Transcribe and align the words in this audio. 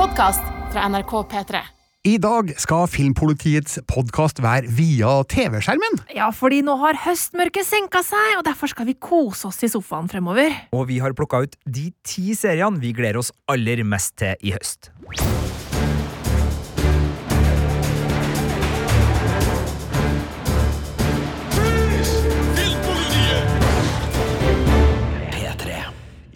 podkast 0.00 0.44
fra 0.72 0.86
NRK 0.88 1.10
P3. 1.28 1.60
I 2.08 2.14
dag 2.22 2.54
skal 2.62 2.86
Filmpolitiets 2.88 3.82
podkast 3.90 4.38
være 4.40 4.70
via 4.72 5.18
TV-skjermen. 5.28 5.98
Ja, 6.16 6.30
fordi 6.32 6.62
nå 6.64 6.78
har 6.80 6.96
høstmørket 7.02 7.68
senka 7.68 8.00
seg, 8.06 8.38
og 8.38 8.46
derfor 8.46 8.72
skal 8.72 8.88
vi 8.88 8.96
kose 8.96 9.50
oss 9.50 9.60
i 9.66 9.68
sofaen 9.68 10.08
fremover. 10.08 10.56
Og 10.72 10.86
vi 10.88 11.02
har 11.04 11.12
plukka 11.18 11.42
ut 11.44 11.58
de 11.68 11.90
ti 12.00 12.32
seriene 12.38 12.80
vi 12.80 12.94
gleder 12.96 13.20
oss 13.20 13.28
aller 13.52 13.84
mest 13.84 14.16
til 14.22 14.40
i 14.40 14.56
høst. 14.56 14.88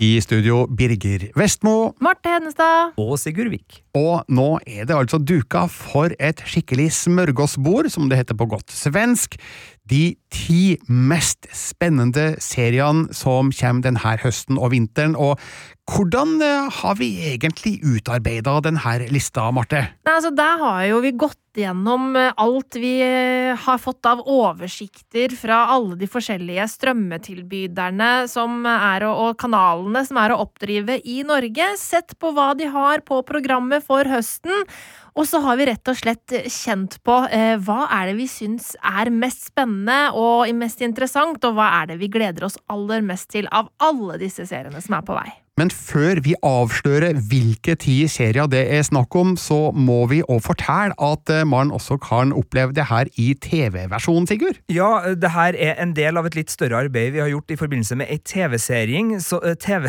I 0.04 0.20
studio 0.20 0.66
Birger 0.68 1.30
Vestmo. 1.38 1.94
Marte 2.02 2.28
Hennestad. 2.28 2.92
Og 3.00 3.14
Sigurd 3.20 3.48
Vik. 3.52 3.78
Og 3.96 4.26
nå 4.28 4.48
er 4.66 4.84
det 4.88 4.96
altså 4.96 5.20
duka 5.22 5.62
for 5.70 6.12
et 6.18 6.42
skikkelig 6.50 6.90
smørgåsbord, 6.98 7.88
som 7.94 8.10
det 8.10 8.18
heter 8.20 8.36
på 8.36 8.48
godt 8.50 8.74
svensk. 8.74 9.38
De 9.84 10.14
ti 10.32 10.78
mest 10.88 11.44
spennende 11.52 12.38
seriene 12.40 13.12
som 13.12 13.50
kommer 13.52 13.84
denne 13.84 14.16
høsten 14.22 14.56
og 14.56 14.72
vinteren. 14.72 15.12
Og 15.12 15.36
hvordan 15.92 16.38
eh, 16.40 16.70
har 16.72 16.96
vi 16.96 17.10
egentlig 17.28 17.76
utarbeida 17.84 18.56
denne 18.64 18.94
lista, 19.12 19.50
Marte? 19.52 19.82
Nei, 20.06 20.14
altså, 20.14 20.32
Der 20.32 20.62
har 20.62 20.86
jo 20.88 21.02
vi 21.04 21.12
gått 21.12 21.60
gjennom 21.60 22.16
eh, 22.16 22.32
alt 22.40 22.78
vi 22.80 22.94
eh, 23.04 23.52
har 23.66 23.82
fått 23.82 24.08
av 24.08 24.24
oversikter 24.24 25.36
fra 25.36 25.66
alle 25.76 25.98
de 26.00 26.08
forskjellige 26.08 26.64
strømmetilbyderne 26.78 28.10
som 28.32 28.64
er, 28.64 29.04
og 29.10 29.36
kanalene 29.44 30.06
som 30.08 30.22
er 30.24 30.32
å 30.32 30.40
oppdrive 30.46 30.96
i 31.04 31.20
Norge. 31.28 31.74
Sett 31.76 32.16
på 32.16 32.32
hva 32.32 32.54
de 32.56 32.72
har 32.72 33.04
på 33.04 33.20
programmet 33.28 33.84
for 33.84 34.08
høsten. 34.08 34.64
Og 35.14 35.28
så 35.30 35.38
har 35.44 35.58
vi 35.60 35.68
rett 35.68 35.90
og 35.90 35.98
slett 35.98 36.34
kjent 36.50 36.96
på 37.06 37.20
eh, 37.30 37.54
hva 37.62 37.84
er 37.94 38.10
det 38.10 38.16
vi 38.18 38.26
syns 38.30 38.72
er 38.82 39.12
mest 39.14 39.46
spennende 39.52 40.10
og 40.18 40.50
mest 40.58 40.82
interessant, 40.82 41.38
og 41.46 41.54
hva 41.54 41.70
er 41.82 41.92
det 41.92 42.00
vi 42.02 42.10
gleder 42.10 42.48
oss 42.48 42.58
aller 42.72 43.04
mest 43.06 43.30
til 43.30 43.46
av 43.54 43.70
alle 43.78 44.18
disse 44.22 44.46
seriene 44.50 44.82
som 44.82 44.98
er 44.98 45.06
på 45.06 45.14
vei. 45.14 45.30
Men 45.54 45.70
før 45.70 46.18
vi 46.18 46.32
avslører 46.42 47.14
hvilke 47.30 47.76
ti 47.78 48.00
serier 48.10 48.48
det 48.50 48.64
er 48.74 48.80
snakk 48.82 49.14
om, 49.14 49.36
så 49.38 49.68
må 49.70 50.00
vi 50.10 50.16
òg 50.26 50.40
fortelle 50.42 50.96
at 50.98 51.30
eh, 51.30 51.44
man 51.46 51.70
også 51.70 51.94
kan 52.02 52.32
oppleve 52.34 52.74
det 52.74 52.88
her 52.88 53.06
i 53.22 53.28
TV-versjonen, 53.38 54.26
Sigurd? 54.26 54.58
Ja, 54.72 55.14
det 55.14 55.30
her 55.30 55.54
er 55.54 55.78
en 55.78 55.92
del 55.94 56.18
av 56.18 56.26
et 56.26 56.34
litt 56.34 56.50
større 56.50 56.80
arbeid 56.82 57.12
vi 57.14 57.22
har 57.22 57.30
gjort 57.30 57.54
i 57.54 57.58
forbindelse 57.60 57.98
med 58.00 58.10
ei 58.10 58.18
TV-sending 58.18 59.12
TV 59.62 59.86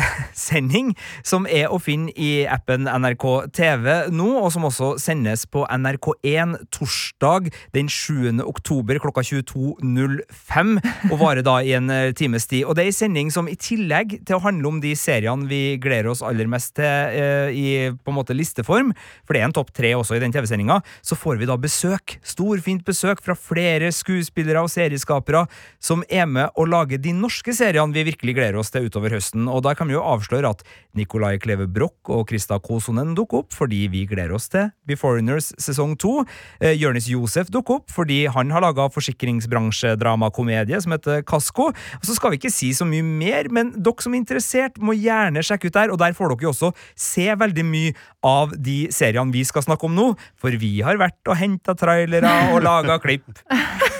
som 1.26 1.48
er 1.50 1.66
å 1.74 1.80
finne 1.82 2.14
i 2.14 2.46
appen 2.46 2.86
NRK 2.86 3.26
TV 3.58 3.90
nå, 4.14 4.28
og 4.38 4.52
som 4.54 4.68
også 4.70 4.92
sendes 5.02 5.48
på 5.50 5.66
NRK1 5.66 6.54
torsdag 6.78 7.50
den 7.74 7.90
7. 7.90 8.38
oktober 8.46 9.02
klokka 9.02 9.26
22.05, 9.26 10.72
og 11.10 11.18
varer 11.18 11.42
da 11.42 11.58
i 11.58 11.74
en 11.74 11.90
eh, 11.90 12.14
times 12.14 12.46
tid. 12.46 12.68
Og 12.68 12.78
det 12.78 12.86
er 12.86 12.94
ei 12.94 12.96
sending 13.00 13.34
som 13.34 13.50
i 13.50 13.58
tillegg 13.58 14.20
til 14.22 14.38
å 14.38 14.44
handle 14.46 14.70
om 14.70 14.80
de 14.84 14.94
seriene 14.94 15.50
vi 15.50 15.55
vi 15.56 15.76
gleder 15.82 16.10
oss 16.12 16.22
aller 16.26 16.48
mest 16.50 16.76
til 16.76 16.86
uh, 16.86 17.48
i 17.50 17.90
på 17.96 18.12
en 18.12 18.18
måte 18.18 18.36
listeform, 18.36 18.92
for 19.24 19.36
det 19.36 19.42
er 19.42 19.48
en 19.48 19.56
topp 19.56 19.72
tre 19.76 19.92
også 19.96 20.16
i 20.16 20.22
den 20.22 20.34
TV-sendinga, 20.34 20.80
så 21.04 21.18
får 21.18 21.40
vi 21.40 21.48
da 21.48 21.56
besøk, 21.60 22.18
storfint 22.26 22.84
besøk 22.86 23.22
fra 23.24 23.36
flere 23.38 23.90
skuespillere 23.94 24.62
og 24.64 24.72
serieskapere 24.72 25.46
som 25.82 26.04
er 26.08 26.26
med 26.30 26.52
å 26.56 26.66
lage 26.68 27.00
de 27.02 27.14
norske 27.16 27.54
seriene 27.56 27.94
vi 27.94 28.06
virkelig 28.10 28.36
gleder 28.36 28.60
oss 28.60 28.72
til 28.74 28.88
utover 28.88 29.16
høsten. 29.16 29.46
Og 29.50 29.62
da 29.66 29.74
kan 29.78 29.88
vi 29.88 29.96
jo 29.96 30.04
avsløre 30.04 30.52
at 30.52 30.64
Nicolai 30.96 31.36
Kleve 31.42 31.68
Broch 31.70 32.10
og 32.12 32.26
Krista 32.30 32.58
Kosonen 32.62 33.14
dukker 33.16 33.44
opp 33.44 33.56
fordi 33.56 33.86
vi 33.92 34.04
gleder 34.08 34.34
oss 34.36 34.48
til 34.52 34.70
Beforeigners 34.88 35.52
sesong 35.62 35.96
to. 36.00 36.24
Eh, 36.60 36.76
Jonis 36.76 37.08
Josef 37.10 37.50
dukker 37.52 37.80
opp 37.80 37.94
fordi 37.94 38.24
han 38.32 38.52
har 38.54 38.64
laga 38.64 38.88
forsikringsbransjedramakomedie 38.94 40.80
som 40.82 40.94
heter 40.96 41.22
Kasko. 41.26 41.70
Og 41.72 42.06
så 42.06 42.16
skal 42.16 42.32
vi 42.32 42.40
ikke 42.40 42.54
si 42.54 42.72
så 42.76 42.86
mye 42.88 43.04
mer, 43.06 43.50
men 43.52 43.72
dere 43.76 44.04
som 44.04 44.14
er 44.14 44.22
interessert, 44.22 44.80
må 44.82 44.96
gjerne 44.98 45.44
sjekke 45.46 45.70
ut 45.70 45.76
der, 45.76 45.92
og 45.94 46.00
der 46.02 46.16
får 46.16 46.34
dere 46.34 46.48
jo 46.48 46.52
også 46.54 46.72
se 46.98 47.26
veldig 47.38 47.66
mye 47.66 47.94
av 48.26 48.54
de 48.56 48.86
seriene 48.94 49.34
vi 49.34 49.44
skal 49.46 49.64
snakke 49.66 49.88
om 49.88 49.96
nå, 49.96 50.08
for 50.40 50.54
vi 50.60 50.78
har 50.86 50.98
vært 51.00 51.20
og 51.30 51.38
henta 51.40 51.76
trailere 51.78 52.32
og 52.52 52.62
laga 52.66 53.00
klipp. 53.02 53.28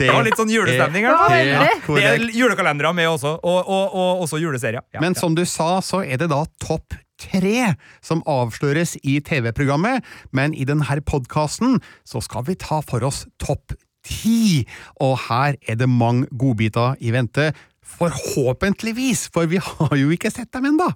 Det 0.00 0.08
var 0.08 0.24
litt 0.24 0.38
sånn 0.40 0.48
julestemning 0.48 1.04
her. 1.04 1.58
Det 1.84 2.04
er 2.08 2.22
julekalendere 2.32 2.92
med 2.96 3.10
også, 3.10 3.34
og, 3.36 3.58
og, 3.60 3.92
og 3.92 4.24
også 4.24 4.40
juleserier. 4.40 4.80
Ja, 4.94 5.02
Men 5.04 5.16
som 5.18 5.36
du 5.36 5.42
sa, 5.44 5.82
så 5.84 6.00
er 6.00 6.22
det 6.22 6.30
da 6.32 6.40
topp 6.62 6.96
tre 7.20 7.74
som 8.00 8.22
avsløres 8.28 8.96
i 9.04 9.18
TV-programmet, 9.20 10.00
men 10.32 10.56
i 10.56 10.64
denne 10.68 11.00
podkasten 11.04 11.78
så 12.08 12.22
skal 12.24 12.46
vi 12.48 12.56
ta 12.60 12.80
for 12.80 13.04
oss 13.04 13.26
topp 13.42 13.76
ti, 14.06 14.64
og 15.04 15.18
her 15.28 15.58
er 15.68 15.76
det 15.76 15.88
mange 15.90 16.28
godbiter 16.40 16.96
i 17.04 17.12
vente. 17.12 17.50
Forhåpentligvis, 17.98 19.28
for 19.34 19.50
vi 19.50 19.60
har 19.62 19.96
jo 19.98 20.12
ikke 20.14 20.30
sett 20.32 20.52
dem 20.54 20.68
ennå. 20.70 20.90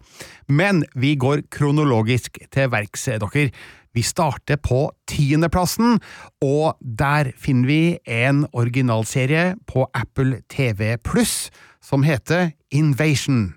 Men 0.49 0.84
vi 0.94 1.15
går 1.21 1.47
kronologisk 1.53 2.38
til 2.55 2.71
verks, 2.72 3.09
dere. 3.10 3.49
Vi 3.94 4.03
starter 4.03 4.56
på 4.59 4.88
tiendeplassen, 5.06 6.00
og 6.43 6.75
der 6.83 7.31
finner 7.38 7.69
vi 7.69 7.99
en 8.10 8.47
originalserie 8.53 9.54
på 9.71 9.87
Apple 9.94 10.41
TV 10.50 10.97
Pluss 10.99 11.50
som 11.83 12.03
heter 12.03 12.50
Invasion. 12.71 13.54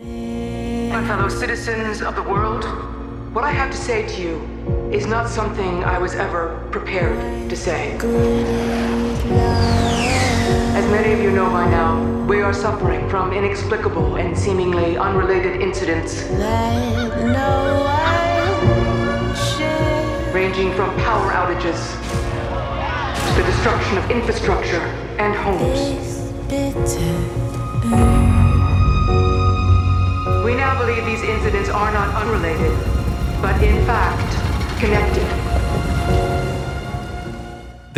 My 0.00 1.04
fellow 1.04 1.28
citizens 1.28 2.00
of 2.00 2.14
the 2.14 2.22
world, 2.22 2.64
what 3.34 3.44
I 3.44 3.52
have 3.52 3.70
to 3.70 3.76
say 3.76 4.08
to 4.08 4.22
you 4.22 4.40
is 4.92 5.06
not 5.06 5.28
something 5.28 5.84
I 5.84 5.98
was 5.98 6.14
ever 6.14 6.68
prepared 6.72 7.50
to 7.50 7.56
say. 7.56 7.92
As 9.30 9.87
many 10.90 11.12
of 11.12 11.20
you 11.20 11.30
know 11.30 11.50
by 11.50 11.68
now, 11.70 12.24
we 12.24 12.40
are 12.40 12.52
suffering 12.52 13.06
from 13.10 13.32
inexplicable 13.32 14.16
and 14.16 14.36
seemingly 14.36 14.96
unrelated 14.96 15.60
incidents. 15.60 16.22
Ranging 20.32 20.72
from 20.74 20.94
power 21.00 21.30
outages 21.32 21.92
to 23.28 23.40
the 23.40 23.46
destruction 23.46 23.98
of 23.98 24.10
infrastructure 24.10 24.80
and 25.18 25.34
homes. 25.34 26.18
We 30.44 30.54
now 30.54 30.78
believe 30.78 31.04
these 31.04 31.22
incidents 31.22 31.68
are 31.68 31.92
not 31.92 32.14
unrelated, 32.22 32.72
but 33.42 33.62
in 33.62 33.84
fact 33.84 34.80
connected. 34.80 35.47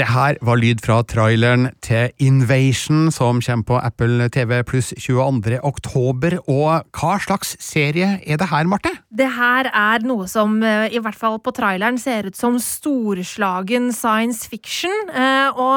Det 0.00 0.06
her 0.08 0.38
var 0.40 0.56
lyd 0.56 0.78
fra 0.80 1.02
traileren 1.04 1.66
til 1.84 2.08
Invasion, 2.24 3.10
som 3.12 3.42
kommer 3.44 3.66
på 3.68 3.80
Apple 3.84 4.30
TV 4.32 4.62
pluss 4.64 4.94
22. 4.96 5.58
oktober. 5.60 6.38
Og 6.48 6.86
hva 6.96 7.18
slags 7.20 7.52
serie 7.60 8.14
er 8.24 8.40
det 8.40 8.48
her, 8.48 8.64
Marte? 8.70 8.94
Det 9.12 9.28
her 9.36 9.68
er 9.68 10.06
noe 10.08 10.24
som 10.30 10.54
eh, 10.64 10.86
i 10.96 11.02
hvert 11.04 11.18
fall 11.20 11.36
på 11.44 11.52
traileren 11.52 11.98
ser 12.00 12.30
ut 12.30 12.38
som 12.38 12.56
storslagen 12.62 13.90
science 13.92 14.48
fiction. 14.48 14.94
Eh, 15.12 15.50
og 15.52 15.76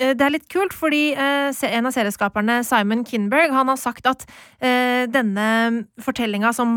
eh, 0.00 0.10
det 0.10 0.26
er 0.26 0.34
litt 0.34 0.48
kult, 0.50 0.74
fordi 0.74 1.12
en 1.14 1.86
av 1.86 1.94
serieskaperne, 1.94 2.64
Simon 2.66 3.06
Kinberg, 3.06 3.54
han 3.54 3.70
har 3.70 3.78
sagt 3.78 4.08
at 4.10 4.26
denne 5.12 5.46
fortellinga 6.00 6.52
som 6.54 6.76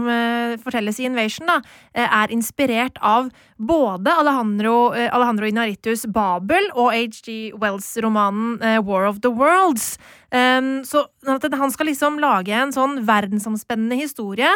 fortelles 0.61 0.97
i 0.99 1.05
Invasion, 1.07 1.47
da, 1.47 1.59
er 1.93 2.33
inspirert 2.33 2.97
av 3.05 3.29
både 3.57 4.11
Alejandro, 4.11 4.89
Alejandro 4.91 5.49
Inaritus 5.49 6.05
Babel 6.11 6.71
og 6.75 6.91
HG 6.93 7.55
Wells-romanen 7.61 8.59
War 8.85 9.07
of 9.09 9.21
the 9.23 9.31
Worlds. 9.31 9.95
Um, 10.35 10.83
så 10.83 11.05
han 11.55 11.71
skal 11.71 11.87
liksom 11.87 12.17
lage 12.19 12.51
en 12.55 12.73
sånn 12.75 12.97
verdensomspennende 13.07 13.95
historie 13.99 14.49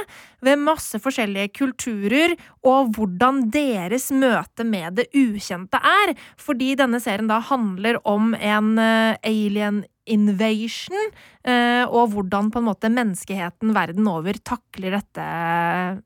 ved 0.43 0.59
masse 0.59 0.99
forskjellige 0.99 1.53
kulturer, 1.55 2.35
og 2.67 2.91
hvordan 2.97 3.45
deres 3.53 4.09
møte 4.11 4.65
med 4.67 4.99
det 4.99 5.07
ukjente 5.15 5.79
er. 5.79 6.15
Fordi 6.41 6.73
denne 6.79 6.99
serien 7.03 7.29
da 7.31 7.39
handler 7.51 8.01
om 8.07 8.33
en 8.35 8.75
uh, 8.81 9.15
alien 9.23 9.83
invasion, 10.09 11.11
uh, 11.47 11.85
og 11.85 12.15
hvordan 12.15 12.49
på 12.51 12.59
en 12.59 12.67
måte 12.71 12.91
menneskeheten 12.91 13.75
verden 13.77 14.09
over 14.09 14.39
takler 14.41 14.97
dette 14.97 15.27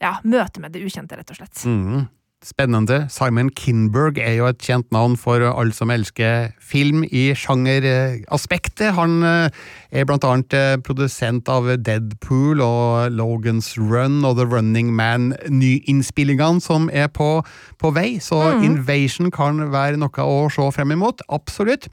ja, 0.04 0.18
møtet 0.27 0.62
med 0.62 0.75
det 0.75 0.83
ukjente, 0.86 1.18
rett 1.18 1.33
og 1.33 1.39
slett. 1.39 1.63
Mm. 1.66 2.04
Spennende. 2.44 3.06
Simon 3.10 3.50
Kinberg 3.56 4.18
er 4.19 4.34
jo 4.36 4.48
et 4.50 4.60
kjent 4.60 4.90
navn 4.92 5.16
for 5.19 5.40
alle 5.48 5.72
som 5.75 5.92
elsker 5.94 6.51
film 6.60 7.06
i 7.07 7.30
sjangeraspektet. 7.40 8.92
Han 8.98 9.24
eh, 9.24 9.62
er 9.95 10.07
blant 10.10 10.28
annet 10.28 10.56
eh, 10.57 10.75
produsent 10.84 11.48
av 11.51 11.69
Deadpool 11.80 12.60
og 12.63 13.16
Logans 13.16 13.74
Run 13.80 14.25
og 14.28 14.42
The 14.42 14.48
Running 14.51 14.92
Man-nyinnspillingene 14.98 16.63
som 16.63 16.90
er 16.92 17.07
på, 17.07 17.30
på 17.80 17.94
vei, 17.95 18.18
så 18.19 18.42
mm. 18.57 18.68
Invasion 18.68 19.31
kan 19.31 19.63
være 19.72 20.01
noe 20.01 20.28
å 20.28 20.50
se 20.51 20.68
frem 20.75 20.98
imot. 20.98 21.24
Absolutt. 21.31 21.88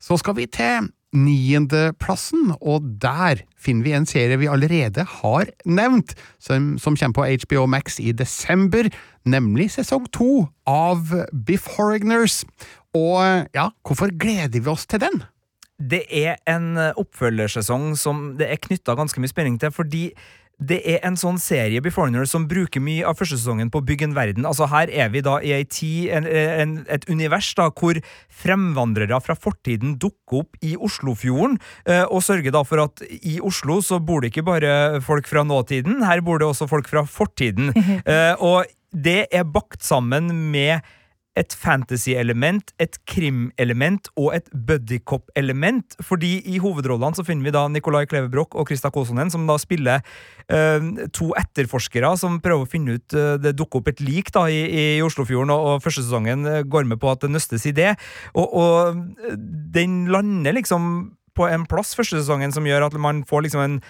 Så 0.00 0.16
skal 0.16 0.40
vi 0.40 0.48
til 0.48 0.88
niendeplassen, 1.16 2.52
og 2.60 2.86
der 3.02 3.42
finner 3.58 3.86
vi 3.86 3.94
en 3.96 4.06
serie 4.08 4.38
vi 4.38 4.50
allerede 4.50 5.04
har 5.20 5.50
nevnt, 5.66 6.14
som, 6.38 6.76
som 6.78 6.96
kommer 6.96 7.18
på 7.18 7.46
HBO 7.46 7.66
Max 7.66 7.98
i 7.98 8.12
desember, 8.12 8.90
nemlig 9.24 9.70
sesong 9.74 10.06
to 10.14 10.46
av 10.70 11.10
Beforeigners. 11.32 12.44
Og 12.94 13.50
ja, 13.54 13.70
hvorfor 13.86 14.14
gleder 14.14 14.60
vi 14.60 14.70
oss 14.70 14.86
til 14.86 15.02
den? 15.02 15.22
Det 15.80 16.04
er 16.12 16.36
en 16.50 16.74
oppfølgersesong 16.76 17.94
som 17.98 18.34
det 18.38 18.50
er 18.52 18.60
knytta 18.60 18.94
ganske 18.98 19.22
mye 19.22 19.32
spenning 19.32 19.56
til, 19.60 19.72
fordi 19.72 20.10
det 20.60 20.80
er 20.84 21.00
en 21.08 21.16
sånn 21.16 21.38
serie 21.40 21.80
Beforeigner 21.84 22.26
som 22.28 22.44
bruker 22.48 22.82
mye 22.84 23.04
av 23.08 23.16
første 23.18 23.38
sesongen 23.38 23.70
på 23.72 23.80
å 23.80 23.86
bygge 23.86 24.10
en 24.10 24.16
verden. 24.16 24.48
Altså 24.48 24.68
Her 24.70 24.92
er 24.92 25.08
vi 25.12 25.22
da 25.24 25.38
i 25.40 25.54
ei 25.56 25.64
tid, 25.64 26.10
en, 26.16 26.28
en, 26.28 26.74
et 26.92 27.06
univers 27.08 27.48
da, 27.56 27.70
hvor 27.72 28.00
fremvandrere 28.42 29.20
fra 29.24 29.36
fortiden 29.38 29.96
dukker 30.00 30.42
opp 30.42 30.60
i 30.64 30.74
Oslofjorden, 30.76 31.56
eh, 31.88 32.04
og 32.04 32.24
sørger 32.26 32.54
da 32.54 32.64
for 32.68 32.84
at 32.84 33.02
i 33.20 33.38
Oslo 33.44 33.80
så 33.84 34.00
bor 34.04 34.20
det 34.22 34.34
ikke 34.34 34.46
bare 34.50 35.00
folk 35.04 35.28
fra 35.30 35.44
nåtiden, 35.46 36.04
her 36.04 36.22
bor 36.24 36.40
det 36.40 36.50
også 36.50 36.68
folk 36.70 36.90
fra 36.90 37.06
fortiden. 37.08 37.72
Eh, 38.10 38.34
og 38.42 38.66
det 38.90 39.28
er 39.34 39.44
bakt 39.46 39.84
sammen 39.84 40.30
med 40.50 40.80
et 41.40 41.54
fantasy-element, 41.56 42.72
et 42.82 42.98
krim-element 43.08 44.10
og 44.20 44.34
et 44.36 44.48
buddycop-element. 44.52 45.96
Fordi 46.04 46.34
i 46.52 46.58
hovedrollene 46.62 47.16
så 47.16 47.24
finner 47.26 47.48
vi 47.48 47.54
da 47.54 47.64
Nicolai 47.72 48.04
Klevebrok 48.10 48.56
og 48.58 48.68
Krista 48.68 48.92
Kåsonen, 48.92 49.32
som 49.32 49.46
da 49.48 49.56
spiller 49.60 50.04
uh, 50.52 51.06
to 51.16 51.30
etterforskere 51.40 52.12
som 52.20 52.40
prøver 52.44 52.66
å 52.66 52.70
finne 52.70 52.98
ut 52.98 53.16
uh, 53.16 53.38
Det 53.40 53.54
dukker 53.58 53.80
opp 53.80 53.92
et 53.92 54.02
lik 54.04 54.32
da 54.36 54.46
i, 54.52 54.60
i 54.68 54.84
Oslofjorden, 55.04 55.54
og, 55.54 55.70
og 55.76 55.86
første 55.86 56.04
sesongen 56.04 56.44
uh, 56.48 56.60
går 56.66 56.88
med 56.90 57.00
på 57.00 57.12
at 57.12 57.24
det 57.24 57.32
nøstes 57.32 57.66
i 57.70 57.74
det. 57.76 57.94
Og, 58.34 58.52
og 58.60 59.34
den 59.74 60.04
lander 60.12 60.56
liksom 60.56 61.16
på 61.38 61.48
en 61.48 61.66
plass 61.70 61.94
første 61.96 62.20
sesongen 62.20 62.52
som 62.52 62.66
gjør 62.68 62.90
at 62.90 62.96
man 63.00 63.24
får 63.28 63.46
liksom 63.46 63.64
en 63.64 63.82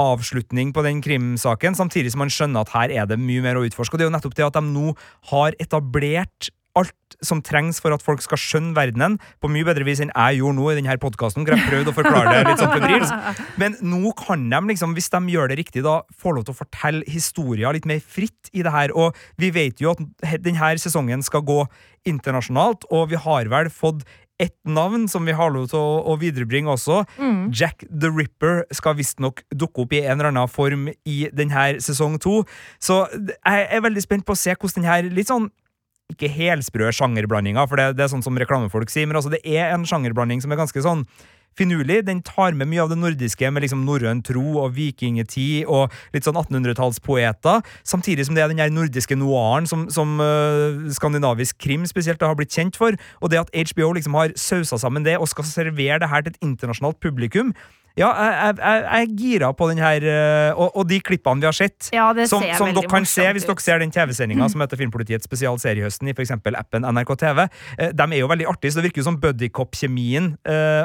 avslutning 0.00 0.72
på 0.74 0.82
den 0.82 1.00
krimsaken, 1.04 1.76
samtidig 1.78 2.14
som 2.14 2.24
man 2.24 2.32
skjønner 2.32 2.64
at 2.64 2.72
her 2.74 2.94
er 3.02 3.08
det 3.10 3.20
mye 3.20 3.42
mer 3.44 3.60
å 3.60 3.64
utforske. 3.66 3.94
Og 3.94 4.00
det 4.00 4.06
er 4.06 4.10
jo 4.10 4.16
nettopp 4.16 4.36
det 4.38 4.46
at 4.48 4.56
de 4.56 4.62
nå 4.66 4.94
har 5.30 5.54
etablert 5.62 6.50
alt 6.78 7.16
som 7.24 7.40
trengs 7.44 7.78
for 7.82 7.94
at 7.94 8.02
folk 8.04 8.22
skal 8.24 8.40
skjønne 8.40 8.74
verdenen, 8.76 9.18
på 9.42 9.50
mye 9.52 9.66
bedre 9.66 9.86
vis 9.86 10.02
enn 10.02 10.12
jeg 10.12 10.40
gjorde 10.40 10.58
nå 10.58 10.66
i 10.70 10.76
denne 10.78 10.96
podkasten. 11.00 11.46
Jeg 11.46 11.68
prøvde 11.68 11.92
å 11.92 11.96
forklare 11.96 12.34
det 12.34 12.42
litt 12.48 12.62
sånn 12.62 12.74
febrilsk. 12.74 13.40
Men 13.60 13.78
nå 13.84 14.12
kan 14.18 14.48
de, 14.50 14.60
liksom, 14.72 14.96
hvis 14.98 15.10
de 15.14 15.22
gjør 15.34 15.52
det 15.52 15.60
riktig, 15.62 15.84
da 15.86 16.00
få 16.18 16.34
lov 16.34 16.48
til 16.48 16.56
å 16.56 16.60
fortelle 16.64 17.06
historier 17.10 17.76
litt 17.76 17.88
mer 17.88 18.02
fritt 18.02 18.50
i 18.52 18.64
det 18.66 18.74
her. 18.74 18.94
Og 18.98 19.16
vi 19.40 19.52
vet 19.54 19.82
jo 19.82 19.94
at 19.94 20.02
denne 20.44 20.74
sesongen 20.82 21.24
skal 21.24 21.46
gå 21.46 21.62
internasjonalt, 22.08 22.84
og 22.92 23.08
vi 23.14 23.22
har 23.22 23.48
vel 23.52 23.70
fått 23.72 24.04
ett 24.42 24.56
navn 24.66 25.06
som 25.08 25.24
vi 25.24 25.34
har 25.36 25.52
lov 25.54 25.68
til 25.70 25.78
å, 25.78 25.98
å 26.10 26.16
viderebringe 26.18 26.72
også. 26.72 27.04
Mm. 27.22 27.52
Jack 27.54 27.84
the 27.86 28.10
Ripper 28.10 28.64
skal 28.74 28.96
visstnok 28.98 29.44
dukke 29.54 29.84
opp 29.84 29.94
i 29.94 30.02
en 30.02 30.18
eller 30.18 30.32
annen 30.32 30.50
form 30.50 30.88
i 30.90 31.18
denne 31.30 31.66
sesong 31.84 32.18
to. 32.22 32.40
Så 32.82 33.04
jeg 33.14 33.68
er 33.70 33.84
veldig 33.84 34.02
spent 34.02 34.26
på 34.26 34.34
å 34.34 34.40
se 34.40 34.56
hvordan 34.56 34.82
denne 34.82 35.14
litt 35.14 35.30
sånn 35.30 35.52
ikke 36.12 36.28
helsprø 36.28 36.90
sjangerblandinga, 36.92 37.64
for 37.70 37.80
det, 37.80 37.94
det, 37.96 38.04
er 38.04 38.12
sånn 38.12 38.24
som 38.24 38.36
reklamefolk 38.38 38.92
sier, 38.92 39.08
men 39.08 39.18
altså 39.18 39.32
det 39.32 39.40
er 39.48 39.72
en 39.72 39.86
sjangerblanding 39.88 40.42
som 40.44 40.52
er 40.52 40.60
ganske 40.60 40.84
sånn 40.84 41.06
finurlig. 41.58 42.02
Den 42.06 42.22
tar 42.26 42.56
med 42.56 42.70
mye 42.70 42.82
av 42.84 42.92
det 42.92 42.98
nordiske, 43.00 43.50
med 43.50 43.64
liksom 43.64 43.84
norrøn 43.86 44.22
tro 44.26 44.44
og 44.62 44.74
vikingtid 44.76 45.68
og 45.70 45.92
litt 46.14 46.26
sånn 46.26 46.38
1800-tallspoeter, 46.40 47.62
samtidig 47.86 48.26
som 48.28 48.36
det 48.36 48.44
er 48.44 48.52
den 48.52 48.62
der 48.62 48.74
nordiske 48.74 49.18
noiren 49.18 49.68
som, 49.70 49.86
som 49.92 50.18
uh, 50.22 50.84
skandinavisk 50.94 51.58
krim 51.62 51.86
spesielt 51.90 52.22
har 52.24 52.36
blitt 52.38 52.54
kjent 52.54 52.78
for. 52.80 52.98
Og 53.20 53.32
det 53.32 53.44
at 53.44 53.54
HBO 53.54 53.94
liksom 53.98 54.18
har 54.18 54.34
sausa 54.38 54.80
sammen 54.80 55.06
det 55.06 55.18
og 55.20 55.30
skal 55.30 55.48
servere 55.48 56.02
det 56.02 56.10
her 56.10 56.24
til 56.24 56.34
et 56.34 56.44
internasjonalt 56.44 57.00
publikum, 57.02 57.54
ja, 57.94 58.08
jeg, 58.10 58.56
jeg, 58.58 58.80
jeg 58.82 59.06
er 59.06 59.10
gira 59.20 59.48
på 59.54 59.68
den 59.70 59.78
her, 59.78 60.02
eh, 60.02 60.56
og, 60.58 60.72
og, 60.74 60.86
de 60.90 60.96
klippene 60.98 61.38
vi 61.38 61.46
har 61.46 61.54
sett. 61.54 61.92
Ja, 61.94 62.08
som, 62.26 62.42
som 62.58 62.72
dere 62.74 62.90
kan 62.90 63.06
se 63.06 63.26
hvis 63.36 63.46
dere 63.46 63.62
ser 63.62 63.78
den 63.84 63.94
TV-sendinga 63.94 64.48
mm. 64.48 64.50
som 64.50 64.64
heter 64.64 64.80
Filmpolitiets 64.80 65.28
spesialseriehøsten 65.28 66.10
i 66.10 66.14
f.eks. 66.16 66.34
appen 66.34 66.88
NRK 66.88 67.14
TV. 67.20 67.44
Eh, 67.78 67.92
de 67.94 68.08
er 68.08 68.18
jo 68.18 68.30
veldig 68.32 68.48
artige, 68.50 68.74
så 68.74 68.82
det 68.82 68.88
virker 68.88 69.04
jo 69.04 69.06
som 69.06 69.20
buddycop-kjemien 69.22 70.32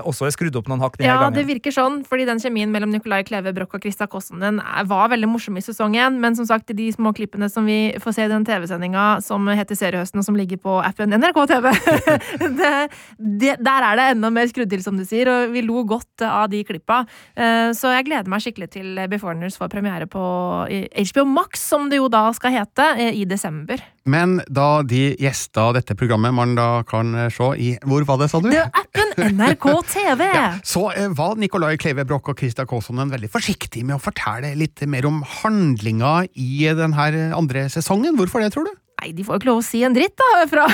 også 0.06 0.28
er 0.28 0.36
skrudd 0.36 0.59
opp 0.60 0.70
noen 0.72 0.84
hakk 0.84 0.98
denne 1.00 1.10
ja, 1.10 1.18
gangen. 1.20 1.34
Ja, 1.34 1.40
det 1.40 1.48
virker 1.50 1.74
sånn, 1.76 2.02
fordi 2.08 2.28
den 2.30 2.42
kjemien 2.44 2.74
mellom 2.74 2.92
Nicolai 2.94 3.22
Kleve 3.28 3.54
Broch 3.56 3.76
og 3.78 3.84
Krista 3.84 4.08
Kossen 4.12 4.44
var 4.90 5.12
veldig 5.14 5.30
morsom 5.32 5.58
i 5.60 5.64
sesong 5.64 5.98
én, 6.00 6.20
men 6.22 6.38
som 6.38 6.48
sagt, 6.50 6.72
de 6.76 6.90
små 6.94 7.14
klippene 7.18 7.50
som 7.52 7.68
vi 7.70 7.96
får 8.02 8.18
se 8.18 8.28
i 8.28 8.32
den 8.32 8.46
TV-sendinga 8.48 9.08
som 9.26 9.48
heter 9.50 9.80
Seriehøsten, 9.80 10.22
og 10.22 10.28
som 10.28 10.38
ligger 10.38 10.62
på 10.62 10.78
appen 10.84 11.16
NRK 11.16 11.42
TV, 11.54 11.70
det, 12.60 12.74
det, 13.18 13.56
der 13.66 13.88
er 13.90 14.00
det 14.00 14.08
enda 14.16 14.34
mer 14.34 14.50
skrudd 14.52 14.72
til, 14.72 14.84
som 14.86 15.00
du 15.00 15.06
sier, 15.08 15.32
og 15.32 15.56
vi 15.56 15.64
lo 15.66 15.84
godt 15.88 16.26
av 16.26 16.50
de 16.52 16.64
klippa. 16.68 17.04
Eh, 17.36 17.72
så 17.78 17.94
jeg 17.96 18.10
gleder 18.10 18.32
meg 18.32 18.44
skikkelig 18.44 18.72
til 18.76 19.04
Beforeigners 19.12 19.58
får 19.60 19.72
premiere 19.72 20.10
på 20.10 20.24
HBO 20.70 21.26
Max, 21.30 21.64
som 21.72 21.90
det 21.92 22.02
jo 22.02 22.10
da 22.12 22.28
skal 22.36 22.56
hete, 22.60 22.92
eh, 23.00 23.22
i 23.22 23.26
desember. 23.30 23.82
Men 24.10 24.40
da 24.50 24.82
de 24.88 25.14
gjesta 25.20 25.70
dette 25.78 25.96
programmet 26.00 26.34
man 26.36 26.56
da 26.58 26.82
kan 26.88 27.14
eh, 27.16 27.30
se 27.34 27.50
i 27.60 27.70
Hvor 27.86 28.06
var 28.08 28.22
det, 28.22 28.30
sa 28.32 28.42
du? 28.42 28.50
Det 28.52 28.62
er 28.64 28.72
appen 28.74 29.36
NRK 29.38 29.68
TV! 29.92 30.26
ja, 30.40 30.50
så 30.66 30.88
var 31.18 31.40
Nicolai 31.40 31.76
Kleve 31.82 32.06
Broch 32.10 32.32
og 32.32 32.40
Krista 32.40 32.66
Kaasonen 32.70 33.12
veldig 33.14 33.30
forsiktige 33.32 33.86
med 33.86 34.00
å 34.00 34.04
fortelle 34.04 34.56
litt 34.58 34.82
mer 34.90 35.08
om 35.10 35.22
handlinga 35.42 36.24
i 36.34 36.66
denne 36.78 37.10
andre 37.38 37.68
sesongen. 37.72 38.18
Hvorfor 38.18 38.44
det, 38.44 38.54
tror 38.56 38.70
du? 38.70 38.74
Nei, 39.00 39.14
de 39.16 39.24
får 39.24 39.38
jo 39.38 39.40
ikke 39.40 39.48
lov 39.48 39.60
å 39.62 39.64
si 39.64 39.80
en 39.88 39.94
dritt, 39.96 40.16
da! 40.20 40.44
Fra 40.52 40.66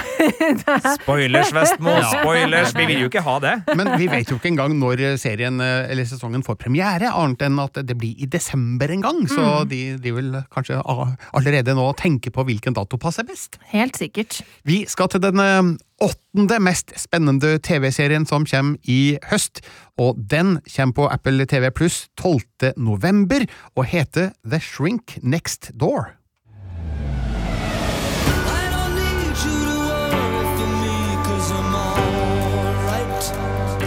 Spoilers, 0.98 1.51
Vestmo! 1.54 1.94
Spoilers! 2.10 2.72
Vi 2.74 2.88
vil 2.89 3.04
jo 3.04 3.10
ikke 3.12 3.22
ha 3.25 3.36
det. 3.44 3.54
Men 3.77 3.92
vi 4.01 4.07
vet 4.10 4.31
jo 4.31 4.39
ikke 4.39 4.50
engang 4.50 4.74
når 4.80 5.04
serien 5.22 5.62
eller 5.62 6.07
sesongen 6.10 6.42
får 6.45 6.57
premiere, 6.63 7.12
annet 7.13 7.45
enn 7.45 7.62
at 7.62 7.77
det 7.86 7.98
blir 8.00 8.18
i 8.18 8.30
desember 8.31 8.89
en 8.95 9.06
gang. 9.06 9.22
Så 9.30 9.44
mm. 9.44 9.69
de, 9.69 9.81
de, 10.01 10.16
vil 10.16 10.33
kanskje 10.56 10.80
allerede 10.81 11.77
nå 11.77 11.86
tenke 12.01 12.33
på 12.33 12.48
hvilken 12.50 12.77
dato 12.77 12.98
passer 13.01 13.27
best. 13.30 13.60
Helt 13.69 14.00
sikkert. 14.01 14.42
Vi 14.66 14.81
skal 14.89 15.12
til 15.13 15.21
den 15.21 15.45
eh, 15.45 15.62
åttende 16.01 16.60
mest 16.66 16.95
spennende 16.98 17.60
TV-serien 17.62 18.25
som 18.25 18.50
kommer 18.50 18.81
i 18.89 19.19
høst, 19.30 19.62
og 20.01 20.18
den 20.18 20.57
kommer 20.66 20.98
på 20.98 21.10
Apple 21.13 21.45
TV 21.45 21.69
Pluss 21.69 22.07
12. 22.18 22.74
november 22.74 23.45
og 23.75 23.86
heter 23.94 24.33
The 24.42 24.63
Shrink 24.63 25.19
Next 25.21 25.75
Door. 25.78 26.16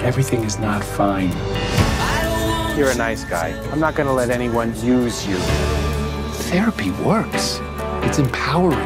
Everything 0.05 0.45
is 0.45 0.59
not 0.59 0.83
fine. 0.83 1.31
You're 2.79 2.91
a 2.91 2.95
nice 2.95 3.25
guy. 3.25 3.49
I'm 3.73 3.81
not 3.81 3.95
going 3.95 4.07
to 4.07 4.13
let 4.13 4.31
anyone 4.31 4.75
use 4.81 5.27
you. 5.27 5.37
Therapy 6.51 6.91
works. 7.03 7.59
It's 8.05 8.19
empowering. 8.19 8.79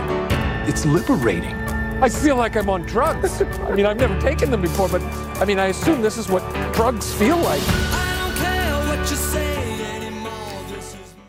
It's 0.67 0.87
liberating. 0.87 1.55
I 2.03 2.09
feel 2.09 2.37
like 2.37 2.57
I'm 2.57 2.71
on 2.71 2.83
drugs. 2.83 3.43
I 3.43 3.75
mean, 3.75 3.87
I've 3.87 3.99
never 3.99 4.19
taken 4.21 4.51
them 4.51 4.63
before, 4.63 4.89
but 4.89 5.03
I 5.41 5.45
mean, 5.45 5.59
I 5.59 5.67
assume 5.67 6.01
this 6.01 6.17
is 6.19 6.29
what 6.29 6.43
drugs 6.73 7.15
feel 7.15 7.37
like. 7.37 8.12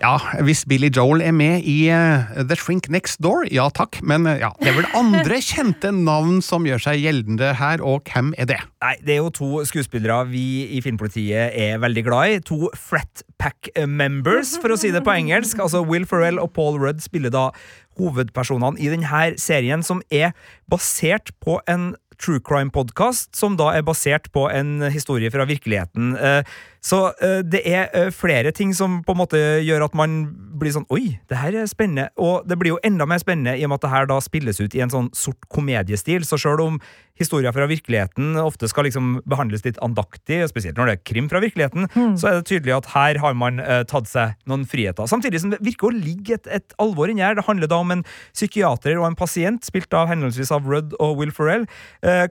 Ja, 0.04 0.18
hvis 0.44 0.66
Billy 0.68 0.90
Joel 0.92 1.22
er 1.24 1.32
med 1.32 1.64
i 1.64 1.86
uh, 1.88 2.28
The 2.36 2.58
Shrink 2.60 2.90
Next 2.92 3.22
Door, 3.24 3.46
ja 3.56 3.70
takk, 3.72 4.02
men 4.04 4.26
uh, 4.28 4.34
ja, 4.36 4.50
det 4.60 4.74
er 4.74 4.76
vel 4.76 4.88
andre 5.00 5.38
kjente 5.54 5.94
navn 5.96 6.42
som 6.44 6.68
gjør 6.68 6.82
seg 6.90 7.00
gjeldende 7.06 7.54
her, 7.56 7.80
og 7.80 8.12
hvem 8.12 8.34
er 8.36 8.50
det? 8.50 8.58
Nei, 8.84 8.98
Det 9.00 9.16
er 9.16 9.22
jo 9.22 9.32
to 9.32 9.62
skuespillere 9.70 10.26
vi 10.28 10.44
i 10.76 10.82
Filmpolitiet 10.84 11.56
er 11.56 11.80
veldig 11.80 12.04
glad 12.04 12.34
i. 12.34 12.42
To 12.52 12.68
Frat 12.76 13.24
Pack 13.40 13.72
members, 13.88 14.58
for 14.60 14.76
å 14.76 14.80
si 14.82 14.92
det 14.92 15.06
på 15.08 15.16
engelsk. 15.16 15.64
Altså 15.64 15.86
Will 15.88 16.04
Ferrell 16.10 16.42
og 16.44 16.52
Paul 16.52 16.82
Rudd 16.84 17.00
spiller 17.06 17.32
da 17.32 17.48
hovedpersonene 17.96 18.84
i 18.84 18.92
denne 18.92 19.24
serien, 19.40 19.88
som 19.88 20.04
er 20.12 20.36
basert 20.68 21.32
på 21.40 21.62
en 21.72 21.94
true 22.20 22.44
crime-podkast, 22.44 23.32
som 23.40 23.56
da 23.60 23.72
er 23.78 23.88
basert 23.88 24.28
på 24.36 24.50
en 24.52 24.84
historie 24.92 25.32
fra 25.32 25.48
virkeligheten. 25.48 26.18
Uh, 26.20 26.44
så 26.84 27.00
uh, 27.16 27.40
det 27.48 27.62
er 27.64 27.88
uh, 27.96 28.10
flere 28.12 28.52
ting 28.56 28.74
som 28.76 29.00
på 29.08 29.16
en 29.16 29.22
måte 29.22 29.40
gjør 29.64 29.86
at 29.88 29.96
man 29.96 30.26
blir 30.60 30.74
sånn 30.76 30.88
Oi, 30.94 31.16
det 31.32 31.40
her 31.40 31.56
er 31.56 31.70
spennende. 31.70 32.10
Og 32.20 32.44
det 32.48 32.58
blir 32.60 32.76
jo 32.76 32.82
enda 32.86 33.08
mer 33.10 33.22
spennende 33.24 33.56
i 33.56 33.64
og 33.64 33.72
med 33.72 33.80
at 33.80 33.88
det 33.88 33.94
her 33.94 34.10
da 34.12 34.20
spilles 34.24 34.60
ut 34.60 34.76
i 34.76 34.84
en 34.84 34.92
sånn 34.92 35.10
sort 35.16 35.48
komediestil. 35.54 36.28
Så 36.28 36.40
sjøl 36.42 36.62
om 36.64 36.80
historier 37.20 37.54
fra 37.54 37.68
virkeligheten 37.70 38.36
ofte 38.42 38.68
skal 38.70 38.88
liksom 38.88 39.20
behandles 39.30 39.64
litt 39.66 39.78
andaktig, 39.86 40.42
spesielt 40.50 40.80
når 40.80 40.90
det 40.90 40.96
er 40.96 41.04
krim 41.06 41.28
fra 41.30 41.42
virkeligheten, 41.44 41.86
mm. 41.94 42.16
så 42.18 42.30
er 42.30 42.40
det 42.40 42.48
tydelig 42.50 42.74
at 42.80 42.90
her 42.96 43.20
har 43.22 43.36
man 43.38 43.62
uh, 43.62 43.84
tatt 43.88 44.10
seg 44.10 44.34
noen 44.50 44.66
friheter. 44.70 45.08
Samtidig 45.10 45.44
som 45.44 45.54
det 45.54 45.62
virker 45.64 45.90
å 45.90 45.96
ligge 45.96 46.40
et, 46.40 46.50
et 46.52 46.78
alvor 46.82 47.12
inni 47.12 47.24
her. 47.24 47.38
Det 47.38 47.48
handler 47.48 47.72
da 47.72 47.80
om 47.84 47.96
en 47.96 48.04
psykiater 48.34 48.98
og 49.00 49.08
en 49.08 49.20
pasient, 49.20 49.64
spilt 49.64 49.94
av 49.96 50.10
henholdsvis 50.12 50.52
av 50.54 50.68
Rudd 50.68 50.98
og 51.00 51.16
Will 51.22 51.34
Ferrell, 51.34 51.68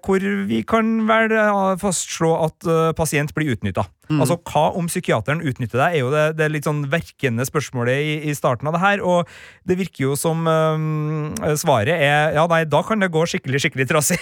hvor 0.04 0.24
vi 0.48 0.60
kan 0.66 1.06
vel 1.08 1.32
fastslå 1.80 2.32
at 2.48 2.66
pasient 2.98 3.32
blir 3.36 3.54
utnytta. 3.54 3.86
Altså, 4.20 4.36
Hva 4.48 4.64
om 4.78 4.88
psykiateren 4.90 5.40
utnytter 5.46 5.80
deg, 5.80 5.96
er 5.96 6.02
jo 6.02 6.12
det, 6.12 6.24
det 6.38 6.50
litt 6.52 6.68
sånn 6.68 6.84
verkende 6.92 7.46
spørsmålet 7.48 8.02
i, 8.02 8.14
i, 8.30 8.36
starten 8.36 8.68
av 8.68 8.76
det 8.76 8.82
her. 8.82 9.04
Og 9.06 9.30
det 9.68 9.78
virker 9.80 10.08
jo 10.08 10.16
som 10.18 10.44
um, 10.46 11.32
svaret 11.60 11.94
er 11.94 12.36
ja, 12.36 12.46
nei, 12.50 12.62
da 12.68 12.82
kan 12.86 13.02
det 13.02 13.12
gå 13.14 13.24
skikkelig, 13.28 13.62
skikkelig 13.66 13.88
trassig. 13.92 14.20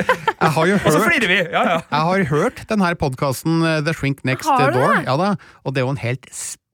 Jeg 0.40 0.54
har 0.56 0.70
jo 0.70 0.78
hørt, 0.78 0.88
og 0.88 0.96
så 0.96 1.04
flirer 1.04 1.28
vi! 1.30 1.42
Ja, 1.52 1.66
ja. 1.68 1.78
Jeg 1.84 2.08
har 2.10 2.24
hørt 2.30 2.64
denne 2.70 2.94
podkasten 3.00 3.60
The 3.84 3.94
Shrink 3.96 4.24
Next 4.28 4.48
Har 4.48 4.72
du 4.72 4.80
Door. 4.80 5.02
Ja 5.04 5.16
da, 5.20 5.34
og 5.64 5.74
det 5.74 5.82
er 5.82 5.88
jo 5.88 5.94
en 5.94 6.00
helt 6.00 6.28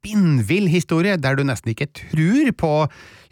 spinnvill 0.06 0.68
historie, 0.70 1.16
der 1.18 1.34
du 1.34 1.42
nesten 1.46 1.72
ikke 1.72 1.88
tror 1.90 2.52
på 2.58 2.72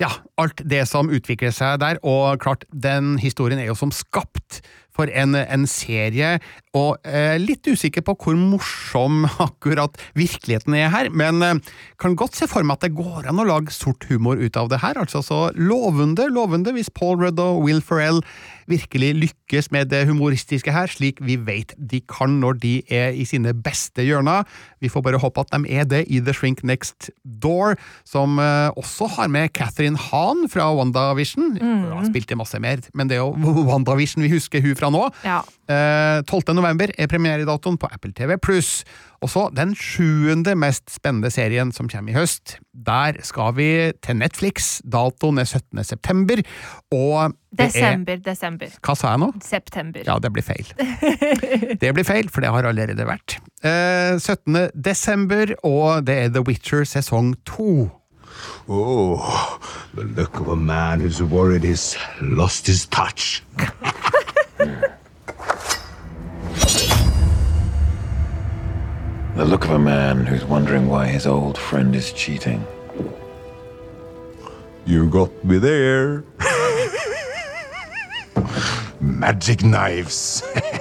ja, 0.03 0.11
alt 0.41 0.63
det 0.67 0.83
som 0.91 1.11
utvikler 1.13 1.55
seg 1.55 1.79
der. 1.83 2.01
Og 2.03 2.41
klart, 2.43 2.67
den 2.71 3.15
historien 3.23 3.61
er 3.63 3.71
jo 3.71 3.79
som 3.79 3.95
skapt 3.95 4.63
for 4.95 5.11
en, 5.11 5.35
en 5.35 5.67
serie, 5.71 6.37
og 6.75 6.99
eh, 7.07 7.37
litt 7.39 7.67
usikker 7.71 8.03
på 8.07 8.17
hvor 8.19 8.39
morsom 8.39 9.25
akkurat 9.47 9.99
virkeligheten 10.19 10.77
er 10.79 10.91
her, 10.95 11.11
men 11.15 11.43
eh, 11.43 11.75
kan 12.03 12.17
godt 12.19 12.39
se 12.39 12.49
for 12.51 12.67
meg 12.67 12.79
at 12.79 12.89
det 12.89 12.97
går 12.99 13.31
an 13.31 13.43
å 13.43 13.47
lage 13.47 13.75
sort 13.75 14.07
humor 14.11 14.41
ut 14.41 14.59
av 14.59 14.71
det 14.73 14.83
her. 14.83 14.99
altså 14.99 15.23
Så 15.25 15.41
lovende, 15.55 16.27
lovende 16.31 16.75
hvis 16.75 16.93
Paul 16.95 17.21
Rudd 17.23 17.43
og 17.43 17.63
Will 17.65 17.83
Ferrell 17.85 18.23
virkelig 18.71 19.11
lykkes 19.19 19.71
med 19.75 19.91
det 19.93 20.07
humoristiske 20.09 20.73
her, 20.73 20.89
slik 20.89 21.21
vi 21.25 21.37
vet 21.37 21.75
de 21.77 22.01
kan 22.09 22.39
når 22.41 22.59
de 22.63 22.75
er 22.89 23.13
i 23.13 23.27
sine 23.29 23.53
beste 23.55 24.03
hjørner. 24.07 24.49
Vi 24.81 24.91
får 24.93 25.05
bare 25.05 25.21
håpe 25.21 25.45
at 25.45 25.53
de 25.53 25.77
er 25.77 25.87
det 25.89 26.05
i 26.09 26.21
The 26.25 26.35
Shrink 26.37 26.65
Next 26.65 27.11
Door, 27.25 27.77
som 28.09 28.39
eh, 28.43 28.71
også 28.81 29.11
har 29.19 29.31
med 29.33 29.53
Catherine 29.57 30.01
Hahn 30.01 30.47
fra 30.51 30.71
WandaVision. 30.75 31.59
Hun 31.61 31.87
har 31.93 32.09
spilt 32.09 32.33
i 32.33 32.39
masse 32.41 32.59
mer, 32.63 32.83
men 32.95 33.11
det 33.11 33.19
er 33.19 33.25
jo 33.25 33.35
WandaVision 33.71 34.25
vi 34.25 34.33
husker 34.35 34.65
hun 34.65 34.77
fra 34.79 34.84
nå. 34.93 35.07
Ja. 35.25 35.41
Eh, 35.71 36.21
12. 36.29 36.53
november 36.57 36.91
er 36.99 37.09
premieredatoen 37.09 37.79
på 37.81 37.89
Apple 37.93 38.13
TV+. 38.13 38.37
Og 39.25 39.31
så 39.33 39.47
den 39.57 39.73
sjuende 39.79 40.53
mest 40.59 40.91
spennende 40.93 41.31
serien 41.33 41.71
som 41.73 41.89
kommer 41.89 42.13
i 42.13 42.17
høst. 42.19 42.59
Der 42.75 43.17
skal 43.25 43.55
vi 43.57 43.69
til 44.05 44.19
Netflix. 44.21 44.83
Datoen 44.85 45.41
er 45.41 45.49
17. 45.49 45.81
september. 45.89 46.43
Og 46.93 47.33
det 47.55 47.71
er 47.71 47.73
Desember, 47.73 48.21
desember. 48.27 48.77
Hva 48.85 48.97
sa 48.99 49.15
jeg 49.15 49.23
nå? 49.25 49.31
September. 49.47 50.05
Ja, 50.05 50.19
det 50.21 50.33
blir 50.35 50.45
feil. 50.45 50.69
Det 51.81 51.91
blir 51.95 52.05
feil, 52.07 52.29
for 52.33 52.43
det 52.45 52.51
har 52.53 52.67
allerede 52.69 53.05
vært. 53.07 53.39
Eh, 53.65 54.19
17. 54.19 54.71
desember, 54.75 55.55
og 55.65 56.05
det 56.07 56.17
er 56.25 56.33
The 56.35 56.43
Witcher 56.45 56.85
sesong 56.89 57.35
to. 57.49 57.91
Oh, 58.69 59.59
the 59.95 60.05
look 60.05 60.41
of 60.41 60.49
a 60.49 60.57
man 60.57 61.01
who's 61.01 61.23
worried 61.23 61.63
he's 61.63 61.97
lost 62.21 62.67
his 62.67 62.87
touch. 62.87 63.43
The 69.37 69.45
look 69.45 69.65
of 69.65 69.73
a 69.73 69.79
man 69.79 70.27
who's 70.27 70.45
wondering 70.45 70.89
why 70.89 71.09
his 71.09 71.27
old 71.27 71.59
friend 71.59 71.95
is 71.95 72.13
cheating. 72.13 72.65
You 74.87 75.11
got 75.11 75.45
me 75.45 75.59
there. 75.59 76.25
Magic 79.01 79.65
knives. 79.65 80.43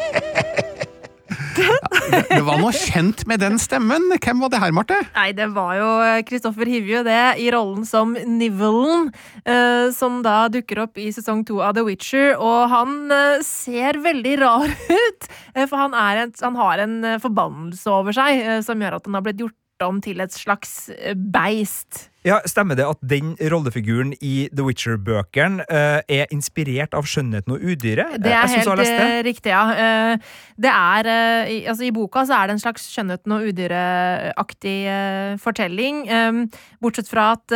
Det 1.54 2.42
var 2.46 2.60
noe 2.62 2.74
kjent 2.76 3.24
med 3.30 3.42
den 3.44 3.60
stemmen. 3.62 4.10
Hvem 4.18 4.42
var 4.44 4.52
det 4.54 4.62
her, 4.64 4.74
Marte? 4.76 5.00
Nei, 5.16 5.30
det 5.38 5.50
var 5.56 5.76
jo 5.78 5.90
Kristoffer 6.28 6.70
Hivju, 6.70 7.04
det, 7.06 7.22
i 7.42 7.50
rollen 7.54 7.86
som 7.88 8.14
Nivelen, 8.14 9.10
eh, 9.46 9.90
som 9.96 10.22
da 10.26 10.48
dukker 10.54 10.84
opp 10.86 11.00
i 11.02 11.10
sesong 11.16 11.44
to 11.48 11.62
av 11.64 11.76
The 11.78 11.86
Witcher, 11.88 12.34
og 12.38 12.70
han 12.74 13.12
eh, 13.14 13.44
ser 13.46 14.00
veldig 14.04 14.38
rar 14.44 14.70
ut, 15.04 15.30
eh, 15.56 15.66
for 15.66 15.80
han, 15.86 15.98
et, 16.24 16.40
han 16.44 16.60
har 16.60 16.84
en 16.84 16.98
eh, 17.08 17.20
forbannelse 17.24 17.92
over 17.94 18.16
seg, 18.16 18.42
eh, 18.44 18.62
som 18.66 18.82
gjør 18.82 19.00
at 19.00 19.10
han 19.10 19.20
har 19.20 19.26
blitt 19.26 19.44
gjort 19.46 19.58
om 19.88 20.02
til 20.04 20.24
et 20.24 20.34
slags 20.34 20.90
eh, 20.96 21.16
beist. 21.16 22.10
Ja, 22.24 22.38
Stemmer 22.48 22.78
det 22.80 22.86
at 22.88 23.02
den 23.04 23.34
rollefiguren 23.52 24.14
i 24.24 24.48
The 24.56 24.64
Witcher-bøkene 24.64 25.66
uh, 25.68 26.00
er 26.08 26.30
inspirert 26.32 26.96
av 26.96 27.04
skjønnheten 27.10 27.52
og 27.52 27.60
udyret? 27.60 28.16
Det 28.24 28.32
er 28.32 28.48
helt 28.48 28.70
det. 28.80 28.94
eh, 28.96 29.18
riktig, 29.28 29.52
ja. 29.52 29.64
Uh, 29.76 30.38
Det 30.56 30.72
er 30.72 31.10
uh, 31.10 31.52
i, 31.52 31.58
Altså, 31.68 31.84
i 31.84 31.92
boka 31.92 32.24
så 32.24 32.38
er 32.40 32.48
det 32.48 32.56
en 32.56 32.64
slags 32.64 32.88
skjønnheten 32.94 33.36
og 33.36 33.50
udyreaktig 33.52 34.78
eh, 34.88 35.36
fortelling, 35.44 36.04
Um, 36.14 36.46
bortsett 36.84 37.08
fra 37.10 37.32
at 37.34 37.54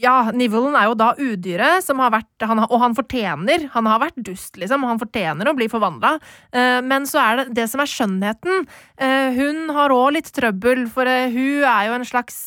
ja, 0.00 0.30
Nivelen 0.34 0.74
er 0.74 0.88
jo 0.88 0.96
da 0.98 1.12
udyret, 1.14 1.84
som 1.86 2.00
har 2.02 2.12
vært, 2.14 2.30
han, 2.42 2.64
og 2.64 2.78
han 2.82 2.96
fortjener 2.96 3.68
Han 3.76 3.86
har 3.86 4.00
vært 4.02 4.18
dust, 4.26 4.56
liksom, 4.58 4.82
og 4.82 4.94
han 4.94 5.02
fortjener 5.02 5.48
å 5.48 5.54
bli 5.56 5.68
forvandla. 5.70 6.16
Eh, 6.50 6.80
men 6.82 7.06
så 7.06 7.20
er 7.22 7.40
det 7.40 7.46
det 7.60 7.68
som 7.70 7.82
er 7.82 7.90
skjønnheten. 7.90 8.66
Eh, 8.98 9.38
hun 9.38 9.70
har 9.76 9.94
òg 9.94 10.16
litt 10.18 10.32
trøbbel, 10.34 10.86
for 10.90 11.10
eh, 11.10 11.30
hun 11.30 11.66
er 11.70 11.88
jo 11.88 11.98
en 11.98 12.08
slags 12.08 12.40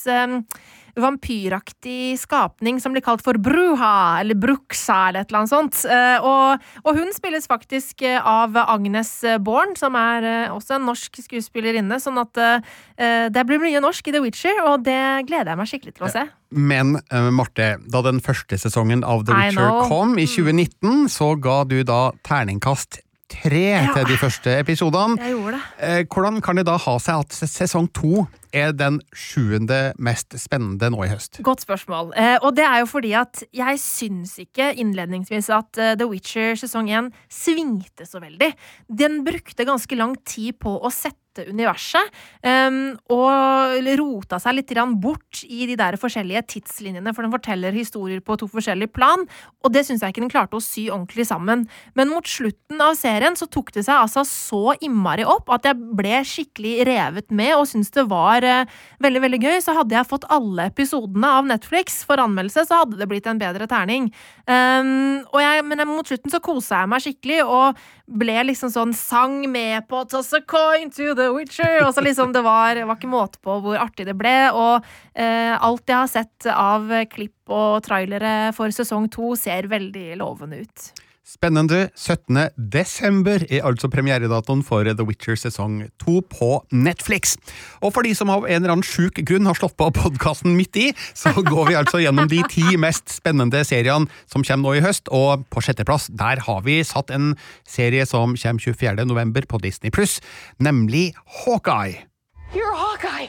vampyraktig 1.01 2.17
skapning 2.21 2.81
som 2.81 2.95
blir 2.95 3.05
kalt 3.05 3.23
for 3.25 3.39
Bruha, 3.41 4.19
eller 4.21 4.37
Bruxa, 4.37 5.09
eller 5.09 5.23
et 5.23 5.31
eller 5.31 5.43
annet 5.43 5.53
sånt. 5.53 5.81
Eh, 5.85 6.25
og, 6.25 6.67
og 6.83 6.99
hun 6.99 7.13
spilles 7.15 7.47
faktisk 7.49 8.03
eh, 8.07 8.17
av 8.17 8.57
Agnes 8.67 9.13
Born, 9.45 9.75
som 9.79 9.97
er 9.99 10.27
eh, 10.27 10.53
også 10.53 10.77
en 10.77 10.87
norsk 10.89 11.21
skuespillerinne, 11.27 12.01
sånn 12.03 12.19
at 12.21 12.43
eh, 12.43 13.29
det 13.33 13.45
blir 13.47 13.61
mye 13.61 13.81
norsk 13.83 14.09
i 14.09 14.15
The 14.15 14.23
Witcher, 14.25 14.63
og 14.67 14.85
det 14.87 15.27
gleder 15.29 15.53
jeg 15.53 15.61
meg 15.61 15.71
skikkelig 15.71 15.97
til 15.97 16.09
å 16.09 16.13
se. 16.13 16.27
Men 16.49 16.95
eh, 17.11 17.31
Marte, 17.33 17.73
da 17.91 18.03
den 18.05 18.21
første 18.23 18.59
sesongen 18.59 19.03
av 19.03 19.25
The 19.27 19.35
Witcher. 19.35 19.67
Mm. 19.67 19.89
kom 19.89 20.15
i 20.19 20.27
2019, 20.29 21.09
så 21.11 21.33
ga 21.41 21.61
du 21.67 21.81
da 21.87 22.11
terningkast 22.27 23.01
tre 23.29 23.59
Ja. 23.75 23.93
til 23.93 24.05
de 24.07 24.17
første 24.17 24.59
episodene. 24.59 25.17
Jeg 25.19 25.33
gjorde 25.35 25.51
det. 25.51 25.61
Eh, 25.79 26.03
Hvordan 26.07 26.41
kan 26.41 26.55
det 26.57 26.65
da 26.65 26.77
ha 26.77 26.97
seg 26.97 27.19
at 27.19 27.29
sesong 27.29 27.89
to 27.93 28.25
er 28.53 28.71
den 28.71 29.01
sjuende 29.13 29.93
mest 29.99 30.33
spennende 30.39 30.89
nå 30.89 31.03
i 31.03 31.09
høst? 31.11 31.41
Godt 31.43 31.61
spørsmål. 31.61 32.13
Eh, 32.15 32.37
og 32.41 32.55
det 32.55 32.63
er 32.65 32.79
jo 32.79 32.85
fordi 32.85 33.11
at 33.13 33.43
jeg 33.53 33.77
syns 33.79 34.37
ikke 34.39 34.71
innledningsvis 34.79 35.49
at 35.53 35.77
eh, 35.77 35.95
The 35.99 36.07
Witcher 36.07 36.55
sesong 36.55 36.89
1 36.89 37.11
svingte 37.29 38.07
så 38.07 38.19
veldig. 38.23 38.53
Den 38.89 39.23
brukte 39.27 39.65
ganske 39.67 39.95
lang 39.95 40.15
tid 40.25 40.53
på 40.59 40.79
å 40.81 40.89
sette 40.91 41.17
universet, 41.45 42.13
Um, 42.47 42.95
og 43.11 43.87
rota 43.97 44.37
seg 44.39 44.59
litt 44.59 44.73
bort 45.01 45.41
i 45.43 45.65
de 45.67 45.75
der 45.79 45.97
forskjellige 45.99 46.43
tidslinjene, 46.53 47.11
for 47.15 47.25
den 47.25 47.33
forteller 47.33 47.75
historier 47.75 48.21
på 48.21 48.37
to 48.39 48.47
forskjellige 48.47 48.93
plan, 48.93 49.25
og 49.65 49.73
det 49.73 49.83
syns 49.87 50.03
jeg 50.03 50.13
ikke 50.13 50.23
den 50.23 50.31
klarte 50.31 50.57
å 50.57 50.63
sy 50.63 50.87
ordentlig 50.89 51.25
sammen. 51.27 51.65
Men 51.97 52.11
mot 52.11 52.27
slutten 52.27 52.79
av 52.83 52.95
serien 52.99 53.35
så 53.35 53.49
tok 53.49 53.73
det 53.75 53.83
seg 53.87 53.97
altså 53.97 54.23
så 54.27 54.77
innmari 54.79 55.25
opp 55.27 55.49
at 55.53 55.67
jeg 55.67 55.79
ble 55.97 56.21
skikkelig 56.27 56.85
revet 56.87 57.33
med 57.35 57.55
og 57.57 57.67
syntes 57.67 57.91
det 57.95 58.05
var 58.11 58.45
uh, 58.45 58.79
veldig, 59.03 59.23
veldig 59.25 59.41
gøy. 59.43 59.57
Så 59.65 59.75
hadde 59.77 59.97
jeg 59.97 60.09
fått 60.09 60.29
alle 60.33 60.69
episodene 60.71 61.33
av 61.39 61.49
Netflix 61.49 62.03
for 62.07 62.21
anmeldelse, 62.21 62.67
så 62.69 62.83
hadde 62.83 63.01
det 63.01 63.09
blitt 63.09 63.27
en 63.27 63.41
bedre 63.41 63.67
terning. 63.69 64.11
Um, 64.45 65.25
jeg, 65.37 65.65
men 65.67 65.83
mot 65.89 66.07
slutten 66.07 66.31
så 66.33 66.41
kosa 66.43 66.83
jeg 66.83 66.93
meg 66.93 67.03
skikkelig 67.03 67.41
og 67.45 67.87
ble 68.07 68.37
liksom 68.47 68.71
sånn 68.71 68.93
sang 68.95 69.41
med 69.51 69.87
på 69.91 70.05
Toss 70.07 70.31
a 70.37 70.39
coin 70.47 70.91
to 70.93 71.11
the 71.17 71.26
Witcher. 71.35 71.81
Og 71.85 71.93
så 71.95 72.03
liksom 72.05 72.33
det 72.35 72.43
var, 72.45 72.79
var 72.87 72.99
ikke 72.99 73.11
måte 73.11 73.41
på 73.43 73.59
hvor 73.63 73.79
artig 73.81 74.07
det 74.09 74.17
ble. 74.19 74.35
Og 74.53 74.87
eh, 75.13 75.53
alt 75.55 75.87
jeg 75.87 75.97
har 75.97 76.11
sett 76.11 76.49
av 76.53 76.91
klipp 77.11 77.53
og 77.53 77.83
trailere 77.85 78.53
for 78.57 78.73
sesong 78.75 79.09
to, 79.13 79.35
ser 79.39 79.69
veldig 79.71 80.09
lovende 80.19 80.63
ut. 80.65 80.89
Spennende. 81.27 81.89
17. 81.95 82.37
desember 82.71 83.43
er 83.51 83.65
altså 83.67 83.89
premieredatoen 83.91 84.61
for 84.63 84.87
The 84.87 85.03
Witcher 85.03 85.35
sesong 85.35 85.81
2 85.99 86.21
på 86.31 86.47
Netflix. 86.71 87.35
Og 87.83 87.91
for 87.97 88.07
de 88.07 88.13
som 88.15 88.31
av 88.31 88.45
en 88.47 88.61
eller 88.61 88.77
annen 88.77 88.87
sjuk 88.87 89.19
grunn 89.27 89.49
har 89.49 89.57
slått 89.59 89.75
på 89.75 89.89
podkasten 89.97 90.55
midt 90.55 90.79
i, 90.79 90.85
så 91.11 91.33
går 91.35 91.67
vi 91.67 91.75
altså 91.75 91.99
gjennom 91.99 92.29
de 92.31 92.39
ti 92.47 92.77
mest 92.79 93.11
spennende 93.11 93.65
seriene 93.67 94.07
som 94.31 94.45
kommer 94.47 94.63
nå 94.63 94.77
i 94.77 94.85
høst, 94.85 95.11
og 95.11 95.43
på 95.51 95.65
sjetteplass 95.65 96.07
der 96.15 96.39
har 96.47 96.63
vi 96.63 96.79
satt 96.87 97.11
en 97.11 97.33
serie 97.67 98.07
som 98.07 98.37
kommer 98.39 98.63
24. 98.63 99.03
november 99.03 99.43
på 99.43 99.59
Disney 99.59 99.91
Pluss, 99.91 100.21
nemlig 100.63 101.11
Hawkeye. 101.43 102.07
You're 102.55 102.71
Hawkeye. 102.71 103.27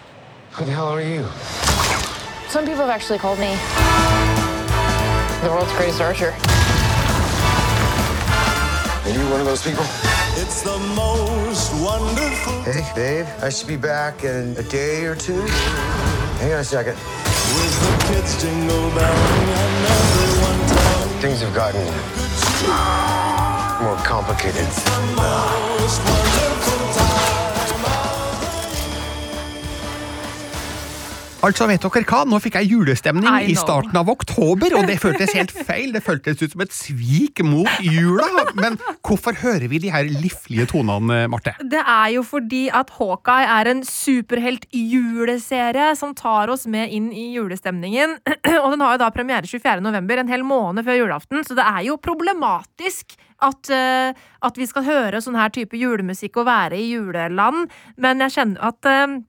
Who 0.54 0.64
the 0.64 0.72
hell 0.72 0.86
are 0.86 1.02
you? 1.02 1.26
Some 2.48 2.64
people 2.64 2.86
have 2.86 2.94
actually 2.94 3.18
called 3.18 3.40
me 3.42 3.50
the 5.42 5.50
world's 5.50 5.74
greatest 5.76 6.00
archer. 6.00 6.57
Are 9.08 9.10
you 9.10 9.30
one 9.30 9.40
of 9.40 9.46
those 9.46 9.62
people? 9.62 9.84
It's 10.36 10.60
the 10.60 10.78
most 10.94 11.72
wonderful. 11.82 12.60
Hey, 12.60 12.84
babe, 12.94 13.26
I 13.40 13.48
should 13.48 13.66
be 13.66 13.78
back 13.78 14.22
in 14.22 14.54
a 14.58 14.62
day 14.62 15.06
or 15.06 15.14
two. 15.14 15.40
Hang 16.40 16.52
on 16.52 16.60
a 16.60 16.64
second. 16.64 16.92
With 16.92 17.74
the 17.80 18.04
kids 18.04 18.42
jingle 18.42 18.92
everyone 18.98 20.60
Things 21.22 21.40
have 21.40 21.54
gotten 21.54 21.80
more 23.82 23.96
complicated. 24.04 24.68
Altså, 31.38 31.68
vet 31.70 31.84
dere 31.84 32.00
hva? 32.02 32.24
Nå 32.26 32.40
fikk 32.42 32.56
jeg 32.58 32.66
julestemning 32.72 33.44
I 33.46 33.54
starten 33.54 33.94
av 34.00 34.08
oktober, 34.10 34.74
og 34.74 34.88
det 34.90 34.96
føltes 34.98 35.30
helt 35.36 35.52
feil. 35.54 35.92
Det 35.94 36.02
føltes 36.02 36.42
ut 36.42 36.50
som 36.50 36.64
et 36.64 36.72
svik 36.74 37.38
mot 37.46 37.68
jula. 37.84 38.26
Men 38.58 38.74
hvorfor 39.06 39.38
hører 39.38 39.68
vi 39.70 39.78
de 39.84 39.92
her 39.94 40.08
liflige 40.10 40.66
tonene, 40.72 41.28
Marte? 41.30 41.54
Det 41.62 41.84
er 41.84 42.08
jo 42.16 42.24
fordi 42.26 42.64
at 42.74 42.90
Hawkeye 42.96 43.46
er 43.54 43.70
en 43.70 43.84
superhelt-juleserie 43.86 45.92
som 46.00 46.16
tar 46.18 46.50
oss 46.50 46.66
med 46.66 46.90
inn 46.94 47.12
i 47.14 47.30
julestemningen. 47.36 48.18
Og 48.64 48.74
den 48.74 48.82
har 48.82 48.96
jo 48.96 49.02
da 49.04 49.10
premiere 49.14 49.46
24. 49.46 49.78
november, 49.84 50.18
en 50.18 50.34
hel 50.34 50.42
måned 50.42 50.82
før 50.90 50.98
julaften, 51.04 51.46
så 51.46 51.54
det 51.54 51.66
er 51.70 51.86
jo 51.86 52.02
problematisk 52.02 53.14
at, 53.46 53.70
eh, 53.70 54.10
at 54.42 54.58
vi 54.58 54.66
skal 54.66 54.82
høre 54.86 55.20
sånn 55.22 55.38
her 55.38 55.50
type 55.54 55.78
julemusikk 55.78 56.40
og 56.42 56.48
være 56.48 56.78
i 56.82 56.90
juleland, 56.90 57.70
men 58.02 58.26
jeg 58.26 58.34
kjenner 58.34 58.72
at 58.72 58.82
eh, 58.90 59.20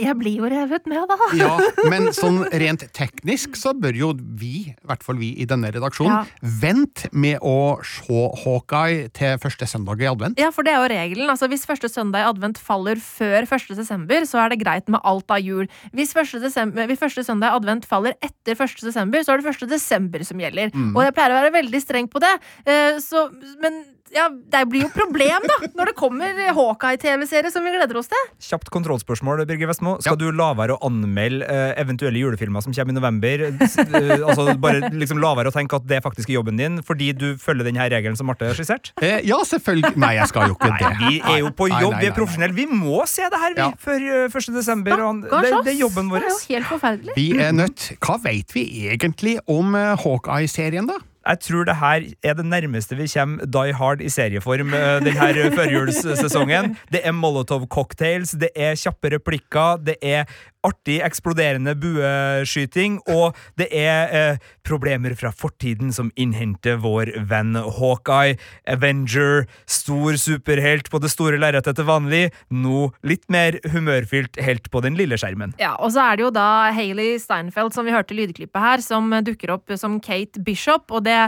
jeg 0.00 0.14
blir 0.16 0.38
jo 0.40 0.48
revet 0.48 0.86
med, 0.88 1.02
da. 1.10 1.28
Ja, 1.36 1.50
men 1.92 2.08
sånn 2.16 2.40
rent 2.48 2.86
teknisk 2.96 3.58
så 3.60 3.74
bør 3.76 3.96
jo 3.98 4.08
vi, 4.40 4.72
i 4.72 4.88
hvert 4.88 5.04
fall 5.04 5.18
vi 5.20 5.32
i 5.42 5.46
denne 5.48 5.68
redaksjonen, 5.74 6.30
vente 6.62 7.10
med 7.12 7.42
å 7.44 7.76
se 7.84 8.22
Hawkeye 8.42 9.10
til 9.12 9.36
første 9.42 9.68
søndag 9.68 10.00
i 10.00 10.08
advent. 10.08 10.40
Ja, 10.40 10.48
for 10.54 10.64
det 10.64 10.72
er 10.72 10.80
jo 10.80 10.90
regelen. 10.94 11.28
Altså, 11.32 11.50
hvis 11.52 11.68
første 11.68 11.90
søndag 11.92 12.24
i 12.24 12.30
advent 12.30 12.60
faller 12.62 13.00
før 13.04 13.44
1. 13.44 13.68
desember, 13.76 14.24
så 14.28 14.40
er 14.44 14.54
det 14.54 14.62
greit 14.64 14.88
med 14.92 15.02
alt 15.04 15.28
av 15.34 15.44
jul. 15.44 15.68
Hvis 15.92 16.16
første, 16.16 16.40
desember, 16.40 16.88
hvis 16.88 17.02
første 17.02 17.26
søndag 17.28 17.52
i 17.52 17.60
advent 17.60 17.88
faller 17.88 18.16
etter 18.24 18.56
1. 18.56 18.80
desember, 18.80 19.24
så 19.24 19.36
er 19.36 19.42
det 19.42 19.52
1. 19.52 19.68
desember 19.70 20.24
som 20.24 20.40
gjelder. 20.40 20.72
Mm. 20.72 20.94
Og 20.96 21.04
jeg 21.04 21.16
pleier 21.18 21.36
å 21.36 21.42
være 21.42 21.56
veldig 21.60 21.84
streng 21.84 22.08
på 22.08 22.22
det. 22.22 22.32
Eh, 22.64 22.96
så, 23.02 23.28
men 23.60 23.82
ja, 24.14 24.26
det 24.28 24.62
blir 24.70 24.84
jo 24.86 24.90
problem, 24.94 25.44
da, 25.48 25.56
når 25.78 25.90
det 25.90 25.94
kommer 25.98 26.36
Hawkeye-TV-serie 26.56 27.50
som 27.52 27.64
vi 27.64 27.72
gleder 27.74 27.96
oss 28.00 28.10
til. 28.12 28.26
Kjapt 28.48 28.70
kontrollspørsmål, 28.74 29.44
Birger 29.48 29.70
Vestmo. 29.70 29.96
Skal 30.04 30.18
du 30.20 30.26
la 30.36 30.50
være 30.58 30.76
å 30.76 30.80
anmelde 30.88 31.46
uh, 31.48 31.72
eventuelle 31.80 32.20
julefilmer 32.20 32.64
som 32.64 32.74
kommer 32.76 32.92
i 32.94 32.98
november? 32.98 33.46
Eh, 33.52 34.12
altså 34.20 34.52
Bare 34.62 34.90
liksom 34.92 35.20
la 35.22 35.32
være 35.38 35.52
å 35.52 35.54
tenke 35.54 35.78
at 35.78 35.86
det 35.88 36.02
faktisk 36.04 36.30
er 36.30 36.38
jobben 36.38 36.60
din, 36.60 36.80
fordi 36.86 37.12
du 37.16 37.26
følger 37.40 37.66
denne 37.68 37.86
regelen 37.92 38.18
som 38.18 38.28
Marte 38.30 38.48
har 38.50 38.58
skissert? 38.58 38.92
Eh, 39.02 39.20
ja, 39.28 39.38
selvfølgelig. 39.48 39.94
Nei, 40.02 40.14
jeg 40.20 40.28
skal 40.32 40.52
jo 40.52 40.56
ikke 40.58 40.72
det. 40.80 40.92
Vi 41.02 41.20
er 41.20 41.38
jo 41.42 41.52
på 41.56 41.70
jobb, 41.72 41.96
vi 42.02 42.10
er 42.10 42.16
profesjonelle. 42.16 42.56
Vi 42.56 42.66
må 42.70 43.02
se 43.10 43.26
det 43.32 43.40
her, 43.42 43.56
vi, 43.56 43.62
Ja. 43.64 43.70
før 43.80 44.08
eh, 44.26 44.26
1. 44.42 44.50
desember. 44.56 45.04
og 45.08 45.24
Det, 45.24 45.54
det 45.66 45.74
er 45.74 45.80
jobben 45.80 46.10
vår. 46.12 46.26
Det 46.26 46.30
er 46.32 46.36
jo 46.36 46.56
helt 46.56 46.70
forferdelig. 46.74 47.16
Vi 47.16 47.28
er 47.40 47.56
nødt. 47.56 47.88
Hva 48.02 48.18
vet 48.22 48.52
vi 48.56 48.66
egentlig 48.92 49.38
om 49.50 49.74
eh, 49.78 49.94
Hawkeye-serien, 50.04 50.88
da? 50.90 51.00
Jeg 51.22 51.38
tror 51.46 51.66
det 51.68 51.76
her 51.78 52.06
er 52.24 52.34
det 52.38 52.46
nærmeste 52.46 52.96
vi 52.98 53.06
kommer 53.12 53.46
Die 53.46 53.74
Hard 53.78 54.00
i 54.02 54.10
serieform 54.10 54.74
eh, 54.74 54.98
denne 55.04 55.50
førjulssesongen. 55.54 56.74
Det 56.92 57.02
er 57.04 57.14
Molotov 57.14 57.68
cocktails, 57.70 58.34
det 58.38 58.50
er 58.56 58.74
kjappe 58.78 59.12
replikker, 59.14 59.78
det 59.86 59.96
er 60.02 60.26
artig 60.66 61.00
eksploderende 61.04 61.74
bueskyting, 61.78 63.00
og 63.10 63.38
det 63.58 63.68
er 63.74 64.12
eh, 64.14 64.50
problemer 64.66 65.14
fra 65.18 65.32
fortiden 65.34 65.92
som 65.94 66.12
innhenter 66.14 66.78
vår 66.82 67.12
venn 67.28 67.56
Hawkeye, 67.56 68.38
Avenger, 68.70 69.46
stor 69.66 70.18
superhelt 70.20 70.90
på 70.92 71.00
det 71.02 71.10
store 71.12 71.40
lerretet 71.42 71.78
til 71.78 71.88
vanlig, 71.88 72.22
nå 72.54 72.90
litt 73.06 73.26
mer 73.32 73.58
humørfylt 73.72 74.38
helt 74.42 74.70
på 74.72 74.82
den 74.84 74.98
lille 74.98 75.18
skjermen. 75.18 75.56
Ja, 75.62 75.74
og 75.82 75.92
så 75.94 76.04
er 76.06 76.18
det 76.18 76.26
jo 76.26 76.32
da 76.34 76.48
Hayley 76.74 77.18
Steinfeld, 77.22 77.74
som 77.74 77.88
vi 77.88 77.94
hørte 77.94 78.16
lydklippet 78.16 78.62
her, 78.62 78.84
som 78.84 79.10
dukker 79.26 79.54
opp 79.56 79.72
som 79.78 79.98
Kate 80.02 80.42
Bishop. 80.44 80.90
Og 80.94 81.04
det, 81.06 81.18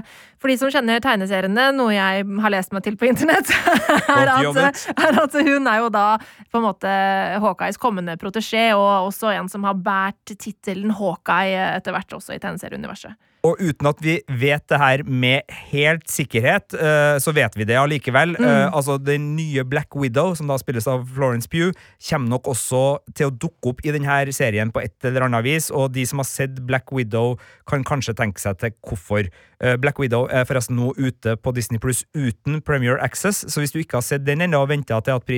for 0.42 0.52
de 0.52 0.58
som 0.60 0.72
kjenner 0.72 1.02
tegneseriene, 1.02 1.70
noe 1.76 1.94
jeg 1.94 2.24
har 2.44 2.54
lest 2.54 2.74
meg 2.74 2.84
til 2.86 2.98
på 3.00 3.08
internett, 3.10 3.50
er 4.18 4.32
at, 4.36 4.84
er 4.94 5.20
at 5.24 5.38
hun 5.40 5.70
er 5.70 5.82
jo 5.82 5.90
da 5.94 6.06
på 6.52 6.60
en 6.60 6.66
måte 6.68 6.94
Hawkeyes 7.42 7.80
kommende 7.80 8.16
protesjé, 8.20 8.70
og 8.76 9.10
også 9.10 9.23
en 9.32 9.48
som 9.48 9.64
har 9.64 9.78
båret 9.80 10.36
tittelen 10.38 10.92
Hawkeye 10.98 11.70
etter 11.76 11.94
hvert 11.96 12.18
også 12.18 12.36
i 12.36 12.42
tegneserieuniverset. 12.42 13.16
Og 13.44 13.60
uten 13.60 13.88
at 13.90 13.98
vi 14.00 14.14
vet 14.40 14.64
det 14.72 14.78
her 14.80 15.02
med 15.04 15.54
helt 15.70 16.06
sikkerhet, 16.08 16.72
eh, 16.72 17.16
så 17.20 17.34
vet 17.36 17.56
vi 17.58 17.66
det 17.68 17.76
allikevel. 17.76 18.36
Mm. 18.40 18.72
altså, 18.72 18.96
Den 18.98 19.34
nye 19.36 19.64
Black 19.64 19.94
Widow, 19.94 20.34
som 20.34 20.48
da 20.48 20.56
spilles 20.58 20.88
av 20.88 21.04
Florence 21.14 21.48
Pugh, 21.48 21.74
kommer 22.08 22.28
nok 22.28 22.48
også 22.54 22.82
til 23.14 23.28
å 23.28 23.34
dukke 23.34 23.74
opp 23.74 23.84
i 23.84 23.92
denne 23.92 24.32
serien 24.32 24.72
på 24.72 24.80
et 24.80 24.96
eller 25.04 25.28
annet 25.28 25.44
vis, 25.44 25.70
og 25.70 25.92
de 25.92 26.06
som 26.06 26.22
har 26.22 26.28
sett 26.28 26.62
Black 26.66 26.92
Widow, 26.92 27.36
kan 27.68 27.84
kanskje 27.84 28.16
tenke 28.16 28.40
seg 28.40 28.56
til 28.60 28.72
hvorfor. 28.80 29.28
Eh, 29.60 29.76
Black 29.76 30.00
Widow 30.00 30.26
er 30.32 30.48
forresten 30.48 30.76
nå 30.76 30.94
ute 30.96 31.36
på 31.36 31.52
Disney 31.52 31.78
Pluss 31.78 32.04
uten 32.16 32.62
Premier 32.64 32.96
Access, 33.04 33.44
så 33.52 33.60
hvis 33.60 33.72
du 33.72 33.80
ikke 33.82 34.00
har 34.00 34.06
sett 34.06 34.24
den 34.24 34.40
ennå 34.40 34.64
og 34.64 34.72
venter 34.72 35.04
til 35.04 35.20
at 35.20 35.28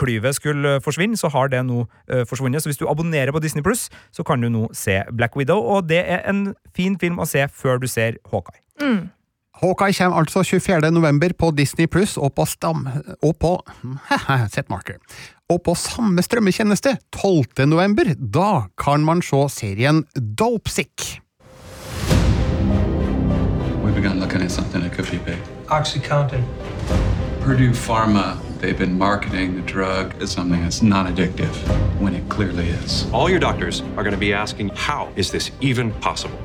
prisklyvet 0.00 0.34
skulle 0.34 0.80
forsvinne, 0.80 1.16
så 1.16 1.28
har 1.28 1.48
det 1.52 1.62
nå 1.66 1.84
eh, 2.10 2.24
forsvunnet. 2.26 2.62
Så 2.62 2.68
hvis 2.70 2.80
du 2.80 2.88
abonnerer 2.88 3.32
på 3.32 3.40
Disney 3.40 3.62
Pluss, 3.62 3.88
så 4.12 4.22
kan 4.22 4.40
du 4.40 4.48
nå 4.48 4.68
se 4.72 5.02
Black 5.12 5.36
Widow, 5.36 5.60
og 5.60 5.88
det 5.88 6.04
er 6.08 6.24
en 6.28 6.54
fin 6.76 6.98
film 6.98 7.20
å 7.20 7.28
se 7.28 7.46
før 7.48 7.80
du 7.80 7.86
ser 7.86 8.16
Hawkeye. 8.32 8.60
Hawkeye 9.60 9.92
kommer 9.92 10.22
altså 10.22 10.42
24. 10.42 10.90
november 10.90 11.32
på 11.38 11.50
Disney 11.50 11.86
Pluss 11.86 12.16
og 12.16 12.32
på 12.34 12.46
stam... 12.48 12.88
Og 13.22 13.36
på 13.36 13.58
Sett 14.54 14.70
marker. 14.70 14.96
Og 15.50 15.60
på 15.66 15.74
samme 15.74 16.22
strømmetjeneste 16.22 16.96
12. 17.12 17.66
november. 17.66 18.14
Da 18.16 18.70
kan 18.78 19.04
man 19.04 19.20
se 19.22 19.48
serien 19.52 20.04
Dopesick. 20.16 21.20
We 23.84 23.92
begun 23.92 24.20
looking 24.20 24.42
at 24.42 24.50
something 24.50 24.80
that 24.80 24.92
could 24.92 25.10
be 25.10 25.18
big. 25.18 25.38
Oxycontin. 25.68 26.44
Purdue 27.42 27.74
Pharma, 27.74 28.38
they've 28.60 28.78
been 28.78 28.96
marketing 28.96 29.56
the 29.56 29.62
drug 29.62 30.14
as 30.22 30.30
something 30.30 30.60
that's 30.62 30.82
non 30.82 31.12
addictive 31.12 31.54
when 31.98 32.14
it 32.14 32.28
clearly 32.28 32.68
is. 32.68 33.10
All 33.12 33.30
your 33.30 33.38
doctors 33.38 33.80
are 33.96 34.02
going 34.02 34.12
to 34.12 34.18
be 34.18 34.32
asking, 34.32 34.68
how 34.70 35.12
is 35.16 35.30
this 35.30 35.50
even 35.60 35.92
possible? 35.94 36.38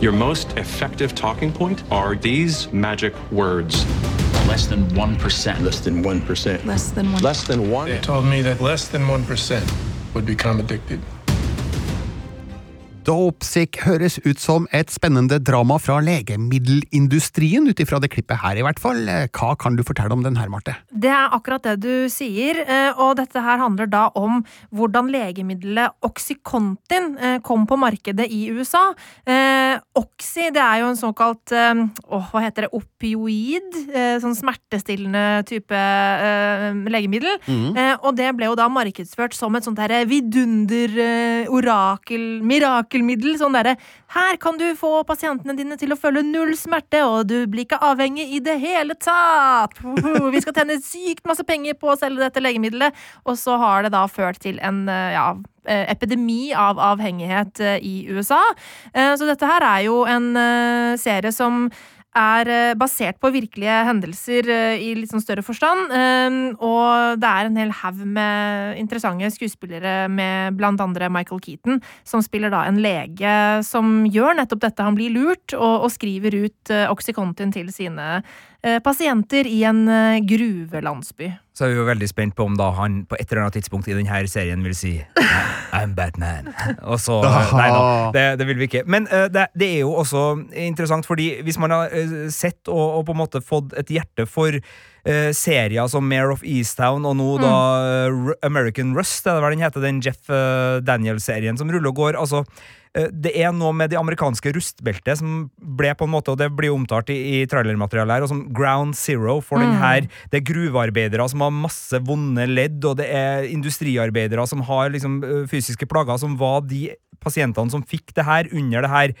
Your 0.00 0.12
most 0.12 0.56
effective 0.58 1.14
talking 1.14 1.52
point 1.52 1.82
are 1.90 2.14
these 2.14 2.70
magic 2.72 3.14
words. 3.32 3.84
Less 4.46 4.66
than 4.66 4.84
1%. 4.90 5.62
Less 5.62 5.80
than 5.80 6.04
1%. 6.04 6.64
Less 6.66 6.90
than 6.90 7.12
one. 7.12 7.22
Less 7.22 7.46
than 7.46 7.70
1? 7.70 7.88
They 7.88 7.98
told 8.00 8.26
me 8.26 8.42
that 8.42 8.60
less 8.60 8.88
than 8.88 9.02
1% 9.02 10.14
would 10.14 10.26
become 10.26 10.60
addicted. 10.60 11.00
Dopesick 13.04 13.82
høres 13.84 14.16
ut 14.24 14.40
som 14.40 14.64
et 14.72 14.92
spennende 14.92 15.36
drama 15.44 15.76
fra 15.82 15.98
legemiddelindustrien, 16.04 17.66
ut 17.68 17.80
ifra 17.82 18.00
det 18.00 18.10
klippet 18.14 18.40
her 18.40 18.56
i 18.56 18.64
hvert 18.64 18.80
fall. 18.80 19.02
Hva 19.34 19.50
kan 19.60 19.76
du 19.76 19.84
fortelle 19.84 20.14
om 20.16 20.24
den 20.24 20.38
her, 20.40 20.48
Marte? 20.52 20.76
Det 20.88 21.10
er 21.12 21.34
akkurat 21.36 21.66
det 21.66 21.76
du 21.84 22.08
sier, 22.12 22.62
eh, 22.64 22.96
og 22.96 23.18
dette 23.20 23.42
her 23.44 23.60
handler 23.60 23.90
da 23.90 24.06
om 24.16 24.40
hvordan 24.74 25.10
legemiddelet 25.12 25.94
Oxycontin 26.06 27.12
eh, 27.18 27.38
kom 27.44 27.66
på 27.68 27.78
markedet 27.80 28.30
i 28.32 28.46
USA. 28.54 28.86
Eh, 29.74 29.82
Oxy, 29.98 30.48
det 30.54 30.62
er 30.62 30.80
jo 30.82 30.88
en 30.90 30.98
såkalt 30.98 31.52
eh, 31.54 31.82
åh, 32.08 32.28
hva 32.30 32.42
heter 32.44 32.66
det, 32.66 32.70
opioid? 32.76 33.76
Eh, 33.90 34.16
sånn 34.22 34.36
smertestillende 34.38 35.44
type 35.48 35.80
legemiddel. 36.90 37.38
Eh, 37.48 37.94
og 38.00 38.16
det 38.18 38.30
ble 38.36 38.48
jo 38.50 38.56
da 38.58 38.68
markedsført 38.72 39.36
som 39.36 39.54
et 39.56 39.66
sånt 39.66 39.78
derre 39.78 40.04
vidunder, 40.08 40.94
orakel, 41.52 42.24
mirakelmiddel. 42.46 43.38
Sånn 43.40 43.56
derre 43.56 43.76
Her 44.14 44.38
kan 44.42 44.58
du 44.60 44.66
få 44.78 45.02
pasientene 45.06 45.56
dine 45.58 45.78
til 45.80 45.94
å 45.94 45.98
føle 45.98 46.22
null 46.26 46.54
smerte, 46.58 47.02
og 47.06 47.26
du 47.30 47.46
blir 47.50 47.66
ikke 47.66 47.80
avhengig 47.82 48.28
i 48.36 48.42
det 48.44 48.58
hele 48.62 48.94
tatt! 48.98 49.80
Vi 50.34 50.42
skal 50.44 50.54
tjene 50.56 50.78
sykt 50.82 51.24
masse 51.28 51.44
penger 51.46 51.78
på 51.78 51.92
å 51.92 51.98
selge 51.98 52.22
dette 52.22 52.42
legemiddelet. 52.42 52.94
Og 53.26 53.38
så 53.40 53.58
har 53.60 53.86
det 53.86 53.94
da 53.94 54.04
ført 54.10 54.42
til 54.44 54.60
en 54.62 54.84
ja, 54.86 55.32
epidemi 55.66 56.52
av 56.54 56.78
avhengighet 56.78 57.60
eh, 57.60 57.78
i 57.82 58.06
USA. 58.10 58.42
Eh, 58.92 59.14
Så 59.16 59.26
dette 59.26 59.46
her 59.46 59.62
er 59.62 59.84
jo 59.88 60.04
en 60.04 60.36
eh, 60.36 60.96
serie 61.00 61.32
som 61.32 61.68
er 62.14 62.46
eh, 62.46 62.74
basert 62.78 63.16
på 63.18 63.32
virkelige 63.34 63.74
hendelser 63.88 64.46
eh, 64.46 64.78
i 64.78 64.92
litt 64.94 65.10
sånn 65.10 65.22
større 65.24 65.42
forstand. 65.42 65.90
eh, 65.90 66.36
Og 66.62 67.18
det 67.18 67.26
er 67.26 67.48
en 67.48 67.56
hel 67.58 67.72
haug 67.74 68.04
med 68.06 68.78
interessante 68.78 69.32
skuespillere 69.34 70.06
med 70.08 70.54
blant 70.54 70.80
andre 70.80 71.08
Michael 71.10 71.42
Keaton, 71.42 71.80
som 72.06 72.22
spiller 72.22 72.54
da 72.54 72.64
en 72.68 72.78
lege 72.78 73.34
som 73.66 74.04
gjør 74.06 74.38
nettopp 74.38 74.62
dette. 74.62 74.86
Han 74.86 74.94
blir 74.94 75.10
lurt 75.10 75.56
og, 75.58 75.88
og 75.88 75.90
skriver 75.90 76.38
ut 76.44 76.70
eh, 76.70 76.86
Oxycontin 76.92 77.50
til 77.54 77.72
sine 77.74 78.20
eh, 78.62 78.78
pasienter 78.78 79.50
i 79.50 79.64
en 79.66 79.82
eh, 79.88 80.20
gruvelandsby. 80.22 81.32
Så 81.54 81.68
er 81.68 81.70
vi 81.70 81.76
jo 81.78 81.84
veldig 81.86 82.06
spent 82.10 82.34
på 82.34 82.48
om 82.48 82.56
da 82.58 82.72
han 82.74 83.04
på 83.06 83.14
et 83.14 83.30
eller 83.30 83.44
annet 83.44 83.54
tidspunkt 83.60 83.86
i 83.86 83.94
denne 83.94 84.24
serien 84.26 84.64
vil 84.66 84.74
si 84.74 84.96
I'm 85.70 85.92
Batman. 85.94 86.48
Og 86.90 86.98
så 86.98 87.20
Nei 87.60 87.68
da, 87.70 87.84
det, 88.14 88.24
det 88.40 88.48
vil 88.48 88.58
vi 88.58 88.66
ikke. 88.66 88.82
Men 88.90 89.06
uh, 89.12 89.28
det, 89.30 89.46
det 89.54 89.68
er 89.76 89.84
jo 89.84 89.92
også 90.02 90.24
interessant, 90.50 91.06
fordi 91.06 91.28
hvis 91.46 91.60
man 91.62 91.70
har 91.70 91.94
eh, 91.94 92.26
sett 92.34 92.66
og, 92.66 92.98
og 92.98 93.06
på 93.06 93.14
en 93.14 93.22
måte 93.22 93.42
fått 93.44 93.74
et 93.78 93.92
hjerte 93.94 94.26
for 94.26 94.58
uh, 94.58 95.30
serier 95.30 95.86
som 95.90 96.10
Mare 96.10 96.34
of 96.34 96.42
Easttown 96.42 97.06
og 97.06 97.18
nå 97.22 97.30
da 97.38 97.54
eh, 97.86 98.10
R- 98.10 98.38
American 98.50 98.90
Rust, 98.98 99.22
er 99.26 99.38
det 99.38 99.46
hva 99.46 99.54
den 99.54 99.62
heter, 99.62 99.84
den 99.84 100.02
Jeff 100.02 100.26
Daniels-serien 100.82 101.60
som 101.60 101.70
ruller 101.70 101.94
og 101.94 102.02
går. 102.02 102.18
altså 102.18 102.42
det 102.94 103.32
er 103.34 103.50
noe 103.52 103.72
med 103.74 103.90
de 103.90 103.98
amerikanske 103.98 104.52
rustbeltet 104.54 105.18
som 105.18 105.50
ble 105.58 105.90
på 105.98 106.06
en 106.06 106.12
måte, 106.14 106.30
og 106.30 106.38
det 106.38 106.46
blir 106.54 106.70
omtalt 106.70 107.10
i, 107.10 107.16
i 107.40 107.46
trailermaterialet 107.50 108.14
her, 108.14 108.22
og 108.26 108.30
som 108.30 108.44
ground 108.54 108.94
zero 108.94 109.40
for 109.42 109.58
den 109.58 109.72
Mm. 109.74 109.80
her. 109.82 110.06
Det 110.30 110.40
er 110.40 110.46
gruvearbeidere 110.52 111.28
som 111.28 111.40
har 111.42 111.50
masse 111.50 111.98
vonde 112.06 112.46
ledd, 112.46 112.84
og 112.84 112.98
det 113.02 113.08
er 113.10 113.48
industriarbeidere 113.50 114.46
som 114.46 114.62
har 114.62 114.90
liksom 114.94 115.20
fysiske 115.50 115.88
plager, 115.90 116.18
som 116.18 116.36
var 116.38 116.60
de 116.62 116.92
pasientene 117.24 117.70
som 117.70 117.82
fikk 117.82 118.14
det 118.14 118.24
her 118.24 118.46
under 118.52 118.82
det 118.82 118.90
her 118.90 119.14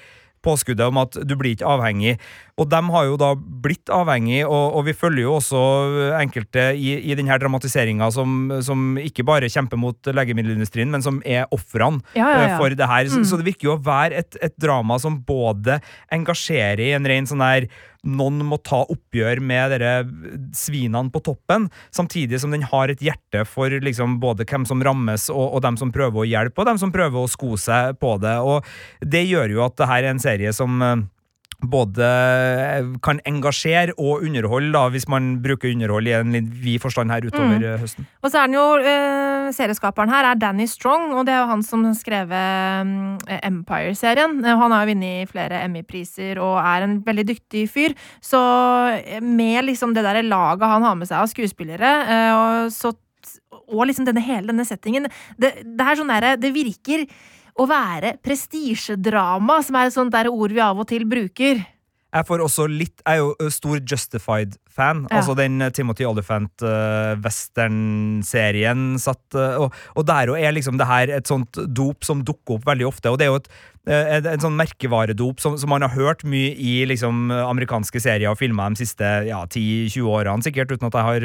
påskuddet 0.44 0.86
om 0.86 1.00
at 1.02 1.16
du 1.24 1.34
blir 1.40 1.56
ikke 1.56 1.66
avhengig. 1.74 2.18
Og 2.60 2.68
de 2.70 2.78
har 2.94 3.06
jo 3.08 3.16
da 3.18 3.32
blitt 3.34 3.90
avhengig, 3.90 4.44
og, 4.46 4.76
og 4.78 4.84
vi 4.86 4.94
følger 4.94 5.24
jo 5.24 5.32
også 5.40 5.62
enkelte 6.20 6.68
i, 6.78 6.92
i 7.10 7.16
denne 7.18 7.34
dramatiseringa 7.42 8.10
som, 8.14 8.36
som 8.62 8.94
ikke 9.00 9.24
bare 9.26 9.48
kjemper 9.50 9.80
mot 9.80 9.98
legemiddelindustrien, 10.14 10.92
men 10.92 11.02
som 11.02 11.18
er 11.26 11.48
ofrene 11.54 12.04
Ja, 12.14 12.28
ja, 12.28 12.36
ja. 12.44 12.44
eh, 12.52 12.58
for 12.60 12.76
det 12.76 12.90
her. 12.92 13.08
Så, 13.10 13.22
Mm. 13.24 13.26
så 13.30 13.36
det 13.40 13.46
virker 13.48 13.68
jo 13.70 13.74
å 13.76 13.82
være 13.84 14.20
et, 14.22 14.36
et 14.42 14.54
drama 14.60 14.98
som 15.02 15.16
både 15.26 15.80
engasjerer 16.14 16.80
i 16.88 16.92
en 16.96 17.06
ren 17.08 17.26
sånn 17.30 17.42
her 17.44 17.66
noen 18.04 18.42
må 18.46 18.58
ta 18.64 18.82
oppgjør 18.84 19.40
med 19.44 19.74
dere 19.74 19.92
svinene 20.56 21.12
på 21.12 21.22
toppen, 21.24 21.68
samtidig 21.94 22.40
som 22.42 22.54
den 22.54 22.66
har 22.70 22.92
et 22.92 23.02
hjerte 23.04 23.44
for 23.48 23.72
liksom 23.72 24.18
både 24.22 24.46
hvem 24.48 24.66
som 24.68 24.82
rammes, 24.84 25.28
og, 25.32 25.56
og 25.56 25.64
dem 25.64 25.78
som 25.80 25.92
prøver 25.94 26.22
å 26.22 26.28
hjelpe, 26.28 26.62
og 26.62 26.70
dem 26.70 26.80
som 26.80 26.92
prøver 26.94 27.24
å 27.24 27.30
sko 27.30 27.54
seg 27.60 27.98
på 28.02 28.16
det. 28.22 28.36
Og 28.44 28.64
det 29.00 29.26
gjør 29.26 29.56
jo 29.56 29.64
at 29.66 29.76
det 29.80 29.90
her 29.90 30.04
er 30.04 30.14
en 30.14 30.22
serie 30.22 30.54
som 30.56 30.80
eh, 30.84 31.04
både 31.64 32.06
kan 33.00 33.20
engasjere 33.24 33.94
og 33.96 34.24
underholde, 34.26 34.72
da, 34.74 34.82
hvis 34.92 35.06
man 35.08 35.38
bruker 35.44 35.70
underhold 35.72 36.08
i 36.10 36.12
en 36.18 36.34
litt 36.34 36.50
vid 36.60 36.82
forstand 36.82 37.12
her 37.12 37.24
utover 37.24 37.56
Mm. 37.56 37.64
eh, 37.64 37.78
høsten. 37.80 38.06
Og 38.22 38.30
så 38.30 38.42
er 38.42 38.46
den 38.50 38.56
jo, 38.58 38.64
eh, 38.84 39.48
serieskaperen 39.56 40.10
her 40.12 40.24
er 40.30 40.34
Danny 40.34 40.66
Strong, 40.66 41.14
og 41.14 41.24
det 41.24 41.32
er 41.32 41.40
jo 41.40 41.46
han 41.48 41.62
som 41.62 41.84
har 41.84 41.94
skrevet 41.94 42.86
mm, 42.86 43.18
Empire-serien. 43.42 44.44
Eh, 44.44 44.56
Han 44.58 44.72
har 44.72 44.84
jo 44.84 44.92
vunnet 44.92 45.30
flere 45.30 45.62
Emmy-priser 45.64 46.38
og 46.38 46.58
er 46.60 46.82
en 46.84 47.00
veldig 47.02 47.26
dyktig 47.32 47.68
fyr. 47.70 47.94
Så 48.20 48.40
eh, 49.00 49.20
med 49.20 49.64
liksom 49.64 49.94
det 49.94 50.04
der 50.04 50.22
laget 50.22 50.68
han 50.68 50.82
har 50.82 50.94
med 50.94 51.08
seg 51.08 51.22
av 51.22 51.32
skuespillere, 51.32 51.94
eh, 52.04 52.32
og, 52.34 52.72
så, 52.72 52.92
og 53.72 53.86
liksom 53.88 54.04
denne, 54.04 54.20
hele 54.20 54.52
denne 54.52 54.66
settingen, 54.68 55.08
det, 55.38 55.64
det 55.64 55.80
er 55.80 55.96
sånn 55.96 56.12
derre 56.12 56.36
Det 56.36 56.52
virker 56.52 57.06
å 57.54 57.66
være 57.70 58.16
prestisjedrama, 58.24 59.60
som 59.62 59.78
er 59.78 59.88
et 59.88 59.96
sånt 59.96 60.14
der 60.14 60.30
ord 60.32 60.54
vi 60.54 60.62
av 60.64 60.80
og 60.82 60.88
til 60.90 61.06
bruker. 61.08 61.62
Jeg 62.14 62.26
får 62.28 62.38
også 62.44 62.68
litt 62.70 63.00
Jeg 63.02 63.18
er 63.18 63.22
jo 63.24 63.34
stor 63.50 63.80
Justified-fan. 63.82 65.00
Ja. 65.10 65.16
Altså 65.18 65.34
den 65.38 65.58
Timothy 65.74 66.04
Olyphant-western-serien 66.06 68.84
satt 69.02 69.34
uh, 69.38 69.56
og, 69.64 69.68
og 69.98 70.02
der 70.08 70.30
òg 70.32 70.38
er 70.40 70.52
liksom 70.54 70.78
det 70.80 70.86
her 70.88 71.06
et 71.18 71.28
sånt 71.30 71.52
dop 71.74 72.04
som 72.06 72.22
dukker 72.26 72.52
opp 72.58 72.64
veldig 72.68 72.86
ofte. 72.88 73.10
Og 73.10 73.18
det 73.20 73.26
er 73.26 73.30
jo 73.32 73.40
et, 73.42 73.48
en, 73.90 74.24
en 74.30 74.42
sånn 74.46 74.56
merkevaredop 74.58 75.36
som, 75.42 75.52
som 75.60 75.68
man 75.74 75.84
har 75.84 75.92
hørt 75.96 76.20
mye 76.28 76.52
i 76.56 76.74
liksom 76.88 77.14
amerikanske 77.34 78.00
serier 78.00 78.30
og 78.32 78.38
filmer 78.40 78.68
de 78.72 78.76
siste 78.84 79.06
ja, 79.28 79.40
10-20 79.44 80.08
årene, 80.08 80.44
sikkert, 80.46 80.72
uten 80.72 80.88
at 80.88 80.96
jeg 80.96 81.06
har 81.10 81.20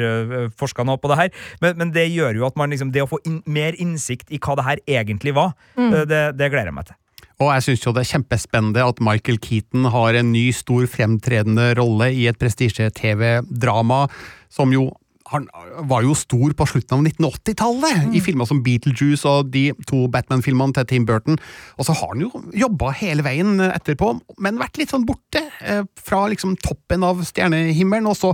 forska 0.60 0.80
noe 0.86 0.98
på 1.00 1.08
det 1.12 1.18
her. 1.22 1.30
Men, 1.64 1.70
men 1.80 1.88
det 1.96 2.06
gjør 2.10 2.32
jo 2.42 2.48
at 2.50 2.56
man 2.60 2.70
liksom 2.74 2.90
Det 2.92 3.02
å 3.04 3.08
få 3.10 3.18
in 3.28 3.36
mer 3.50 3.72
innsikt 3.80 4.28
i 4.34 4.38
hva 4.42 4.52
det 4.58 4.66
her 4.66 4.78
egentlig 5.00 5.32
var, 5.38 5.50
Mm. 5.80 5.92
det, 6.10 6.22
det 6.36 6.48
gleder 6.52 6.68
jeg 6.68 6.76
meg 6.76 6.86
til. 6.90 6.96
Og 7.40 7.52
jeg 7.54 7.66
syns 7.66 7.84
jo 7.86 7.94
det 7.96 8.04
er 8.04 8.12
kjempespennende 8.14 8.84
at 8.84 9.00
Michael 9.04 9.40
Keaton 9.40 9.88
har 9.92 10.18
en 10.18 10.32
ny, 10.34 10.50
stor, 10.54 10.84
fremtredende 10.90 11.72
rolle 11.80 12.10
i 12.12 12.26
et 12.30 12.40
prestisje-TV-drama 12.40 14.06
som 14.52 14.74
jo 14.74 14.90
han 15.30 15.46
var 15.86 16.02
jo 16.02 16.14
stor 16.18 16.54
på 16.58 16.66
slutten 16.66 16.96
av 16.96 17.04
1980-tallet, 17.06 18.08
i 18.18 18.22
filmer 18.24 18.48
som 18.50 18.64
Beetlejuice 18.66 19.28
og 19.30 19.52
de 19.54 19.68
to 19.86 20.08
Batman-filmene 20.10 20.74
til 20.74 20.88
Tim 20.90 21.06
Burton. 21.06 21.38
Og 21.78 21.86
så 21.86 21.94
har 21.94 22.10
han 22.16 22.24
jo 22.24 22.32
jobba 22.64 22.90
hele 22.98 23.22
veien 23.22 23.62
etterpå, 23.68 24.16
men 24.42 24.58
vært 24.58 24.80
litt 24.80 24.90
sånn 24.90 25.06
borte 25.06 25.44
eh, 25.62 25.84
fra 25.94 26.24
liksom 26.32 26.56
toppen 26.64 27.06
av 27.06 27.22
stjernehimmelen. 27.28 28.10
Og 28.10 28.18
så 28.18 28.32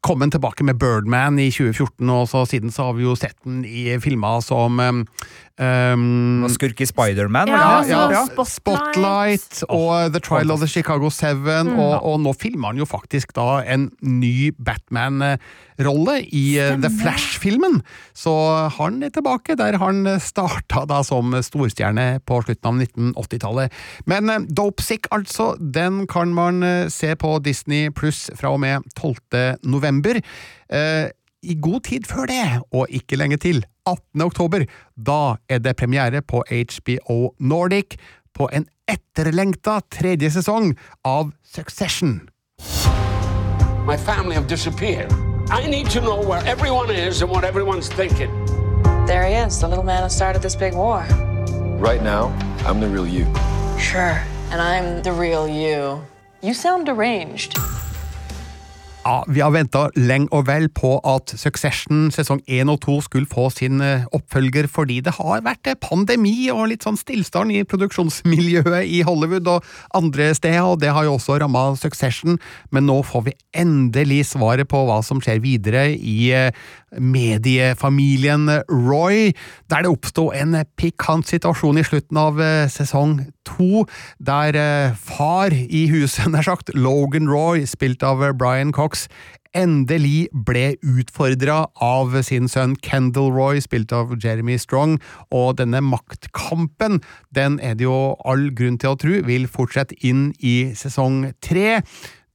kom 0.00 0.24
han 0.24 0.32
tilbake 0.32 0.64
med 0.64 0.80
Birdman 0.80 1.36
i 1.42 1.50
2014, 1.52 2.08
og 2.08 2.24
så 2.30 2.46
siden 2.48 2.72
så 2.72 2.88
har 2.88 2.96
vi 2.96 3.04
jo 3.04 3.18
sett 3.20 3.36
den 3.44 3.60
i 3.68 3.98
filmer 4.00 4.40
som 4.44 4.80
um, 5.60 6.46
Skurk 6.48 6.80
i 6.80 6.86
Spiderman, 6.88 7.48
Ja, 7.52 7.58
ja, 7.84 7.98
altså, 8.06 8.10
ja, 8.16 8.22
Spotlight. 8.48 8.56
Spotlight 8.56 9.62
og 9.68 10.14
The 10.14 10.20
Trial 10.24 10.50
of 10.54 10.60
the 10.64 10.68
Chicago 10.68 11.10
Seven, 11.12 11.70
Mm. 11.70 11.78
og, 11.78 11.94
og 12.08 12.20
nå 12.24 12.32
filmer 12.40 12.72
han 12.72 12.80
jo 12.80 12.86
faktisk 12.88 13.34
da 13.36 13.60
en 13.68 13.90
ny 14.02 14.50
Batman-rolle 15.20 16.16
i 16.32 16.44
eh, 16.60 16.76
The 16.80 16.90
Flash-filmen. 17.00 17.80
Så 18.16 18.32
han 18.78 19.02
er 19.06 19.12
tilbake 19.14 19.56
der 19.58 19.78
han 19.80 20.04
starta 20.22 20.86
da 20.88 21.02
som 21.06 21.32
storstjerne 21.44 22.20
på 22.26 22.40
slutten 22.44 22.70
av 22.70 22.80
1980-tallet. 23.14 23.72
Men 24.10 24.26
Dopesick, 24.48 24.56
Dope 24.70 24.82
Sick, 24.86 25.06
altså, 25.12 25.52
den 25.60 26.06
kan 26.10 26.32
man 26.36 26.62
eh, 26.62 26.88
se 26.92 27.14
på 27.18 27.36
Disney 27.44 27.90
pluss 27.90 28.28
fra 28.38 28.52
og 28.54 28.60
med 28.62 28.82
12. 28.96 29.58
november. 29.64 30.20
Eh, 30.70 31.08
i 31.42 31.54
god 31.56 31.84
tid 31.88 32.04
før 32.08 32.26
det, 32.28 32.42
og 32.76 32.90
ikke 32.92 33.16
lenge 33.16 33.38
til, 33.40 33.62
18. 33.90 34.22
oktober, 34.24 34.64
da 34.96 35.36
er 35.48 35.58
det 35.58 35.76
premiere 35.76 36.22
på 36.22 36.42
HBO 36.48 37.34
Nordic 37.38 37.96
på 38.34 38.48
en 38.52 38.66
etterlengta 38.90 39.80
tredje 39.90 40.30
sesong 40.30 40.74
av 41.04 41.32
Succession. 41.44 42.28
My 43.86 43.96
family 43.96 44.34
have 44.34 44.46
disappeared. 44.46 45.12
I 45.50 45.66
need 45.66 45.90
to 45.90 46.00
know 46.00 46.22
where 46.22 46.42
everyone 46.46 46.90
is 46.90 47.22
and 47.22 47.30
what 47.30 47.44
everyone's 47.44 47.88
thinking. 47.88 48.30
There 49.06 49.24
he 49.26 49.34
is, 49.34 49.58
the 49.58 49.68
little 49.68 49.84
man 49.84 50.02
who 50.02 50.08
started 50.08 50.42
this 50.42 50.54
big 50.54 50.74
war. 50.74 51.04
Right 51.80 52.02
now, 52.02 52.30
I'm 52.66 52.78
the 52.78 52.88
real 52.88 53.06
you. 53.06 53.26
Sure. 53.78 54.22
And 54.52 54.60
I'm 54.60 55.02
the 55.02 55.12
real 55.12 55.48
you. 55.48 56.04
You 56.42 56.54
sound 56.54 56.86
deranged. 56.86 57.56
Ja, 59.00 59.24
Vi 59.28 59.40
har 59.40 59.52
venta 59.54 59.86
lenge 59.96 60.28
og 60.36 60.44
vel 60.44 60.66
på 60.76 60.98
at 61.08 61.32
Succession 61.40 62.10
sesong 62.12 62.42
1 62.44 62.68
og 62.68 62.82
2 62.84 62.96
skulle 63.06 63.28
få 63.30 63.46
sin 63.48 63.80
eh, 63.80 64.04
oppfølger, 64.12 64.68
fordi 64.68 64.98
det 65.00 65.14
har 65.16 65.40
vært 65.46 65.70
eh, 65.72 65.78
pandemi 65.80 66.50
og 66.52 66.66
litt 66.68 66.84
sånn 66.84 66.98
stillstand 67.00 67.54
i 67.54 67.62
produksjonsmiljøet 67.64 68.84
i 68.84 69.00
Hollywood 69.08 69.48
og 69.48 69.64
andre 69.96 70.34
steder, 70.36 70.68
og 70.68 70.82
det 70.84 70.92
har 70.92 71.08
jo 71.08 71.16
også 71.16 71.38
ramma 71.40 71.70
Succession, 71.80 72.36
men 72.70 72.86
nå 72.90 72.98
får 73.08 73.24
vi 73.30 73.36
endelig 73.56 74.26
svaret 74.34 74.68
på 74.68 74.84
hva 74.84 75.00
som 75.06 75.24
skjer 75.24 75.40
videre 75.40 75.88
i 75.96 76.18
eh, 76.36 76.52
mediefamilien 77.00 78.50
Roy, 78.68 79.30
der 79.72 79.86
det 79.86 79.94
oppsto 79.94 80.28
en 80.36 80.60
pikant 80.76 81.24
situasjon 81.30 81.80
i 81.80 81.88
slutten 81.88 82.20
av 82.20 82.44
sesong 82.68 82.80
sesong 82.90 83.18
to, 83.50 83.84
der 84.18 84.56
eh, 84.56 84.96
far 84.96 85.52
i 85.52 85.86
huset, 85.92 86.30
nær 86.32 86.46
sagt, 86.46 86.72
Logan 86.74 87.28
Roy, 87.30 87.66
spilt 87.68 88.06
av 88.06 88.24
eh, 88.24 88.34
Brian 88.36 88.72
Cox, 88.76 89.08
endelig 89.56 90.28
ble 90.46 90.76
utfordra 90.86 91.64
av 91.82 92.14
sin 92.26 92.46
sønn 92.50 92.76
Kendal 92.86 93.32
Roy, 93.34 93.58
spilt 93.62 93.92
av 93.94 94.14
Jeremy 94.22 94.58
Strong, 94.60 94.98
og 95.34 95.58
denne 95.58 95.82
maktkampen, 95.82 97.00
den 97.34 97.58
er 97.58 97.76
det 97.78 97.88
jo 97.88 98.14
all 98.24 98.50
grunn 98.54 98.78
til 98.78 98.94
å 98.94 99.00
tro 99.00 99.18
vil 99.26 99.48
fortsette 99.50 99.98
inn 100.06 100.30
i 100.38 100.70
sesong 100.78 101.32
tre. 101.42 101.80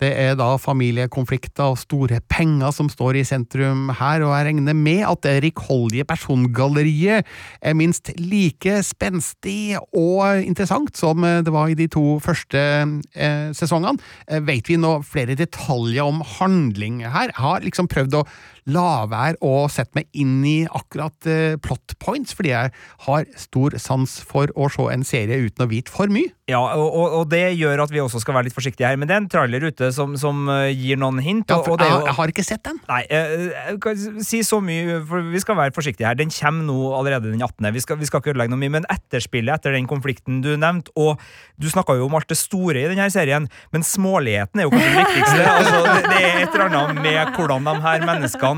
Det 0.02 0.12
er 0.12 0.34
da 0.40 0.56
familiekonflikter 0.60 1.74
og 1.74 1.80
store 1.80 2.20
penger 2.32 2.74
som 2.76 2.90
står 2.92 3.22
i 3.22 3.26
sentrum 3.28 3.90
her, 3.96 4.26
og 4.26 4.34
jeg 4.36 4.50
regner 4.50 4.76
med 4.78 5.04
at 5.08 5.22
det 5.24 5.36
rikholdige 5.46 6.08
persongalleriet 6.08 7.26
er 7.62 7.78
minst 7.78 8.12
like 8.20 8.82
spenstig 8.86 9.78
og 9.96 10.42
interessant 10.44 10.96
som 10.98 11.24
det 11.24 11.54
var 11.54 11.72
i 11.72 11.78
de 11.78 11.88
to 11.92 12.18
første 12.24 12.60
eh, 12.60 13.52
sesongene. 13.56 14.02
Eh, 14.28 14.44
vet 14.46 14.68
vi 14.70 14.80
nå 14.82 14.98
flere 15.08 15.38
detaljer 15.38 16.04
om 16.04 16.24
handling 16.38 17.04
her? 17.06 17.32
Jeg 17.32 17.42
har 17.42 17.66
liksom 17.66 17.90
prøvd 17.92 18.20
å 18.20 18.26
la 18.72 19.06
være 19.10 19.38
å 19.46 19.68
sette 19.70 19.94
meg 20.00 20.08
inn 20.18 20.40
i 20.48 20.56
akkurat 20.66 21.28
uh, 21.30 21.54
plot 21.62 21.94
points, 22.02 22.34
fordi 22.34 22.50
jeg 22.54 22.72
har 23.06 23.28
stor 23.38 23.76
sans 23.82 24.16
for 24.26 24.50
å 24.58 24.70
se 24.74 24.88
en 24.94 25.04
serie 25.06 25.38
uten 25.46 25.66
å 25.66 25.70
vite 25.70 25.94
for 25.94 26.10
mye. 26.10 26.32
Ja, 26.50 26.60
og, 26.78 26.86
og, 26.94 27.14
og 27.20 27.30
det 27.32 27.56
gjør 27.58 27.82
at 27.88 27.90
vi 27.94 27.98
også 28.04 28.20
skal 28.22 28.36
være 28.38 28.46
litt 28.50 28.54
forsiktige 28.58 28.86
her. 28.86 28.98
Men 29.02 29.10
det 29.10 29.16
er 29.16 29.22
en 29.24 29.30
trailer 29.34 29.64
ute 29.66 29.88
som, 29.96 30.12
som 30.22 30.44
eh, 30.54 30.68
gir 30.78 31.00
noen 31.02 31.18
hint. 31.26 31.50
Ja, 31.50 31.58
for 31.66 31.74
og 31.74 31.80
det 31.82 31.88
er 31.88 31.90
jeg, 31.90 32.02
jo- 32.04 32.06
jeg 32.12 32.16
har 32.20 32.34
ikke 32.34 32.46
sett 32.46 32.62
den. 32.68 32.78
Nei, 32.90 33.00
eh, 33.10 33.46
jeg 33.72 33.80
kan 33.82 34.04
si 34.28 34.42
så 34.46 34.60
mye, 34.62 35.00
for 35.10 35.26
vi 35.34 35.42
skal 35.42 35.58
være 35.58 35.74
forsiktige 35.74 36.06
her. 36.06 36.18
Den 36.20 36.30
kommer 36.34 36.68
nå 36.68 36.76
allerede 37.00 37.32
den 37.34 37.42
18. 37.42 37.72
Vi 37.74 37.82
skal, 37.82 37.98
vi 37.98 38.10
skal 38.10 38.22
ikke 38.22 38.34
ødelegge 38.36 38.54
noe 38.54 38.62
mye, 38.62 38.76
men 38.78 38.86
etterspillet 38.94 39.56
etter 39.58 39.74
den 39.74 39.90
konflikten 39.90 40.44
du 40.46 40.52
nevnte, 40.62 40.94
og 41.02 41.18
du 41.58 41.66
snakka 41.72 41.98
jo 41.98 42.06
om 42.12 42.18
alt 42.20 42.30
det 42.30 42.38
store 42.38 42.84
i 42.84 42.92
denne 42.94 43.10
serien, 43.14 43.50
men 43.74 43.86
småligheten 43.86 44.62
er 44.62 44.70
jo 44.70 44.74
kanskje 44.76 44.94
det 44.94 45.02
viktigste. 45.02 45.42
Altså, 45.56 45.82
det, 45.82 46.12
det 46.12 46.22
er 46.30 46.40
et 46.44 46.54
eller 46.60 46.78
annet 46.78 47.02
med 47.02 47.34
hvordan 47.40 47.66
de 47.72 47.76
her 47.88 48.06
menneskene 48.06 48.55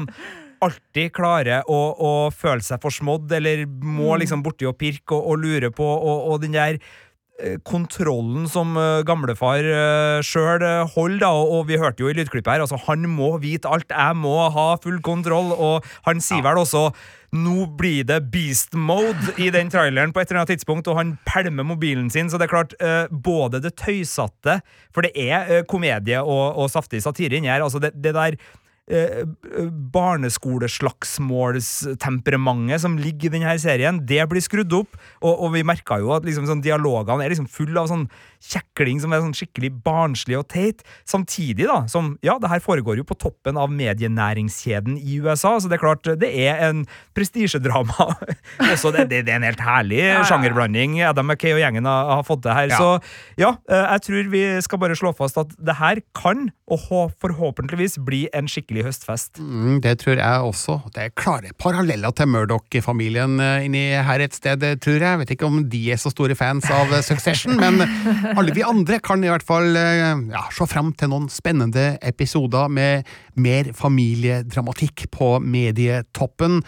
alltid 0.63 1.11
klarer 1.13 1.67
å, 1.69 1.81
å 1.93 2.13
føle 2.33 2.65
seg 2.65 2.81
forsmådd, 2.83 3.33
eller 3.39 3.65
må 3.67 4.15
liksom 4.21 4.45
borti 4.45 4.69
og 4.69 4.77
pirke 4.79 5.17
og, 5.17 5.33
og 5.33 5.43
lure 5.43 5.73
på, 5.73 5.85
og, 5.85 6.31
og 6.31 6.41
den 6.41 6.55
der 6.57 6.79
eh, 7.37 7.59
kontrollen 7.67 8.47
som 8.49 8.73
eh, 8.81 9.03
gamlefar 9.05 9.67
uh, 9.67 10.25
sjøl 10.25 10.65
holder, 10.95 11.21
da, 11.27 11.31
og, 11.37 11.67
vi 11.69 11.77
hørte 11.81 12.05
jo 12.05 12.09
i 12.09 12.17
lydklippet 12.17 12.55
her, 12.55 12.65
altså 12.65 12.79
han 12.87 13.05
må 13.11 13.35
vite 13.43 13.69
alt, 13.69 13.93
jeg 13.93 14.17
må 14.17 14.39
ha 14.55 14.71
full 14.81 14.97
kontroll, 15.05 15.53
og 15.53 15.85
han 16.09 16.23
sier 16.23 16.45
vel 16.45 16.63
også 16.63 16.89
nå 17.35 17.65
blir 17.75 18.05
det 18.07 18.21
beast 18.31 18.75
mode 18.77 19.33
i 19.41 19.49
den 19.51 19.69
traileren 19.71 20.13
på 20.15 20.21
et 20.21 20.29
eller 20.29 20.43
annet 20.43 20.53
tidspunkt, 20.55 20.87
og 20.87 20.95
han 20.99 21.17
pælmer 21.27 21.65
mobilen 21.67 22.09
sin. 22.09 22.29
Så 22.29 22.39
det 22.39 22.47
er 22.47 22.53
klart, 22.53 22.75
eh, 22.79 23.07
både 23.11 23.59
det 23.59 23.75
tøysete 23.75 24.61
For 24.93 25.03
det 25.03 25.11
er 25.13 25.51
eh, 25.51 25.65
komedie 25.67 26.21
og, 26.21 26.55
og 26.55 26.71
saftig 26.71 27.03
satire 27.03 27.35
inni 27.35 27.51
her. 27.51 27.63
Altså 27.63 27.79
det, 27.83 27.91
det 27.99 28.15
der 28.15 28.39
eh, 28.87 29.25
barneskoleslagsmålstemperamentet 29.93 32.81
som 32.83 32.97
ligger 32.99 33.29
i 33.29 33.33
denne 33.37 33.59
serien, 33.61 34.07
det 34.07 34.29
blir 34.31 34.41
skrudd 34.43 34.73
opp. 34.77 34.91
Og, 35.21 35.33
og 35.33 35.53
vi 35.55 35.67
merka 35.67 35.99
jo 36.01 36.09
at 36.15 36.25
liksom, 36.27 36.45
sånn, 36.49 36.65
dialogene 36.65 37.23
er 37.25 37.31
liksom 37.33 37.51
full 37.51 37.75
av 37.77 37.85
sånn 37.91 38.05
kjekling 38.43 39.01
som 39.01 39.13
er 39.13 39.23
sånn 39.23 39.35
skikkelig 39.37 39.71
barnslig 39.85 40.37
og 40.39 40.47
teit. 40.51 40.83
Samtidig 41.07 41.67
da, 41.69 41.81
som 41.91 42.15
ja, 42.25 42.37
det 42.41 42.51
her 42.51 42.63
foregår 42.63 42.99
jo 43.01 43.05
på 43.07 43.17
toppen 43.19 43.59
av 43.59 43.71
medienæringskjeden 43.73 44.97
i 44.99 45.19
USA, 45.23 45.55
så 45.59 45.69
det 45.69 45.77
er 45.77 45.83
klart 45.83 46.09
det 46.21 46.29
er 46.29 46.61
en 46.69 46.83
prestisjedrama. 47.17 48.11
Også 48.71 48.93
det, 48.95 49.07
det, 49.11 49.23
det, 49.27 49.33
er 49.33 49.41
en 49.41 49.47
helt 49.47 49.63
herlig 49.63 50.01
ja, 50.01 50.19
ja. 50.19 50.25
sjangerblanding 50.27 50.99
Adam 51.07 51.29
McKay 51.31 51.55
og 51.55 51.61
gjengen 51.61 51.89
har, 51.89 52.13
har 52.17 52.27
fått 52.27 52.43
det 52.45 52.55
her. 52.57 52.71
Ja. 52.73 52.79
Så 52.79 53.41
ja, 53.41 53.53
eh, 53.69 53.87
jeg 53.97 54.05
tror 54.07 54.31
vi 54.33 54.43
skal 54.65 54.81
bare 54.81 54.97
slå 54.97 55.13
fast 55.17 55.39
at 55.41 55.53
det 55.57 55.77
her 55.79 56.01
kan, 56.17 56.49
og 56.67 57.13
forhåpentligvis, 57.21 57.97
bli 58.07 58.25
en 58.35 58.49
skikkelig 58.51 58.87
høstfest. 58.89 59.39
Mm, 59.39 59.79
det 59.83 59.97
tror 60.03 60.19
jeg 60.19 60.47
også. 60.47 60.79
Det 60.95 61.07
er 61.07 61.15
klare 61.17 61.53
paralleller 61.59 62.13
til 62.15 62.29
Murdoch-familien 62.31 63.39
eh, 63.43 63.67
inni 63.67 63.85
her 64.07 64.23
et 64.23 64.35
sted, 64.35 64.63
tror 64.83 64.97
jeg. 64.97 65.07
Jeg 65.07 65.21
vet 65.23 65.35
ikke 65.37 65.49
om 65.49 65.61
de 65.71 65.81
er 65.93 66.01
så 66.01 66.11
store 66.13 66.35
fans 66.37 66.67
av 66.73 66.91
Succession, 67.05 67.55
men 67.59 67.81
alle 68.35 68.53
vi 68.55 68.65
andre 68.65 68.99
kan 69.03 69.23
i 69.23 69.29
hvert 69.31 69.45
fall 69.45 69.77
eh, 69.77 70.23
ja, 70.33 70.43
se 70.53 70.67
fram 70.69 70.91
til 70.97 71.11
noen 71.11 71.27
spennende 71.31 71.95
episoder 72.05 72.71
med 72.71 73.07
mer 73.39 73.71
familiedramatikk 73.77 75.07
på 75.13 75.37
medietoppen, 75.43 76.61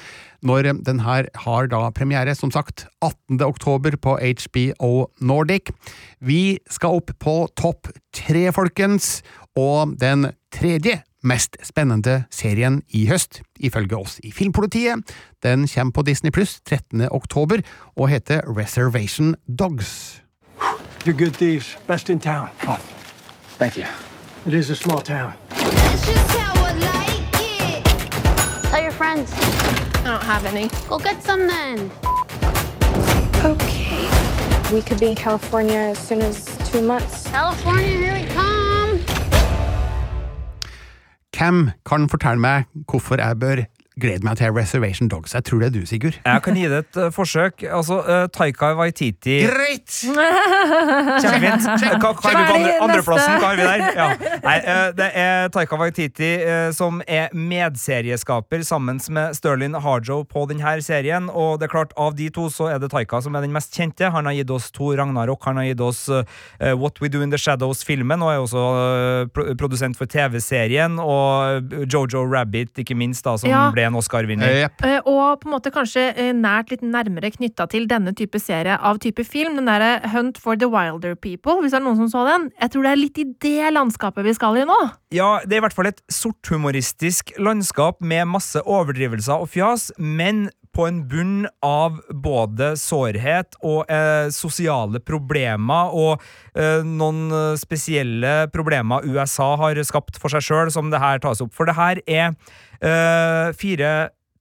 når 0.46 0.72
den 0.88 1.04
her 1.04 1.28
har 1.44 1.70
da 1.72 1.82
premiere, 1.96 2.36
som 2.38 2.54
sagt, 2.54 2.86
18. 3.02 3.42
oktober 3.44 3.98
på 4.00 4.16
HBO 4.20 5.10
Nordic. 5.20 5.74
Vi 6.20 6.60
skal 6.72 7.02
opp 7.02 7.14
på 7.20 7.36
topp 7.60 7.92
tre, 8.16 8.48
folkens, 8.56 9.20
og 9.60 9.98
den 10.00 10.32
tredje 10.56 11.02
mest 11.26 11.58
spennende 11.68 12.24
serien 12.32 12.80
i 12.96 13.06
høst, 13.10 13.42
ifølge 13.60 13.98
oss 13.98 14.20
i 14.24 14.32
Filmpolitiet. 14.32 15.04
Den 15.44 15.68
kommer 15.68 15.98
på 15.98 16.08
Disney 16.08 16.32
Pluss 16.32 16.60
13. 16.64 17.10
oktober 17.12 17.64
og 17.98 18.10
heter 18.14 18.46
Reservation 18.48 19.36
Dogs. 19.48 20.22
You're 21.06 21.16
good 21.16 21.36
thieves. 21.36 21.78
Best 21.88 22.10
in 22.10 22.20
town. 22.20 22.50
Oh, 22.68 22.78
thank 23.58 23.78
you. 23.78 23.86
It 24.46 24.54
is 24.54 24.70
a 24.70 24.76
small 24.76 25.02
town. 25.02 25.34
Tell 28.70 28.82
your 28.82 28.92
friends. 28.92 29.32
I 29.34 30.04
don't 30.04 30.24
have 30.24 30.46
any. 30.46 30.70
Go 30.88 31.00
get 31.00 31.24
some 31.24 31.48
then. 31.48 31.90
Okay. 33.44 34.08
We 34.74 34.82
could 34.82 35.00
be 35.00 35.08
in 35.08 35.16
California 35.16 35.80
as 35.80 35.98
soon 35.98 36.22
as 36.22 36.46
two 36.70 36.82
months. 36.82 37.28
California, 37.28 37.88
here 37.88 38.14
we 38.14 38.26
come. 38.28 39.00
Hvem 41.32 41.72
kan 41.86 42.10
fortelle 42.10 42.40
meg 42.40 42.66
hvorfor 42.92 43.16
jeg 43.16 43.40
bør 43.40 43.64
gleder 44.00 44.24
meg 44.26 44.38
til 44.40 44.54
Reservation 44.56 45.10
Dogs. 45.12 45.34
Jeg 45.36 45.46
tror 45.48 45.62
det 45.62 45.70
er 45.70 45.74
du, 45.76 45.86
Sigurd. 45.88 46.18
Jeg 46.26 46.44
kan 46.46 46.58
gi 46.58 46.66
det 46.72 46.80
et 46.84 47.00
uh, 47.00 47.10
forsøk. 47.14 47.64
Altså, 47.68 48.00
uh, 48.00 48.28
Taika 48.34 48.72
Waititi 48.80 49.40
Greit! 49.44 49.92
Kjempefint. 51.22 51.68
Hva 52.00 52.14
har 52.24 52.38
vi 52.38 52.46
på 52.50 52.86
andreplassen? 52.86 53.36
Hva 53.42 53.52
har 53.52 53.60
vi 53.60 53.68
der? 53.68 53.84
Ja. 54.00 54.08
Nei, 54.46 54.56
uh, 54.64 54.86
det 54.98 55.10
er 55.20 55.52
Taika 55.54 55.80
Waititi 55.80 56.30
som 56.76 57.02
er 57.08 57.34
medserieskaper 57.36 58.64
sammen 58.66 59.00
med 59.14 59.36
Sterling 59.38 59.76
Harjo 59.84 60.22
på 60.30 60.46
denne 60.50 60.76
serien. 60.86 61.30
Og 61.30 61.60
det 61.60 61.70
er 61.70 61.74
klart, 61.74 61.94
av 62.00 62.16
de 62.18 62.30
to 62.34 62.48
så 62.54 62.70
er 62.74 62.82
det 62.82 62.92
Taika 62.94 63.22
som 63.24 63.36
er 63.36 63.46
den 63.46 63.56
mest 63.56 63.76
kjente. 63.76 64.12
Han 64.14 64.30
har 64.30 64.38
gitt 64.38 64.54
oss 64.54 64.70
to 64.76 64.94
Ragnarok, 64.98 65.44
han 65.50 65.60
har 65.60 65.70
gitt 65.72 65.84
oss 65.84 66.06
What 66.60 67.02
We 67.04 67.12
Do 67.12 67.24
In 67.26 67.34
The 67.34 67.40
Shadows-filmen, 67.42 68.24
og 68.24 68.34
er 68.34 68.44
også 68.44 69.54
produsent 69.60 69.98
for 70.00 70.10
TV-serien, 70.10 71.00
og 71.02 71.74
Jojo 71.90 72.24
Rabbit, 72.30 72.78
ikke 72.84 72.98
minst, 72.98 73.26
da, 73.26 73.36
som 73.40 73.52
ja. 73.52 73.68
ble 73.74 73.89
en 73.90 73.98
Oscar-vinner. 74.00 74.56
Yep. 74.64 74.86
Eh, 74.86 75.00
og 75.10 75.42
på 75.42 75.50
en 75.50 75.56
måte 75.56 75.74
kanskje 75.74 76.10
eh, 76.14 76.32
nært 76.36 76.74
litt 76.74 76.86
nærmere 76.86 77.32
knytta 77.34 77.68
til 77.72 77.88
denne 77.90 78.14
type 78.18 78.40
serie 78.42 78.78
av 78.78 79.02
type 79.04 79.26
film. 79.28 79.58
Den 79.60 79.70
derre 79.70 79.98
Hunt 80.14 80.40
for 80.42 80.60
the 80.60 80.70
Wilder 80.70 81.18
People, 81.20 81.60
hvis 81.64 81.76
det 81.76 81.82
er 81.82 81.86
noen 81.86 82.00
som 82.04 82.12
så 82.12 82.26
den. 82.28 82.50
Jeg 82.62 82.74
tror 82.74 82.86
det 82.86 82.94
er 82.94 83.02
litt 83.02 83.22
i 83.22 83.28
det 83.50 83.74
landskapet 83.76 84.26
vi 84.26 84.36
skal 84.38 84.62
i 84.62 84.68
nå. 84.70 84.80
Ja, 85.16 85.40
det 85.44 85.58
er 85.58 85.64
i 85.64 85.66
hvert 85.66 85.76
fall 85.76 85.90
et 85.90 86.04
sorthumoristisk 86.14 87.34
landskap 87.42 88.00
med 88.06 88.30
masse 88.30 88.62
overdrivelser 88.62 89.46
og 89.46 89.52
fjas, 89.54 89.90
men 89.98 90.48
på 90.80 90.86
en 90.88 91.02
bunn 91.12 91.44
av 91.66 91.98
både 92.24 92.72
sårhet 92.80 93.58
og 93.60 93.90
eh, 93.92 94.30
sosiale 94.32 95.02
problemer 95.04 95.92
og 95.92 96.24
eh, 96.56 96.86
noen 96.88 97.58
spesielle 97.60 98.48
problemer 98.54 99.04
USA 99.04 99.52
har 99.60 99.82
skapt 99.84 100.22
for 100.22 100.32
seg 100.32 100.46
sjøl, 100.46 100.72
som 100.72 100.88
det 100.94 101.02
her 101.04 101.20
tas 101.20 101.44
opp. 101.44 101.52
For 101.58 101.68
det 101.68 101.76
her 101.76 102.00
er 102.08 102.32
eh, 102.80 103.52
fire 103.60 103.92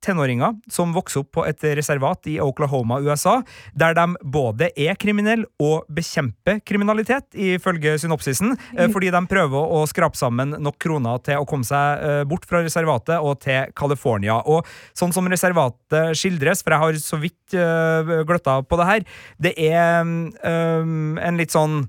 tenåringer 0.05 0.57
som 0.73 0.93
vokser 0.97 1.23
opp 1.23 1.31
på 1.39 1.45
et 1.49 1.65
reservat 1.79 2.29
i 2.31 2.39
Oklahoma, 2.43 3.01
USA, 3.05 3.39
der 3.77 3.97
de 3.99 4.07
både 4.23 4.71
er 4.79 4.99
kriminelle 5.01 5.49
og 5.63 5.89
bekjemper 5.93 6.61
kriminalitet, 6.67 7.29
ifølge 7.35 7.97
synopsisen, 8.03 8.55
uh, 8.79 8.87
fordi 8.95 9.13
de 9.15 9.23
prøver 9.31 9.75
å 9.79 9.85
skrape 9.91 10.19
sammen 10.19 10.57
nok 10.59 10.79
kroner 10.83 11.23
til 11.27 11.43
å 11.43 11.47
komme 11.49 11.67
seg 11.69 12.03
uh, 12.05 12.23
bort 12.29 12.47
fra 12.49 12.63
reservatet 12.65 13.19
og 13.19 13.41
til 13.45 13.73
California. 13.79 14.41
Og 14.47 14.67
sånn 14.97 15.15
som 15.15 15.29
reservatet 15.31 16.17
skildres, 16.19 16.65
for 16.65 16.75
jeg 16.75 16.85
har 16.85 17.01
så 17.03 17.21
vidt 17.21 17.37
gløtta 17.49 18.59
på 18.69 18.77
det 18.77 18.87
her, 18.89 19.05
det 19.41 19.55
er 19.57 20.03
um, 20.05 21.17
en 21.17 21.39
litt 21.41 21.55
sånn 21.55 21.83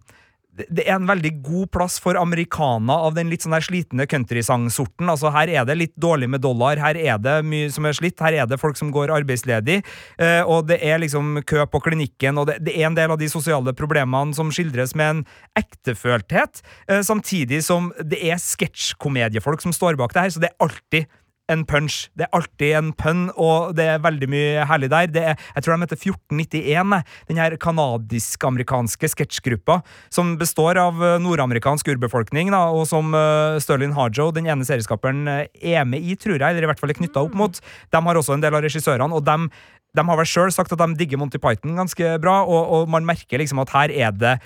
det 0.67 0.85
er 0.85 0.97
en 0.97 1.07
veldig 1.07 1.31
god 1.45 1.69
plass 1.75 1.97
for 2.01 2.17
amerikaner 2.19 3.05
av 3.07 3.15
den 3.17 3.29
litt 3.31 3.45
sånn 3.45 3.55
der 3.55 3.65
slitne 3.65 4.07
countrysangsorten. 4.09 5.09
Altså, 5.11 5.31
her 5.33 5.51
er 5.51 5.67
det 5.67 5.77
litt 5.79 5.95
dårlig 5.99 6.29
med 6.33 6.43
dollar, 6.43 6.79
her 6.81 6.99
er 6.99 7.21
det 7.21 7.37
mye 7.47 7.69
som 7.73 7.87
er 7.87 7.95
slitt, 7.97 8.19
her 8.23 8.41
er 8.41 8.49
det 8.49 8.59
folk 8.61 8.79
som 8.79 8.91
går 8.95 9.13
arbeidsledig, 9.15 9.79
uh, 10.21 10.43
og 10.49 10.67
det 10.71 10.79
er 10.85 11.01
liksom 11.01 11.41
kø 11.49 11.65
på 11.69 11.83
klinikken, 11.85 12.41
og 12.41 12.49
det, 12.51 12.73
er 12.73 12.89
en 12.89 12.97
del 12.97 13.13
av 13.13 13.21
de 13.21 13.29
sosiale 13.31 13.73
problemene 13.77 14.35
som 14.37 14.51
skildres 14.53 14.95
med 14.99 15.13
en 15.13 15.23
ektefølthet, 15.59 16.63
uh, 16.91 16.99
samtidig 17.05 17.63
som 17.65 17.93
det 17.99 18.21
er 18.31 18.41
sketsjkomediefolk 18.41 19.63
som 19.63 19.75
står 19.75 19.99
bak 19.99 20.15
det 20.15 20.27
her, 20.27 20.35
så 20.35 20.43
det 20.43 20.51
er 20.53 20.67
alltid 20.67 21.09
en 21.49 21.65
punch. 21.67 22.07
Det 22.17 22.25
er 22.25 22.35
alltid 22.37 22.75
en 22.77 22.91
pønn, 22.97 23.27
og 23.39 23.73
det 23.77 23.87
er 23.93 24.03
veldig 24.03 24.29
mye 24.31 24.65
herlig 24.69 24.91
der. 24.91 25.09
Det 25.13 25.23
er, 25.31 25.39
jeg 25.55 25.65
tror 25.65 25.75
de 25.75 25.87
heter 25.87 25.99
1491, 25.99 27.15
den 27.31 27.41
her 27.41 27.55
kanadisk-amerikanske 27.61 29.11
sketsjgruppa, 29.13 29.79
som 30.13 30.35
består 30.41 30.79
av 30.81 31.01
eh, 31.03 31.17
nordamerikansk 31.23 31.91
urbefolkning, 31.95 32.53
da, 32.53 32.65
og 32.73 32.85
som 32.89 33.13
uh, 33.15 33.57
Sterling 33.61 33.95
Harjo, 33.97 34.29
den 34.35 34.49
ene 34.49 34.67
serieskaperen, 34.67 35.25
eh, 35.27 35.73
er 35.73 35.89
med 35.89 36.05
i, 36.05 36.15
tror 36.19 36.37
jeg, 36.37 36.45
eller 36.47 36.67
i 36.67 36.71
hvert 36.71 36.81
fall 36.81 36.93
er 36.93 36.99
knytta 37.01 37.25
opp 37.25 37.35
mot. 37.37 37.59
De 37.89 38.05
har 38.05 38.21
også 38.21 38.37
en 38.37 38.45
del 38.45 38.55
av 38.55 38.65
regissørene, 38.65 39.09
og 39.15 39.25
de, 39.25 39.49
de 39.97 40.05
har 40.05 40.21
vel 40.21 40.29
sjøl 40.29 40.53
sagt 40.53 40.73
at 40.75 40.81
de 40.83 40.97
digger 40.99 41.21
Monty 41.21 41.41
Python 41.41 41.77
ganske 41.79 42.15
bra, 42.21 42.41
og, 42.45 42.73
og 42.75 42.93
man 42.93 43.07
merker 43.07 43.41
liksom 43.41 43.61
at 43.63 43.73
her 43.75 43.93
er 44.07 44.15
det 44.15 44.37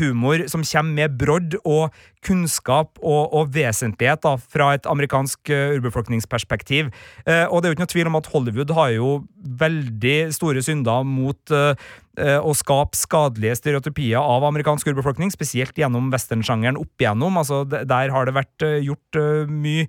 humor 0.00 0.46
som 0.50 0.64
kommer 0.66 0.96
med 1.02 1.18
brodd 1.20 1.56
og 1.64 1.94
kunnskap 2.26 3.00
og, 3.00 3.32
og 3.32 3.54
vesentlighet 3.54 4.22
da, 4.26 4.34
fra 4.36 4.74
et 4.76 4.88
amerikansk 4.90 5.52
uh, 5.52 5.78
urbefolkningsperspektiv. 5.78 6.92
Uh, 7.24 7.46
og 7.48 7.60
det 7.60 7.68
er 7.68 7.72
jo 7.72 7.78
ikke 7.78 7.86
noe 7.86 7.94
tvil 7.94 8.12
om 8.12 8.20
at 8.20 8.30
Hollywood 8.34 8.76
har 8.76 8.94
jo 8.98 9.16
veldig 9.40 10.18
store 10.36 10.62
synder 10.64 11.04
mot 11.08 11.56
uh, 11.56 11.72
å 12.20 12.52
skape 12.52 12.98
skadelige 12.98 13.54
stereotypier 13.56 14.20
av 14.20 14.44
amerikansk 14.44 14.90
urbefolkning, 14.90 15.30
spesielt 15.32 15.78
gjennom 15.78 16.10
westernsjangeren 16.12 16.76
opp 16.76 17.00
igjennom. 17.00 17.38
Altså, 17.40 17.62
der 17.64 18.12
har 18.12 18.28
det 18.28 18.34
vært 18.36 18.64
gjort 18.84 19.16
mye 19.48 19.86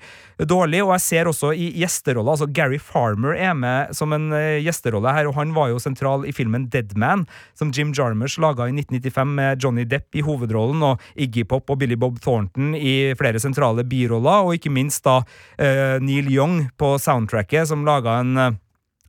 dårlig. 0.48 0.80
Og 0.86 0.94
jeg 0.94 1.04
ser 1.04 1.28
også 1.28 1.50
i 1.52 1.72
gjesteroller 1.82 2.38
altså 2.38 2.48
Gary 2.48 2.80
Farmer 2.80 3.36
er 3.36 3.58
med 3.58 3.92
som 3.98 4.16
en 4.16 4.30
gjesterolle 4.64 5.12
her, 5.18 5.28
og 5.28 5.36
han 5.42 5.52
var 5.58 5.74
jo 5.74 5.82
sentral 5.82 6.24
i 6.30 6.32
filmen 6.32 6.70
Dead 6.72 6.94
Man, 6.96 7.26
som 7.58 7.74
Jim 7.76 7.92
Jarmers 7.98 8.38
laga 8.40 8.70
i 8.70 8.78
1995 8.78 9.36
med 9.42 9.66
Johnny 9.66 9.81
Depp 9.90 10.18
i 10.20 10.26
hovedrollen 10.26 10.84
og 10.86 11.06
Iggy 11.16 11.46
Pop 11.50 11.70
og 11.72 11.80
Billy 11.82 11.98
Bob 12.00 12.20
Thornton 12.24 12.76
i 12.78 13.14
flere 13.20 13.42
sentrale 13.42 13.86
biroller, 13.88 14.48
og 14.48 14.58
ikke 14.58 14.74
minst 14.74 15.06
da 15.08 15.22
uh, 15.22 15.98
Neil 16.04 16.30
Young 16.32 16.68
på 16.78 16.96
soundtracket, 17.02 17.70
som 17.72 17.86
laga 17.88 18.20
en 18.22 18.38
uh, 18.38 18.52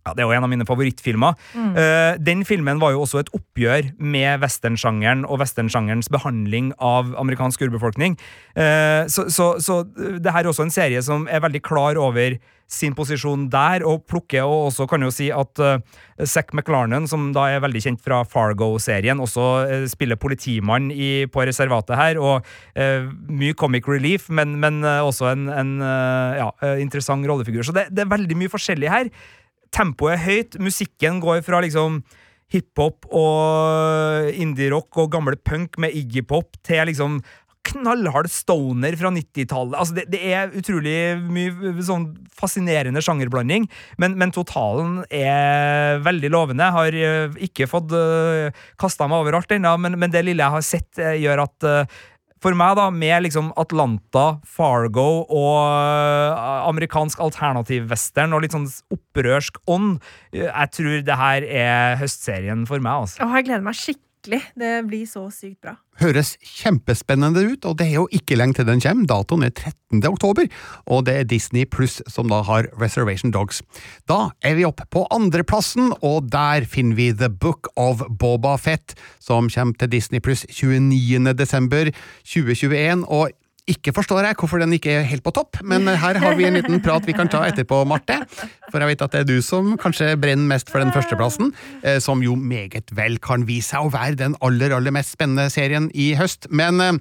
ja, 0.06 0.14
Det 0.14 0.22
er 0.22 0.28
jo 0.28 0.36
en 0.36 0.46
av 0.46 0.52
mine 0.52 0.66
favorittfilmer. 0.68 1.36
Mm. 1.54 1.72
Uh, 1.76 2.12
den 2.18 2.46
filmen 2.48 2.80
var 2.82 2.94
jo 2.94 3.04
også 3.04 3.22
et 3.22 3.32
oppgjør 3.36 3.92
med 3.98 4.42
westernsjangeren 4.42 5.26
og 5.28 5.42
westernsjangerens 5.42 6.10
behandling 6.12 6.72
av 6.78 7.14
amerikansk 7.20 7.62
urbefolkning. 7.68 8.18
Uh, 8.56 9.06
så, 9.06 9.28
så, 9.30 9.54
så 9.62 9.82
det 9.92 10.32
her 10.32 10.44
er 10.44 10.50
også 10.50 10.66
en 10.66 10.74
serie 10.74 11.02
som 11.04 11.28
er 11.30 11.44
veldig 11.44 11.62
klar 11.62 12.00
over 12.00 12.38
sin 12.72 12.94
posisjon 12.96 13.50
der, 13.52 13.82
og 13.84 14.06
plukker 14.08 14.48
og 14.48 14.70
også 14.70 14.86
kan 14.88 15.02
jo 15.04 15.10
si 15.12 15.26
at 15.34 15.60
uh, 15.60 15.76
Zack 16.24 16.54
McLarnon, 16.56 17.04
som 17.10 17.28
da 17.36 17.50
er 17.52 17.60
veldig 17.60 17.82
kjent 17.84 18.00
fra 18.00 18.22
Fargo-serien, 18.24 19.20
også 19.20 19.48
uh, 19.68 19.84
spiller 19.92 20.16
politimann 20.16 20.88
i, 20.88 21.26
på 21.28 21.44
reservatet 21.44 21.98
her, 22.00 22.20
og 22.22 22.48
uh, 22.80 23.10
mye 23.28 23.56
comic 23.58 23.88
relief, 23.90 24.28
men, 24.32 24.56
men 24.62 24.82
eh, 24.86 25.00
også 25.04 25.30
en, 25.32 25.46
en 25.52 25.76
eh, 25.82 26.40
ja, 26.40 26.48
eh, 26.64 26.80
interessant 26.82 27.26
rollefigur. 27.28 27.64
Så 27.66 27.74
det, 27.76 27.88
det 27.94 28.04
er 28.04 28.12
veldig 28.12 28.38
mye 28.38 28.52
forskjellig 28.52 28.90
her. 28.92 29.10
Tempoet 29.72 30.18
er 30.18 30.26
høyt, 30.26 30.58
musikken 30.62 31.22
går 31.22 31.40
fra 31.46 31.62
liksom 31.64 32.02
hiphop 32.52 33.06
og 33.08 34.28
indie-rock 34.36 34.98
og 35.00 35.14
gamle 35.14 35.38
punk 35.40 35.78
med 35.80 35.94
iggy-pop 35.96 36.58
til 36.66 36.84
liksom 36.90 37.22
knallhard 37.62 38.28
stoner 38.30 38.96
fra 38.98 39.10
90-tallet. 39.14 39.76
Altså 39.78 39.96
det, 39.96 40.06
det 40.12 40.20
er 40.34 40.54
utrolig 40.58 40.96
mye 41.22 41.74
sånn 41.86 42.08
fascinerende 42.36 43.02
sjangerblanding, 43.04 43.68
men, 44.02 44.16
men 44.18 44.34
totalen 44.34 45.00
er 45.06 46.02
veldig 46.02 46.32
lovende. 46.34 46.70
Har 46.74 46.96
eh, 46.96 47.36
ikke 47.46 47.70
fått 47.70 47.94
uh, 47.94 48.50
kasta 48.80 49.08
meg 49.10 49.22
overalt 49.22 49.54
ennå, 49.54 49.76
men, 49.82 49.98
men 50.00 50.14
det 50.14 50.24
lille 50.26 50.42
jeg 50.42 50.56
har 50.56 50.66
sett, 50.66 50.90
eh, 50.98 51.20
gjør 51.22 51.44
at 51.46 51.68
eh, 51.68 52.00
for 52.42 52.58
meg, 52.58 52.76
da, 52.78 52.88
med 52.90 53.26
liksom 53.26 53.50
Atlanta, 53.60 54.26
Fargo 54.48 55.24
og 55.24 55.58
eh, 55.62 56.46
amerikansk 56.68 57.22
alternativ-western 57.22 58.34
og 58.34 58.44
litt 58.44 58.56
sånn 58.56 58.68
opprørsk 58.92 59.60
ånd, 59.70 60.00
eh, 60.34 60.48
jeg 60.48 60.72
tror 60.76 61.04
det 61.06 61.18
her 61.22 61.46
er 61.46 62.00
høstserien 62.02 62.66
for 62.68 62.82
meg, 62.82 63.06
altså. 63.06 63.22
Åh, 63.22 63.36
jeg 63.38 63.50
gleder 63.50 63.68
meg 63.68 63.78
skikkelig. 63.78 64.08
Det 64.28 64.72
blir 64.86 65.06
så 65.08 65.26
sykt 65.34 65.60
bra. 65.64 65.74
Høres 66.00 66.36
kjempespennende 66.40 67.42
ut, 67.52 67.66
og 67.68 67.76
det 67.78 67.88
er 67.88 67.98
jo 67.98 68.06
ikke 68.14 68.38
lenge 68.38 68.56
til 68.58 68.68
den 68.68 68.80
kommer. 68.80 69.08
Datoen 69.10 69.44
er 69.46 69.50
13. 69.50 70.00
oktober, 70.08 70.48
og 70.86 71.04
det 71.06 71.16
er 71.18 71.28
Disney 71.28 71.66
pluss 71.68 72.00
som 72.10 72.30
da 72.32 72.40
har 72.46 72.70
Reservation 72.80 73.34
Dogs. 73.34 73.60
Da 74.08 74.30
er 74.42 74.56
vi 74.58 74.64
oppe 74.68 74.86
på 74.90 75.04
andreplassen, 75.12 75.92
og 76.00 76.30
der 76.32 76.64
finner 76.64 76.96
vi 76.96 77.10
The 77.12 77.28
Book 77.28 77.68
of 77.76 78.06
Boba 78.08 78.56
Fett, 78.56 78.96
som 79.20 79.50
kommer 79.52 79.76
til 79.78 79.92
Disney 79.92 80.22
pluss 80.24 80.46
29. 80.48 81.34
desember 81.36 81.92
2021. 82.24 83.04
og 83.08 83.30
ikke 83.70 83.92
forstår 83.94 84.26
jeg 84.26 84.38
hvorfor 84.40 84.58
den 84.62 84.74
ikke 84.74 84.96
er 84.98 85.04
helt 85.06 85.22
på 85.22 85.32
topp, 85.34 85.60
men 85.62 85.86
her 85.86 86.18
har 86.18 86.34
vi 86.38 86.48
en 86.48 86.58
liten 86.58 86.80
prat 86.82 87.06
vi 87.06 87.14
kan 87.14 87.30
ta 87.30 87.44
etterpå, 87.46 87.84
Marte. 87.86 88.18
For 88.72 88.82
jeg 88.82 88.90
vet 88.90 89.04
at 89.06 89.14
det 89.14 89.20
er 89.22 89.28
du 89.28 89.36
som 89.44 89.76
kanskje 89.80 90.16
brenner 90.18 90.48
mest 90.50 90.72
for 90.72 90.82
den 90.82 90.90
førsteplassen, 90.94 91.52
eh, 91.82 92.00
som 92.02 92.24
jo 92.24 92.34
meget 92.34 92.90
vel 92.96 93.20
kan 93.22 93.46
vise 93.46 93.72
seg 93.72 93.86
å 93.86 93.92
være 93.94 94.18
den 94.18 94.34
aller, 94.42 94.74
aller 94.74 94.94
mest 94.94 95.14
spennende 95.14 95.46
serien 95.52 95.90
i 95.94 96.12
høst. 96.18 96.50
Men 96.50 96.82
eh, 96.82 96.98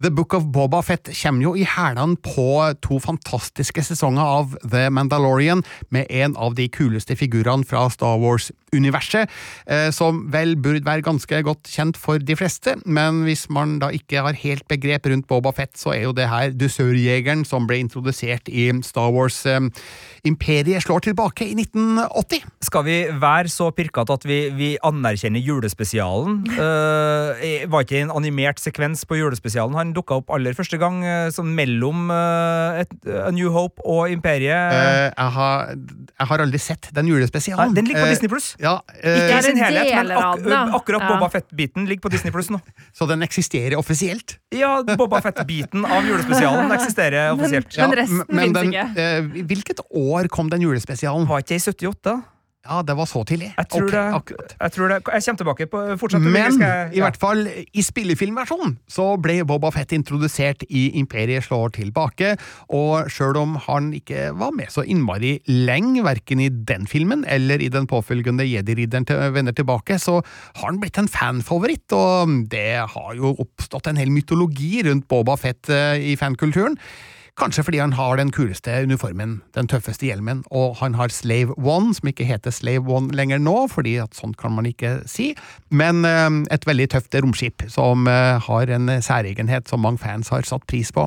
The 0.00 0.10
Book 0.14 0.32
of 0.34 0.46
Boba 0.54 0.78
Fett 0.86 1.10
kommer 1.10 1.42
jo 1.42 1.52
i 1.58 1.64
hælene 1.66 2.16
på 2.22 2.48
to 2.86 3.00
fantastiske 3.02 3.82
sesonger 3.82 4.22
av 4.22 4.54
The 4.62 4.86
Mandalorian, 4.94 5.64
med 5.90 6.06
en 6.08 6.36
av 6.38 6.54
de 6.54 6.68
kuleste 6.70 7.18
figurene 7.18 7.66
fra 7.66 7.88
Star 7.90 8.16
Wars-universet, 8.22 8.54
eh, 8.74 9.90
som 9.94 10.20
vel 10.32 10.56
burde 10.56 10.84
være 10.84 11.02
ganske 11.02 11.42
godt 11.42 11.68
kjent 11.68 11.96
for 11.96 12.18
de 12.18 12.36
fleste, 12.36 12.76
men 12.84 13.22
hvis 13.24 13.48
man 13.50 13.78
da 13.82 13.88
ikke 13.94 14.22
har 14.22 14.34
helt 14.34 14.66
begrep 14.68 15.06
rundt 15.06 15.28
Boba 15.28 15.52
Fett, 15.52 15.76
så 15.78 15.94
er 15.94 16.02
jo 16.04 16.12
det 16.12 16.28
her 16.28 16.52
dusørjegeren 16.52 17.44
som 17.44 17.66
ble 17.66 17.78
introdusert 17.78 18.48
i 18.48 18.68
Star 18.82 19.10
Wars 19.10 19.44
eh, 19.46 19.60
Imperiet 20.28 20.82
slår 20.82 21.06
tilbake 21.06 21.46
i 21.46 21.54
1980. 21.56 22.44
Skal 22.62 22.84
vi 22.84 22.98
være 23.20 23.48
så 23.48 23.70
pirkete 23.70 24.12
at 24.12 24.26
vi, 24.28 24.38
vi 24.54 24.70
anerkjenner 24.84 25.40
julespesialen? 25.40 26.42
Uh, 26.58 27.68
var 27.70 27.84
ikke 27.84 28.02
en 28.02 28.12
animert 28.12 28.60
sekvens 28.60 29.04
på 29.08 29.18
julespesialen? 29.20 29.76
Han 29.78 29.94
dukka 29.96 30.20
opp 30.20 30.32
aller 30.34 30.56
første 30.56 30.78
gang 30.80 31.00
sånn 31.34 31.54
mellom 31.56 32.10
uh, 32.12 32.80
et, 32.82 32.92
A 33.08 33.30
New 33.34 33.52
Hope 33.54 33.82
og 33.86 34.12
Imperiet. 34.12 34.74
Uh, 34.74 35.08
jeg, 35.08 35.32
har, 35.38 35.72
jeg 36.12 36.30
har 36.32 36.44
aldri 36.44 36.60
sett 36.62 36.90
den 36.96 37.10
julespesialen. 37.10 37.72
Nei, 37.72 37.78
den 37.78 37.88
ligger 37.90 38.06
på 38.06 38.12
Disney 38.12 38.32
Pluss. 38.32 38.52
Ja, 38.58 38.80
eh, 38.98 39.14
Ikke 39.14 39.38
i 39.38 39.42
sin 39.46 39.60
helhet, 39.60 39.92
men 39.94 40.10
ak 40.18 40.80
akkurat 40.80 41.04
Ja. 41.04 41.08
Boba 41.14 41.28
Fett-biten 41.30 41.86
ligger 41.86 42.08
på 42.08 42.10
Disney 42.10 42.32
Pluss 42.34 42.50
nå. 42.50 42.58
Så 42.92 43.06
den 43.06 43.22
eksisterer 43.22 43.78
offisielt? 43.78 44.38
Ja, 44.50 44.82
Boba 44.82 45.20
Fett-biten 45.22 45.84
av 45.86 46.02
julespesialen 46.04 46.72
eksisterer 46.74 47.32
offisielt. 47.36 47.76
Ja, 47.78 47.86
men 48.28 48.52
den, 48.52 48.74
eh, 48.74 49.22
hvilket 49.46 49.80
år 49.90 50.28
kom 50.28 50.50
den 50.50 50.60
julespesialen? 50.66 51.28
Var 51.28 51.44
ikke 51.44 51.54
det 51.54 51.62
i 51.62 51.70
78? 51.70 52.22
Ja, 52.66 52.80
det 52.82 52.96
var 52.98 53.06
så 53.06 53.22
tidlig. 53.24 53.52
Jeg 53.54 53.68
tror, 53.70 53.86
okay, 54.18 54.34
det, 54.36 54.56
jeg 54.60 54.72
tror 54.74 54.90
det 54.90 54.96
Jeg 54.98 55.22
kommer 55.24 55.38
tilbake 55.38 55.66
på 55.70 55.82
fortsatt. 56.00 56.24
Men 56.26 56.52
skal 56.56 56.66
ja. 56.66 56.88
i 56.92 57.02
hvert 57.04 57.16
fall 57.16 57.46
i 57.48 57.84
spillefilmversjonen 57.86 58.74
så 58.90 59.06
ble 59.22 59.38
Boba 59.46 59.70
Fett 59.72 59.94
introdusert 59.94 60.64
i 60.68 60.88
Imperiet 60.98 61.46
slår 61.46 61.70
tilbake, 61.78 62.34
og 62.74 63.08
sjøl 63.14 63.38
om 63.40 63.54
han 63.68 63.92
ikke 63.96 64.32
var 64.36 64.52
med 64.56 64.72
så 64.74 64.82
innmari 64.82 65.36
lenge, 65.48 66.02
verken 66.04 66.42
i 66.42 66.48
den 66.50 66.88
filmen 66.90 67.22
eller 67.28 67.62
i 67.62 67.70
den 67.72 67.86
påfølgende 67.88 68.46
Jedi-ridderen 68.48 69.06
til 69.08 69.22
vender 69.32 69.54
tilbake, 69.54 70.00
så 70.02 70.18
har 70.18 70.66
han 70.66 70.80
blitt 70.82 70.98
en 70.98 71.08
fanfavoritt, 71.08 71.94
og 71.94 72.34
det 72.50 72.82
har 72.90 73.12
jo 73.16 73.36
oppstått 73.38 73.88
en 73.88 74.02
hel 74.02 74.10
mytologi 74.12 74.82
rundt 74.88 75.06
Boba 75.08 75.38
Fett 75.40 75.70
eh, 75.72 76.10
i 76.10 76.18
fankulturen. 76.20 76.76
Kanskje 77.38 77.62
fordi 77.62 77.78
han 77.78 77.94
har 77.94 78.18
den 78.18 78.32
kuleste 78.34 78.72
uniformen, 78.82 79.36
den 79.54 79.68
tøffeste 79.70 80.08
hjelmen, 80.08 80.40
og 80.50 80.76
han 80.80 80.96
har 80.98 81.12
Slave 81.14 81.54
One, 81.54 81.92
som 81.94 82.10
ikke 82.10 82.26
heter 82.26 82.50
Slave 82.50 82.90
One 82.90 83.14
lenger 83.14 83.38
nå, 83.38 83.68
fordi 83.70 83.94
at 84.02 84.18
sånt 84.18 84.40
kan 84.40 84.56
man 84.56 84.66
ikke 84.66 84.96
si, 85.06 85.30
men 85.70 86.02
eh, 86.08 86.26
et 86.54 86.66
veldig 86.66 86.88
tøft 86.96 87.14
romskip 87.14 87.68
som 87.70 88.10
eh, 88.10 88.42
har 88.42 88.74
en 88.74 88.90
særegenhet 89.02 89.70
som 89.70 89.86
mange 89.86 90.02
fans 90.02 90.32
har 90.34 90.48
satt 90.50 90.66
pris 90.66 90.90
på. 90.94 91.06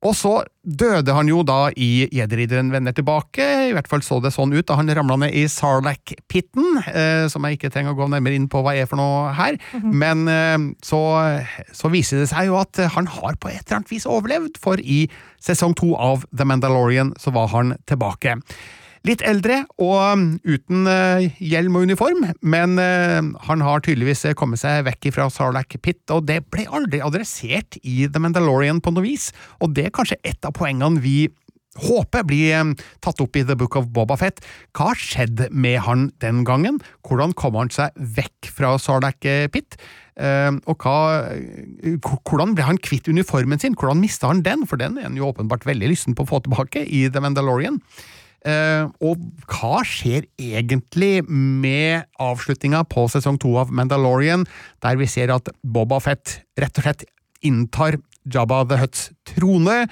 Og 0.00 0.14
så 0.16 0.32
døde 0.64 1.12
han 1.12 1.28
jo 1.28 1.42
da 1.44 1.68
i 1.76 2.06
Jedi-ridderen 2.08 2.70
vender 2.72 2.94
tilbake, 2.96 3.44
i 3.68 3.74
hvert 3.76 3.88
fall 3.90 4.00
så 4.04 4.16
det 4.24 4.32
sånn 4.32 4.54
ut 4.54 4.64
da 4.68 4.78
han 4.78 4.88
ramla 4.96 5.18
ned 5.20 5.36
i 5.36 5.44
Sarlacc-pitten, 5.50 6.80
eh, 6.88 7.26
som 7.28 7.44
jeg 7.44 7.58
ikke 7.58 7.72
trenger 7.74 7.92
å 7.92 7.98
gå 7.98 8.08
nærmere 8.08 8.38
inn 8.38 8.48
på 8.48 8.62
hva 8.64 8.72
er 8.80 8.88
for 8.88 9.00
noe 9.00 9.34
her, 9.36 9.60
men 9.84 10.24
eh, 10.32 10.56
så, 10.84 11.02
så 11.76 11.92
viser 11.92 12.22
det 12.22 12.30
seg 12.32 12.48
jo 12.48 12.56
at 12.62 12.80
han 12.96 13.12
har 13.12 13.36
på 13.36 13.52
et 13.52 13.60
eller 13.66 13.82
annet 13.82 13.92
vis 13.92 14.08
overlevd, 14.08 14.56
for 14.60 14.80
i 14.80 15.02
sesong 15.40 15.76
to 15.76 15.92
av 16.00 16.24
The 16.32 16.48
Mandalorian 16.48 17.12
så 17.20 17.36
var 17.36 17.52
han 17.52 17.76
tilbake. 17.90 18.38
Litt 19.08 19.22
eldre 19.24 19.62
og 19.80 19.94
um, 19.96 20.24
uten 20.44 20.84
eh, 20.90 21.30
hjelm 21.40 21.78
og 21.78 21.86
uniform, 21.88 22.26
men 22.44 22.76
eh, 22.82 23.30
han 23.46 23.62
har 23.64 23.80
tydeligvis 23.80 24.26
eh, 24.28 24.36
kommet 24.36 24.60
seg 24.60 24.82
vekk 24.84 25.08
fra 25.16 25.30
Sarlacc 25.32 25.78
Pit, 25.80 26.02
og 26.12 26.26
det 26.28 26.42
ble 26.52 26.66
aldri 26.68 27.00
adressert 27.00 27.78
i 27.80 28.04
The 28.04 28.20
Mandalorian 28.20 28.82
på 28.84 28.92
noe 28.92 29.06
vis, 29.06 29.30
og 29.64 29.72
det 29.78 29.88
er 29.88 29.94
kanskje 29.96 30.20
et 30.20 30.44
av 30.44 30.52
poengene 30.56 31.00
vi 31.00 31.30
håper 31.80 32.28
blir 32.28 32.52
eh, 32.58 32.74
tatt 33.00 33.24
opp 33.24 33.40
i 33.40 33.46
The 33.48 33.56
Book 33.56 33.80
of 33.80 33.88
Boba 33.96 34.20
Fett. 34.20 34.44
Hva 34.76 34.92
skjedde 34.92 35.48
med 35.48 35.80
han 35.88 36.10
den 36.20 36.44
gangen? 36.44 36.82
Hvordan 37.08 37.32
kom 37.32 37.56
han 37.56 37.72
seg 37.72 37.96
vekk 37.96 38.52
fra 38.52 38.76
Sarlacc 38.76 39.24
Pit? 39.56 39.80
Eh, 40.20 40.52
og 40.68 40.84
hva, 40.84 41.32
hvordan 42.28 42.52
ble 42.52 42.68
han 42.68 42.84
kvitt 42.84 43.08
uniformen 43.08 43.64
sin? 43.64 43.80
Hvordan 43.80 44.04
mista 44.04 44.28
han 44.28 44.44
den? 44.44 44.68
For 44.68 44.76
den 44.76 45.00
er 45.00 45.08
han 45.08 45.16
jo 45.16 45.32
åpenbart 45.32 45.64
veldig 45.64 45.94
lysten 45.94 46.12
på 46.12 46.28
å 46.28 46.34
få 46.34 46.44
tilbake 46.44 46.84
i 46.84 47.06
The 47.08 47.24
Mandalorian. 47.24 47.80
Eh, 48.48 48.86
og 49.04 49.20
hva 49.52 49.82
skjer 49.84 50.24
egentlig 50.40 51.26
med 51.28 52.06
avslutninga 52.22 52.86
på 52.88 53.04
sesong 53.12 53.36
to 53.40 53.52
av 53.60 53.72
Mandalorian, 53.74 54.46
der 54.80 54.96
vi 55.00 55.08
ser 55.10 55.32
at 55.34 55.50
Boba 55.60 56.00
Fett 56.00 56.40
rett 56.60 56.80
og 56.80 56.86
slett 56.86 57.04
inntar 57.44 57.98
Jabba 58.24 58.62
the 58.68 58.80
Hutts 58.80 59.10
trone? 59.28 59.84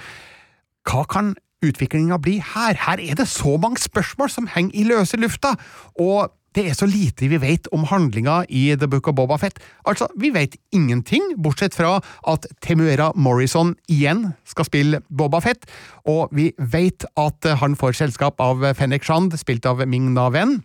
Hva 0.89 1.05
kan 1.09 1.35
utviklinga 1.65 2.17
bli 2.23 2.39
her? 2.41 2.77
Her 2.87 3.01
er 3.03 3.19
det 3.19 3.27
så 3.29 3.57
mange 3.61 3.81
spørsmål 3.81 4.31
som 4.33 4.49
henger 4.49 4.79
i 4.79 4.87
løse 4.87 5.19
lufta, 5.19 5.53
og 5.99 6.33
det 6.57 6.65
er 6.69 6.77
så 6.77 6.87
lite 6.89 7.29
vi 7.29 7.39
vet 7.41 7.67
om 7.75 7.85
handlinga 7.89 8.41
i 8.49 8.69
The 8.79 8.89
Book 8.89 9.07
of 9.11 9.17
Boba 9.19 9.37
Fett. 9.41 9.59
Altså, 9.89 10.07
vi 10.17 10.31
vet 10.33 10.57
ingenting, 10.75 11.35
bortsett 11.37 11.77
fra 11.77 11.99
at 12.27 12.47
Temuera 12.65 13.11
Morrison 13.15 13.75
igjen 13.91 14.31
skal 14.49 14.67
spille 14.69 15.03
Boba 15.09 15.41
Fett, 15.45 15.69
og 16.09 16.33
vi 16.35 16.49
vet 16.57 17.05
at 17.19 17.51
han 17.61 17.77
får 17.79 17.99
selskap 18.01 18.41
av 18.41 18.65
Fennec 18.77 19.05
Shand, 19.05 19.37
spilt 19.37 19.69
av 19.69 19.85
Ming 19.87 20.11
Na 20.15 20.29
Wen. 20.33 20.59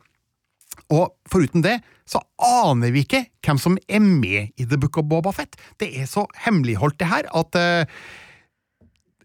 Og 0.92 1.12
foruten 1.31 1.62
det, 1.64 1.79
så 2.09 2.20
aner 2.42 2.92
vi 2.92 3.05
ikke 3.05 3.25
hvem 3.44 3.61
som 3.61 3.79
er 3.88 4.03
med 4.05 4.53
i 4.61 4.66
The 4.68 4.79
Book 4.81 4.99
of 5.01 5.09
Boba 5.09 5.33
Fett. 5.37 5.57
Det 5.81 5.90
er 6.01 6.09
så 6.11 6.27
hemmeligholdt, 6.44 6.99
det 7.01 7.09
her, 7.09 7.29
at 7.33 7.61
eh, 7.61 8.01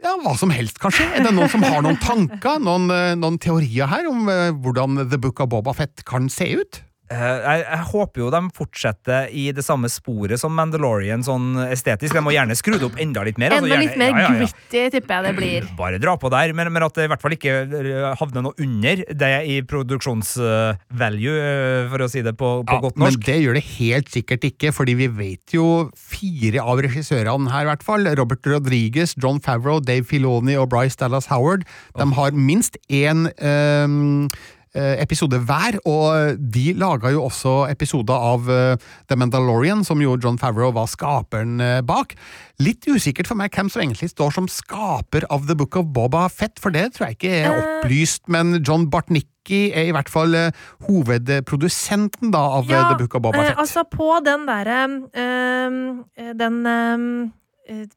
ja, 0.04 0.16
hva 0.24 0.36
som 0.40 0.52
helst, 0.54 0.80
kanskje. 0.82 1.08
Er 1.16 1.26
det 1.26 1.34
noen 1.36 1.52
som 1.52 1.64
har 1.66 1.84
noen 1.86 2.00
tanker, 2.02 2.62
noen, 2.64 2.90
eh, 2.94 3.16
noen 3.20 3.40
teorier 3.42 3.90
her 3.92 4.08
om 4.10 4.30
eh, 4.32 4.50
hvordan 4.56 5.04
The 5.10 5.20
Book 5.22 5.42
of 5.44 5.52
Boba 5.52 5.76
Fett 5.76 6.06
kan 6.08 6.30
se 6.32 6.52
ut? 6.60 6.82
Eh, 7.10 7.22
jeg, 7.42 7.62
jeg 7.66 7.86
håper 7.90 8.22
jo 8.22 8.28
de 8.30 8.40
fortsetter 8.54 9.32
i 9.34 9.48
det 9.56 9.64
samme 9.66 9.90
sporet 9.90 10.38
som 10.38 10.54
Mandalorian, 10.54 11.24
sånn 11.26 11.56
estetisk. 11.70 12.14
De 12.14 12.22
må 12.22 12.34
gjerne 12.36 12.54
skru 12.58 12.76
det 12.78 12.86
opp 12.86 13.00
enda 13.02 13.24
litt 13.26 13.40
mer. 13.42 13.56
altså, 13.56 13.66
Enda 13.66 13.76
gjerne- 13.80 13.88
litt 13.88 13.98
mer 13.98 14.12
ja, 14.14 14.20
ja, 14.20 14.28
ja. 14.30 14.46
gritty, 14.46 14.84
tipper 14.94 15.16
jeg 15.16 15.26
det 15.26 15.34
blir. 15.40 15.70
Bare 15.82 16.02
dra 16.04 16.14
på 16.22 16.30
der, 16.30 16.54
men, 16.54 16.70
men 16.76 16.86
at 16.86 16.94
det 17.00 17.08
i 17.08 17.12
hvert 17.14 17.24
fall 17.26 17.34
ikke 17.34 17.56
eh, 17.66 18.06
havner 18.20 18.46
noe 18.46 18.54
under 18.62 19.02
det 19.24 19.32
i 19.50 19.58
produksjonsvalue, 19.66 21.34
eh, 21.40 21.90
for 21.90 22.06
å 22.06 22.10
si 22.12 22.22
det 22.26 22.36
på, 22.38 22.52
på 22.68 22.78
Ja, 22.78 22.82
godt 22.84 23.00
men 23.02 23.18
det 23.26 23.40
gjør 23.42 23.58
det 23.58 23.66
helt 23.80 24.14
sikkert 24.14 24.46
ikke, 24.52 24.74
fordi 24.76 24.96
vi 25.00 25.10
vet 25.20 25.56
jo 25.58 25.66
fire 25.98 26.62
av 26.62 26.84
regissørene 26.86 27.50
her, 27.54 27.66
i 27.66 27.72
hvert 27.72 27.86
fall. 27.86 28.06
Robert 28.20 28.46
Rodriguez, 28.50 29.16
John 29.18 29.42
Favreau, 29.44 29.82
Dave 29.82 30.06
Filoni 30.08 30.58
og 30.60 30.70
Bryce 30.72 31.00
Dallas 31.00 31.30
Howard. 31.34 31.66
De 31.98 32.06
har 32.20 32.38
minst 32.38 32.78
én 32.94 33.28
ehm, 33.42 34.28
eh, 34.30 34.56
episode 34.76 35.40
hver, 35.50 35.80
og 35.90 36.38
de 36.54 36.74
laga 36.78 37.10
jo 37.14 37.24
også 37.26 37.54
episoder 37.72 38.14
av 38.14 38.50
eh, 38.54 38.90
The 39.10 39.18
Mandalorian, 39.18 39.84
som 39.88 40.02
jo 40.04 40.18
John 40.22 40.38
Favreau 40.42 40.74
var 40.76 40.90
skaperen 40.92 41.60
eh, 41.64 41.80
bak. 41.86 42.14
Litt 42.62 42.86
usikkert 42.90 43.30
for 43.30 43.40
meg 43.40 43.56
hvem 43.56 43.70
som 43.72 43.82
egentlig 43.82 44.12
står 44.12 44.36
som 44.36 44.50
skaper 44.52 45.26
av 45.34 45.48
The 45.48 45.58
Book 45.58 45.78
of 45.80 45.90
Boba 45.96 46.28
Fett, 46.30 46.60
for 46.62 46.76
det 46.76 46.92
tror 46.96 47.10
jeg 47.10 47.20
ikke 47.20 47.36
er 47.40 47.50
opplyst, 47.56 48.26
men 48.32 48.60
John 48.60 48.90
Bartnicki 48.92 49.70
er 49.74 49.90
i 49.90 49.96
hvert 49.96 50.12
fall 50.12 50.36
eh, 50.38 50.54
hovedprodusenten 50.90 52.34
da 52.36 52.44
av 52.60 52.70
ja, 52.70 52.86
The 52.92 53.00
Book 53.02 53.18
of 53.18 53.26
Boba 53.26 53.42
eh, 53.42 53.52
Fett. 53.52 53.64
altså 53.66 53.86
på 53.90 54.12
den 54.26 54.46
derre 54.50 54.80
eh, 55.18 56.34
Den 56.38 56.62
eh, 56.70 57.08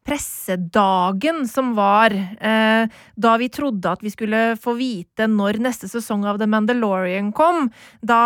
pressedagen 0.05 1.47
som 1.49 1.73
var 1.77 2.13
eh, 2.15 2.85
da 3.17 3.37
vi 3.41 3.49
trodde 3.53 3.93
at 3.93 4.03
vi 4.05 4.13
skulle 4.13 4.43
få 4.61 4.77
vite 4.79 5.29
når 5.31 5.61
neste 5.63 5.89
sesong 5.91 6.27
av 6.29 6.41
The 6.41 6.49
Mandalorian 6.51 7.33
kom, 7.37 7.71
da 8.01 8.21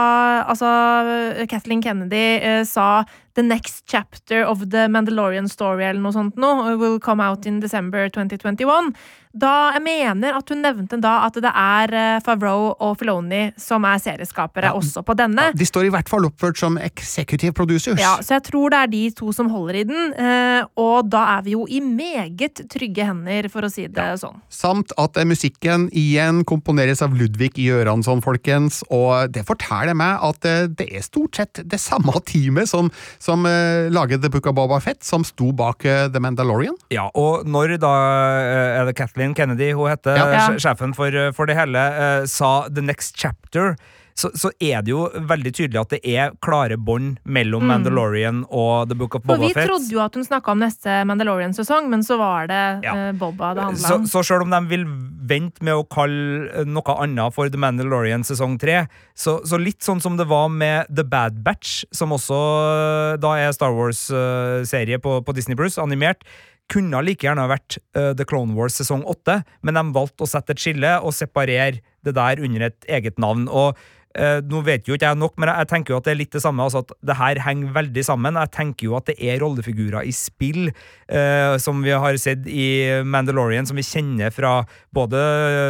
altså 0.46 1.46
Kathleen 1.50 1.84
Kennedy 1.84 2.26
eh, 2.40 2.62
sa 2.68 3.04
The 3.36 3.44
next 3.44 3.84
chapter 3.86 4.42
of 4.48 4.64
The 4.72 4.86
Mandalorian 4.88 5.48
story 5.52 5.84
eller 5.84 6.00
noe 6.00 6.14
sånt 6.16 6.38
nå, 6.40 6.54
will 6.80 6.98
come 6.98 7.20
out 7.20 7.46
in 7.46 7.60
December 7.60 8.08
2021. 8.08 8.94
Da, 9.36 9.74
jeg 9.74 9.82
mener 9.84 10.38
at 10.38 10.48
hun 10.48 10.62
nevnte 10.64 10.96
da 11.04 11.18
at 11.26 11.34
det 11.44 11.50
er 11.52 11.92
eh, 11.92 12.20
Favreau 12.24 12.70
og 12.80 12.94
Filoni 12.96 13.50
som 13.60 13.84
er 13.84 13.98
serieskapere 14.00 14.70
Ja. 14.70 14.72
også 14.72 15.02
på 15.04 15.12
denne. 15.18 15.50
De 15.52 15.66
står 15.68 15.90
i 15.90 15.90
hvert 15.92 16.08
fall 16.08 16.24
oppført 16.24 16.56
som 16.56 16.78
executive 16.80 17.52
producers. 17.52 18.00
Ja, 18.00 18.14
så 18.24 18.38
jeg 18.38 18.46
tror 18.48 18.72
det 18.72 18.78
er 18.80 18.86
de 18.94 19.02
to 19.18 19.28
som 19.36 19.50
holder 19.52 19.82
i 19.82 19.84
den, 19.84 20.14
eh, 20.16 20.64
og 20.80 21.10
da 21.12 21.26
er 21.36 21.42
vi 21.44 21.52
jo 21.52 21.66
i 21.68 21.82
meget 21.84 22.62
trygge 22.72 23.04
hender, 23.04 23.50
for 23.52 23.68
å 23.68 23.70
si 23.70 23.84
det 23.92 24.06
sånn. 24.24 24.40
Samt 24.48 24.96
at 24.96 25.20
eh, 25.20 25.28
musikken 25.28 25.90
igjen 25.92 26.40
komponeres 26.48 27.04
av 27.04 27.12
Ludvig 27.12 27.60
Göransson, 27.60 28.24
folkens, 28.24 28.80
og 28.88 29.28
det 29.36 29.44
forteller 29.44 29.92
meg 30.00 30.16
at 30.24 30.48
det 30.80 30.88
er 30.88 31.04
stort 31.04 31.36
sett 31.36 31.60
det 31.60 31.82
samme 31.84 32.16
teamet 32.32 32.72
som, 32.72 32.88
som 33.26 33.42
eh, 33.50 33.88
laget 33.90 34.22
The 34.22 34.30
Book 34.30 34.46
of 34.46 34.54
Boba 34.54 34.78
Fett, 34.84 35.02
som 35.06 35.24
sto 35.26 35.50
bak 35.56 35.84
eh, 35.88 36.06
The 36.14 36.22
Mandalorian. 36.22 36.76
Ja, 36.94 37.08
og 37.18 37.42
når 37.50 37.76
da 37.82 37.92
eh, 38.38 38.78
er 38.80 38.86
det 38.90 38.94
Kathleen 38.98 39.34
Kennedy 39.34 39.72
hun 39.74 39.90
heter, 39.90 40.14
Ja. 40.20 40.26
Ja. 40.36 40.46
sj- 40.48 40.62
sjefen 40.62 40.94
for, 40.94 41.10
eh, 41.10 41.32
for 41.34 41.46
det 41.50 41.56
hele, 41.58 41.78
eh, 41.78 42.24
sa 42.30 42.68
'the 42.68 42.82
next 42.86 43.16
chapter', 43.18 43.74
så, 44.16 44.30
så 44.32 44.48
er 44.64 44.80
det 44.86 44.90
jo 44.94 45.02
veldig 45.28 45.50
tydelig 45.52 45.80
at 45.82 45.90
det 45.92 46.00
er 46.08 46.32
klare 46.44 46.78
bånd 46.80 47.18
mellom 47.24 47.66
Mm. 47.66 47.68
Mandalorian 47.72 48.38
og 48.48 48.88
The 48.88 48.96
Book 48.96 49.14
of 49.18 49.24
For 49.26 49.36
Boba 49.36 49.48
vi 49.48 49.52
trodde 49.66 49.92
jo 49.92 50.00
at 50.00 50.14
hun 50.16 50.24
snakka 50.24 50.52
om 50.54 50.60
neste 50.62 50.94
Mandalorian-sesong, 51.08 51.88
men 51.92 52.04
så 52.06 52.16
var 52.20 52.48
det 52.48 52.60
eh, 52.86 53.10
Boba 53.20 53.50
det 53.56 53.64
handla 53.66 53.88
Så, 53.88 53.94
om. 54.00 54.06
så 54.08 54.22
selv 54.24 54.46
om 54.46 54.54
de 54.54 54.60
vil 54.70 54.84
vente 55.26 55.64
med 55.66 55.74
å 55.76 55.84
kalle 55.90 56.64
noe 56.64 56.96
annet 57.02 57.34
for 57.36 57.50
The 57.52 57.60
Mandalorian 57.60 58.24
sesong 58.24 58.56
tre, 58.62 58.84
så, 59.18 59.38
så 59.44 59.58
litt 59.60 59.82
sånn 59.84 60.00
som 60.00 60.16
det 60.16 60.28
var 60.30 60.48
med 60.52 60.86
The 60.88 61.04
Bad 61.04 61.42
Batch, 61.44 61.82
som 61.92 62.14
også 62.16 62.40
eh, 62.40 63.16
da 63.20 63.34
er 63.40 63.52
Star 63.56 63.74
Wars-serie 63.76 65.00
på, 65.02 65.18
på 65.26 65.34
Disney 65.36 65.56
Bruce, 65.58 65.80
animert, 65.82 66.24
kunne 66.72 66.98
like 67.06 67.22
gjerne 67.22 67.44
ha 67.44 67.50
vært 67.52 67.76
uh, 67.94 68.10
The 68.18 68.24
Clone 68.26 68.56
Wars 68.56 68.74
sesong 68.80 69.04
åtte, 69.06 69.40
men 69.62 69.76
de 69.78 69.84
valgte 69.94 70.24
å 70.26 70.30
sette 70.30 70.56
et 70.56 70.62
skille 70.62 70.96
og 70.98 71.14
separere 71.14 71.78
det 72.06 72.14
der 72.16 72.42
under 72.42 72.64
et 72.70 72.88
eget 72.90 73.20
navn. 73.22 73.44
og 73.46 73.78
eh, 74.18 74.38
nå 74.48 74.62
vet 74.66 74.88
jo 74.88 74.96
ikke 74.96 75.10
jeg 75.10 75.20
nok, 75.20 75.36
men 75.40 75.50
jeg, 75.52 75.68
tenker 75.70 75.94
jo 75.94 76.00
at 76.00 76.08
det 76.08 76.14
er 76.14 76.20
litt 76.20 76.34
det 76.34 76.42
samme. 76.44 76.64
altså 76.64 76.82
at 76.84 76.92
Det 77.04 77.16
her 77.18 77.40
henger 77.44 77.74
veldig 77.76 78.04
sammen. 78.04 78.40
Jeg 78.40 78.52
tenker 78.56 78.88
jo 78.88 78.96
at 78.98 79.06
det 79.10 79.16
er 79.20 79.40
rollefigurer 79.42 80.08
i 80.08 80.14
spill, 80.16 80.70
eh, 81.08 81.56
som 81.62 81.82
vi 81.84 81.94
har 81.94 82.18
sett 82.20 82.48
i 82.48 83.02
Mandalorian, 83.04 83.68
som 83.68 83.78
vi 83.78 83.86
kjenner 83.86 84.34
fra 84.34 84.58
både 84.96 85.20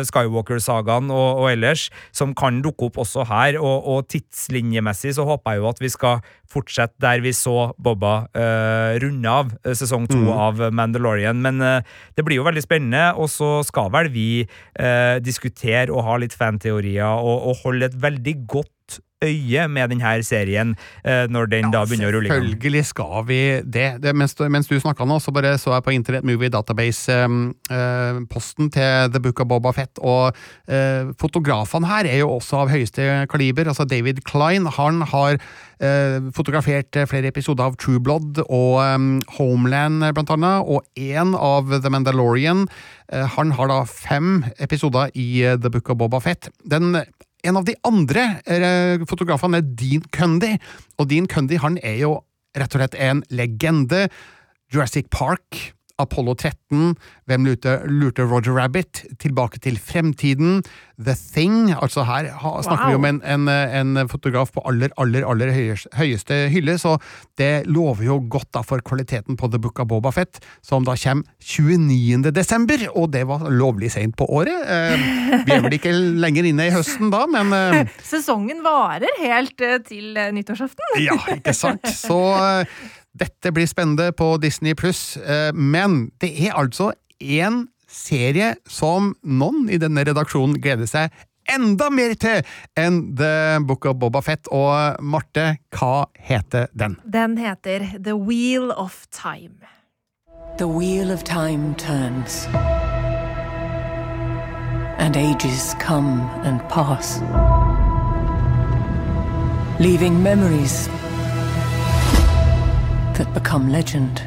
Skywalker-sagaen 0.08 1.10
og, 1.10 1.42
og 1.42 1.50
ellers, 1.52 1.88
som 2.16 2.34
kan 2.38 2.62
dukke 2.64 2.90
opp 2.90 3.02
også 3.04 3.26
her. 3.28 3.60
Og, 3.60 3.86
og 3.86 4.08
tidslinjemessig 4.12 5.16
så 5.18 5.26
håper 5.28 5.56
jeg 5.56 5.64
jo 5.64 5.70
at 5.72 5.82
vi 5.82 5.92
skal 5.92 6.22
fortsette 6.56 6.96
der 7.02 7.22
vi 7.24 7.34
så 7.36 7.70
Bobba 7.76 8.14
uh, 8.32 8.96
runde 9.02 9.32
av 9.32 9.52
eh, 9.62 9.76
sesong 9.76 10.08
to 10.10 10.16
Mm. 10.16 10.30
av 10.32 10.60
Mandalorian. 10.72 11.42
Men 11.44 11.60
uh, 11.60 11.80
det 12.16 12.24
blir 12.24 12.40
jo 12.40 12.46
veldig 12.46 12.64
spennende, 12.64 13.12
og 13.20 13.28
så 13.30 13.60
skal 13.68 13.90
vel 13.92 14.08
vi 14.10 14.28
uh, 14.80 15.18
diskutere 15.20 15.92
og 15.92 16.06
ha 16.08 16.16
litt 16.22 16.34
fanteorier 16.36 17.20
og, 17.20 17.50
og 17.50 17.60
holde 17.64 17.90
et 17.90 17.98
veldig 18.00 18.36
godt 18.48 18.72
øye 19.24 19.62
med 19.72 19.88
denne 19.90 20.22
serien 20.26 20.74
eh, 21.04 21.26
når 21.32 21.46
den 21.48 21.70
da 21.72 21.84
begynner 21.88 22.08
å 22.10 22.12
rulle 22.18 22.28
i 22.28 22.30
gang. 22.30 22.42
Selvfølgelig 22.44 22.84
skal 22.90 23.24
vi 23.28 23.40
det. 23.64 24.02
det 24.04 24.12
mens, 24.16 24.32
mens 24.52 24.68
du 24.68 24.80
snakka 24.80 25.04
nå, 25.08 25.16
så 25.22 25.30
bare 25.32 25.58
så 25.60 25.72
jeg 25.72 25.82
på 25.86 25.94
Internet 25.96 26.24
Movie 26.28 26.50
Database-posten 26.52 28.64
til 28.74 28.90
The 29.12 29.20
Book 29.24 29.38
of 29.40 29.46
Boba 29.48 29.70
Fett, 29.76 29.94
og 30.04 30.24
eh, 30.68 31.02
fotografene 31.20 31.86
her 31.88 32.04
er 32.10 32.18
jo 32.22 32.28
også 32.36 32.54
av 32.64 32.70
høyeste 32.72 33.02
kaliber. 33.32 33.64
Altså 33.72 33.84
David 33.88 34.16
Klein 34.28 34.64
han 34.76 34.96
har 35.08 35.32
eh, 35.80 36.18
fotografert 36.36 36.90
eh, 36.96 37.08
flere 37.08 37.28
episoder 37.32 37.64
av 37.70 37.76
True 37.80 38.00
Blood 38.04 38.32
og 38.46 38.74
eh, 38.84 38.98
Homeland, 39.38 39.96
eh, 40.04 40.12
blant 40.16 40.32
annet, 40.36 40.58
og 40.68 40.80
én 41.00 41.28
av 41.40 41.62
The 41.80 41.90
Mandalorian. 41.92 42.60
Eh, 43.12 43.26
han 43.36 43.48
har 43.56 43.66
da 43.72 43.78
fem 43.88 44.44
episoder 44.60 45.04
i 45.16 45.42
eh, 45.44 45.56
The 45.56 45.70
Book 45.72 45.88
of 45.88 45.96
Boba 46.04 46.20
Fett. 46.20 46.52
Den 46.68 46.92
en 47.46 47.60
av 47.60 47.66
de 47.66 47.76
andre 47.86 48.26
eh, 48.44 49.04
fotografene 49.08 49.60
er 49.62 49.68
Dean 49.78 50.06
Cundy, 50.14 50.56
og 50.98 51.10
Dean 51.10 51.28
Cundy 51.30 51.60
han 51.62 51.78
er 51.82 52.00
jo 52.02 52.16
rett 52.56 52.74
og 52.74 52.82
slett 52.82 52.98
en 52.98 53.22
legende. 53.30 54.06
Jurassic 54.72 55.06
Park, 55.14 55.75
Apollo 55.98 56.34
13, 56.42 56.94
Hvem 57.26 57.46
lurte, 57.48 57.78
lurte 57.88 58.26
Roger 58.28 58.56
Rabbit, 58.58 59.04
Tilbake 59.22 59.60
til 59.64 59.78
fremtiden, 59.80 60.62
The 61.00 61.14
Thing 61.16 61.70
Altså 61.74 62.04
her 62.08 62.28
ha, 62.40 62.52
snakker 62.64 62.90
vi 62.90 62.98
om 62.98 63.06
en, 63.08 63.20
en, 63.24 63.48
en 63.48 64.08
fotograf 64.08 64.52
på 64.54 64.62
aller, 64.68 64.92
aller, 65.00 65.26
aller 65.28 65.52
høyeste, 65.52 65.90
høyeste 65.96 66.38
hylle, 66.52 66.76
så 66.80 66.96
det 67.40 67.66
lover 67.68 68.06
jo 68.08 68.18
godt 68.32 68.50
da 68.56 68.62
for 68.66 68.80
kvaliteten 68.84 69.36
på 69.40 69.50
The 69.52 69.60
Book 69.62 69.80
of 69.82 69.90
Boba 69.90 70.12
Fett, 70.14 70.40
som 70.64 70.86
da 70.86 70.96
kommer 71.00 71.24
29. 71.40 72.32
desember, 72.36 72.86
og 72.94 73.10
det 73.14 73.26
var 73.28 73.46
lovlig 73.52 73.90
seint 73.94 74.16
på 74.16 74.28
året. 74.28 74.56
Eh, 74.66 75.06
vi 75.46 75.54
er 75.56 75.64
vel 75.64 75.76
ikke 75.78 75.92
lenger 75.92 76.48
inne 76.48 76.68
i 76.68 76.74
høsten 76.74 77.12
da, 77.12 77.24
men 77.30 77.52
eh, 77.56 77.96
Sesongen 78.12 78.62
varer 78.64 79.20
helt 79.22 79.60
eh, 79.64 79.78
til 79.86 80.16
eh, 80.16 80.32
nyttårsaften. 80.36 81.00
ja, 81.04 81.18
ikke 81.36 81.56
sant? 81.56 81.84
Så 82.06 82.20
eh, 82.36 82.78
dette 83.18 83.52
blir 83.54 83.68
spennende 83.70 84.10
på 84.16 84.34
Disney 84.42 84.76
pluss, 84.78 85.16
men 85.54 86.10
det 86.20 86.32
er 86.48 86.56
altså 86.58 86.92
én 87.20 87.64
serie 87.88 88.54
som 88.68 89.14
noen 89.22 89.70
i 89.72 89.78
denne 89.80 90.04
redaksjonen 90.04 90.58
gleder 90.60 90.88
seg 90.90 91.14
enda 91.46 91.86
mer 91.94 92.14
til 92.18 92.42
enn 92.78 93.14
The 93.18 93.60
Book 93.62 93.86
of 93.86 94.00
Boba 94.00 94.22
Fett. 94.24 94.48
Og 94.50 94.98
Marte, 94.98 95.56
hva 95.76 96.08
heter 96.18 96.66
den? 96.74 96.98
Den 97.06 97.38
heter 97.38 97.86
The 98.02 98.16
Wheel 98.18 98.72
of 98.74 99.06
Time. 99.14 99.62
The 100.58 100.66
wheel 100.66 101.12
of 101.12 101.22
time 101.22 101.74
turns. 101.76 102.46
And 104.98 105.16
ages 105.16 105.74
come 105.78 106.22
and 106.44 106.60
pass. 106.68 107.20
Leaving 109.78 110.22
memories 110.22 110.88
that 113.16 113.32
become 113.34 113.70
legend. 113.70 114.22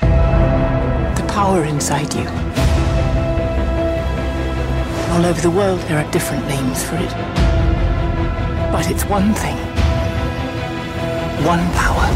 The 0.00 1.24
power 1.28 1.64
inside 1.64 2.12
you. 2.14 2.28
All 5.12 5.26
over 5.26 5.40
the 5.40 5.50
world, 5.50 5.80
there 5.88 5.98
are 6.04 6.10
different 6.12 6.46
names 6.46 6.84
for 6.84 6.96
it. 6.96 7.12
But 8.72 8.90
it's 8.90 9.04
one 9.04 9.34
thing 9.34 9.58
one 11.44 11.66
power. 11.72 12.06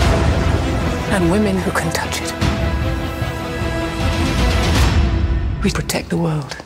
And 1.14 1.31
women 1.31 1.57
who 1.57 1.70
can 1.70 1.91
touch 1.93 2.20
it. 2.20 2.31
We 5.62 5.70
protect 5.70 6.11
the 6.11 6.18
world. 6.18 6.57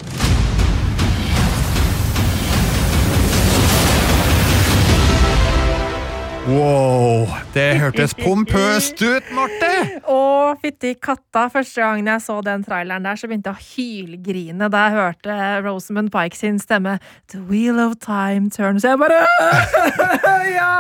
Wow, 6.49 6.88
det 7.55 7.79
hørtes 7.81 8.13
pompøst 8.15 9.01
ut, 9.03 9.31
Marte! 9.35 9.71
Å, 10.13 10.19
fytti 10.63 10.93
katta. 11.03 11.47
Første 11.53 11.81
gangen 11.83 12.09
jeg 12.11 12.23
så 12.25 12.37
den 12.45 12.63
traileren 12.67 13.07
der, 13.09 13.19
så 13.19 13.29
begynte 13.31 13.53
jeg 13.53 13.59
å 13.59 13.69
hylgrine 13.73 14.69
da 14.73 14.85
jeg 14.87 14.97
hørte 14.99 15.39
Rosamund 15.65 16.13
Pike 16.15 16.39
sin 16.39 16.61
stemme. 16.63 16.99
The 17.33 17.41
wheel 17.49 17.81
of 17.83 17.97
time 18.05 18.53
turns. 18.55 18.87
Jeg 18.87 19.01
bare 19.01 19.23
Ja! 20.59 20.71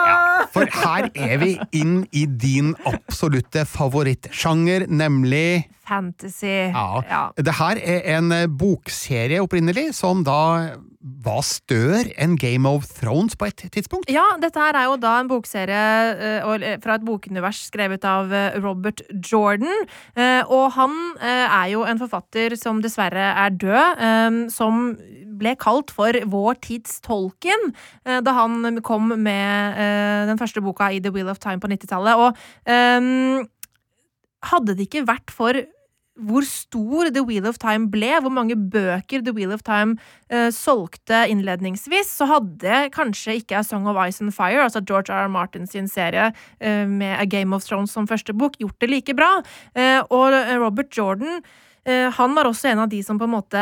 For 0.54 0.68
her 0.84 1.08
er 1.18 1.40
vi 1.42 1.54
inn 1.76 2.02
i 2.16 2.24
din 2.30 2.74
absolutte 2.88 3.64
favorittsjanger, 3.68 4.86
nemlig 4.88 5.66
Fantasy. 5.88 6.68
Ja. 6.68 7.30
Det 7.40 7.54
her 7.56 7.78
er 7.80 8.02
en 8.18 8.32
bokserie 8.60 9.40
opprinnelig, 9.40 9.86
som 9.96 10.20
da 10.26 10.74
var 11.24 11.40
større 11.46 12.10
enn 12.20 12.34
Game 12.36 12.68
of 12.68 12.84
Thrones 12.98 13.38
på 13.38 13.46
et 13.48 13.62
tidspunkt. 13.72 14.10
Ja, 14.12 14.26
dette 14.42 14.60
her 14.60 14.76
er 14.76 14.88
jo 14.90 14.98
da 15.00 15.14
en 15.22 15.30
bokserie 15.30 15.78
eh, 16.12 16.44
og- 16.44 16.57
fra 16.82 16.96
et 16.98 17.04
bokunivers 17.06 17.60
skrevet 17.68 18.04
av 18.08 18.32
eh, 18.34 18.58
Robert 18.62 19.02
Jordan. 19.24 19.86
Eh, 20.16 20.42
Og 20.48 20.72
han 20.76 20.94
eh, 21.20 21.46
er 21.46 21.70
jo 21.74 21.84
en 21.88 22.00
forfatter 22.00 22.56
som 22.58 22.82
dessverre 22.84 23.30
er 23.34 23.54
død, 23.54 24.02
eh, 24.08 24.38
som 24.54 24.96
ble 25.38 25.52
kalt 25.60 25.92
for 25.94 26.16
vår 26.26 26.56
tids 26.64 26.96
Tolkien 27.04 27.68
eh, 28.04 28.18
da 28.26 28.32
han 28.40 28.80
kom 28.82 29.12
med 29.14 29.78
eh, 29.78 30.26
den 30.26 30.40
første 30.40 30.62
boka 30.64 30.88
i 30.90 30.98
The 31.04 31.12
Wheel 31.14 31.30
of 31.30 31.38
Time 31.38 31.62
på 31.62 31.70
90-tallet. 31.70 32.18
Og 32.18 32.36
eh, 32.66 33.46
hadde 34.52 34.74
det 34.78 34.86
ikke 34.88 35.06
vært 35.08 35.34
for 35.34 35.56
hvor 36.18 36.46
stor 36.46 37.10
The 37.14 37.22
Wheel 37.26 37.46
of 37.48 37.60
Time 37.62 37.88
ble, 37.92 38.10
hvor 38.22 38.32
mange 38.34 38.56
bøker 38.58 39.22
The 39.24 39.34
Wheel 39.36 39.52
of 39.54 39.62
Time 39.66 39.98
uh, 40.32 40.48
solgte 40.54 41.24
innledningsvis, 41.30 42.10
så 42.20 42.28
hadde 42.30 42.88
kanskje 42.94 43.38
ikke 43.40 43.60
A 43.60 43.64
Song 43.66 43.86
of 43.90 44.00
Ice 44.08 44.24
and 44.24 44.34
Fire, 44.34 44.64
altså 44.66 44.82
George 44.82 45.12
R. 45.14 45.28
R. 45.28 45.32
Martin 45.32 45.68
sin 45.70 45.88
serie 45.88 46.30
uh, 46.32 46.84
med 46.88 47.14
A 47.18 47.24
Game 47.28 47.54
of 47.56 47.66
Thrones 47.66 47.94
som 47.94 48.08
første 48.10 48.34
bok, 48.34 48.58
gjort 48.58 48.78
det 48.82 48.90
like 48.90 49.16
bra. 49.18 49.38
Uh, 49.78 50.02
og 50.10 50.34
Robert 50.58 50.92
Jordan, 50.94 51.40
han 51.88 52.34
var 52.36 52.44
også 52.44 52.68
en 52.68 52.82
av 52.82 52.90
de 52.92 52.98
som 53.00 53.16
på 53.16 53.24
en 53.24 53.32
måte 53.32 53.60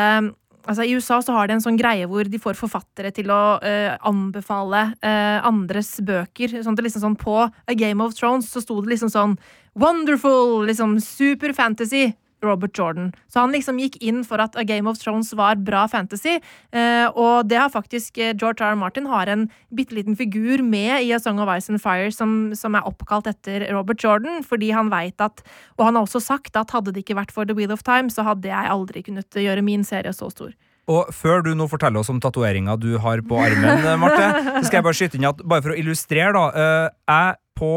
Altså 0.67 0.83
I 0.83 0.95
USA 0.97 1.21
så 1.23 1.31
har 1.35 1.47
de 1.47 1.55
en 1.55 1.63
sånn 1.63 1.79
greie 1.79 2.07
hvor 2.11 2.27
de 2.27 2.39
får 2.41 2.57
forfattere 2.59 3.13
til 3.15 3.31
å 3.31 3.41
uh, 3.63 3.93
anbefale 4.07 4.83
uh, 4.99 5.39
andres 5.47 5.93
bøker. 6.03 6.59
Sånn 6.63 6.75
det 6.75 6.87
liksom 6.87 7.05
sånn 7.05 7.19
På 7.19 7.39
A 7.47 7.77
Game 7.77 8.03
of 8.03 8.17
Thrones 8.17 8.49
så 8.51 8.63
sto 8.63 8.79
det 8.81 8.91
liksom 8.95 9.13
sånn 9.13 9.37
Wonderful! 9.79 10.65
Liksom 10.67 10.97
super 11.03 11.53
fantasy. 11.55 12.09
Robert 12.45 12.77
Jordan. 12.77 13.11
Så 13.31 13.41
han 13.41 13.53
liksom 13.55 13.79
gikk 13.81 13.97
inn 14.03 14.23
for 14.27 14.41
at 14.43 14.55
A 14.59 14.65
Game 14.67 14.89
of 14.89 14.99
Thrones 15.01 15.33
var 15.37 15.57
bra 15.57 15.85
fantasy, 15.89 16.37
eh, 16.71 17.07
og 17.09 17.49
det 17.49 17.59
har 17.59 17.73
faktisk 17.73 18.19
eh, 18.21 18.35
George 18.37 18.61
R. 18.61 18.75
R. 18.75 18.79
Martin 18.79 19.09
har 19.09 19.29
en 19.31 19.47
bitte 19.73 19.95
liten 19.97 20.17
figur 20.17 20.61
med 20.65 21.03
i 21.05 21.13
A 21.15 21.19
Song 21.19 21.41
of 21.41 21.49
Ice 21.55 21.71
and 21.73 21.81
Fire 21.81 22.11
som, 22.13 22.53
som 22.57 22.77
er 22.77 22.85
oppkalt 22.87 23.29
etter 23.31 23.67
Robert 23.73 24.03
Jordan, 24.03 24.43
fordi 24.45 24.71
han 24.75 24.91
veit 24.93 25.19
at 25.23 25.43
Og 25.77 25.85
han 25.85 25.95
har 25.95 26.05
også 26.05 26.21
sagt 26.21 26.57
at 26.57 26.71
hadde 26.73 26.93
det 26.93 27.03
ikke 27.03 27.17
vært 27.17 27.33
for 27.33 27.45
The 27.45 27.55
Wheel 27.57 27.73
of 27.73 27.83
Time, 27.85 28.11
så 28.13 28.25
hadde 28.27 28.49
jeg 28.49 28.71
aldri 28.71 29.03
kunnet 29.05 29.33
gjøre 29.33 29.65
min 29.65 29.85
serie 29.87 30.13
så 30.13 30.29
stor. 30.33 30.53
Og 30.87 31.09
før 31.11 31.43
du 31.43 31.51
nå 31.57 31.67
forteller 31.67 31.99
oss 31.99 32.09
om 32.13 32.21
tatoveringa 32.23 32.77
du 32.79 32.93
har 33.03 33.21
på 33.27 33.41
armen, 33.43 33.83
eh, 33.83 33.99
Marte, 33.99 34.29
så 34.61 34.65
skal 34.67 34.79
jeg 34.79 34.87
bare 34.87 34.99
skyte 35.01 35.19
inn 35.19 35.29
at 35.29 35.43
bare 35.43 35.65
for 35.65 35.75
å 35.75 35.79
illustrere, 35.79 36.33
da. 36.37 36.89
Jeg 37.09 37.39
på 37.57 37.71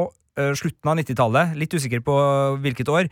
slutten 0.57 0.89
av 0.89 0.97
90-tallet, 0.97 1.57
litt 1.59 1.75
usikker 1.75 2.01
på 2.07 2.15
hvilket 2.63 2.89
år, 2.89 3.09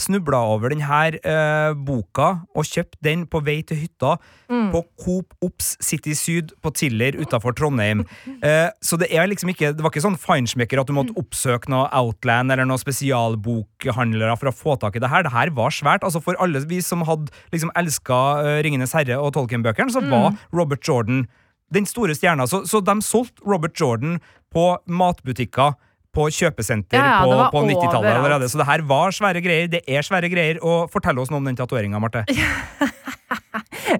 snubla 0.00 0.40
over 0.54 0.72
denne 0.72 1.00
eh, 1.20 1.72
boka 1.86 2.30
og 2.56 2.64
kjøpte 2.66 2.98
den 3.04 3.26
på 3.30 3.42
vei 3.46 3.60
til 3.62 3.76
hytta 3.84 4.16
Mm. 4.50 4.72
på 4.72 4.80
Coop 4.98 5.34
Ops 5.46 5.76
City 5.80 6.10
Syd 6.18 6.50
på 6.60 6.72
Tiller 6.74 7.14
utafor 7.20 7.54
Trondheim. 7.54 8.02
Eh, 8.42 8.70
så 8.82 8.96
det 8.98 9.06
er 9.14 9.28
liksom 9.28 9.50
ikke 9.52 9.74
Det 9.76 9.82
var 9.84 9.90
ikke 9.92 10.02
sånn 10.02 10.16
feinschmecker 10.18 10.80
at 10.80 10.88
du 10.88 10.94
måtte 10.96 11.12
oppsøke 11.20 11.68
noe 11.70 11.86
Outland 11.94 12.50
eller 12.50 12.64
noen 12.66 12.80
spesialbokhandlere 12.80 14.36
for 14.40 14.50
å 14.50 14.54
få 14.54 14.76
tak 14.80 14.96
i 14.96 15.02
det 15.02 15.10
her. 15.12 15.22
Det 15.26 15.32
her 15.34 15.50
var 15.54 15.70
svært. 15.74 16.02
Altså 16.06 16.22
For 16.24 16.38
alle 16.40 16.62
vi 16.70 16.80
som 16.84 17.04
hadde 17.06 17.30
liksom 17.52 17.70
elska 17.78 18.18
uh, 18.40 18.56
Ringenes 18.64 18.94
herre 18.96 19.18
og 19.20 19.34
Tolkien-bøkene, 19.36 19.92
så 19.92 20.00
Mm. 20.00 20.10
var 20.10 20.36
Robert 20.56 20.82
Jordan 20.88 21.26
den 21.72 21.86
store 21.86 22.14
stjerna. 22.16 22.48
Så, 22.48 22.64
så 22.66 22.80
de 22.82 22.96
solgte 23.04 23.44
Robert 23.46 23.76
Jordan 23.78 24.18
på 24.52 24.78
matbutikker. 24.88 25.74
På 26.14 26.26
kjøpesenter 26.34 26.98
Ja, 26.98 27.20
ja, 27.22 27.48
på, 27.50 27.60
på 27.60 27.66
90-tallet 27.68 28.16
allerede. 28.16 28.48
Så 28.50 28.58
det 28.58 28.66
her 28.66 28.82
var 28.88 29.14
svære 29.14 29.42
greier. 29.44 29.70
Det 29.70 29.84
er 29.86 30.06
svære 30.06 30.30
greier. 30.32 30.58
Og 30.66 30.90
fortell 30.90 31.18
oss 31.22 31.30
noe 31.30 31.38
om 31.38 31.46
den 31.46 31.58
tatoveringa, 31.58 32.02
Marte. 32.02 32.26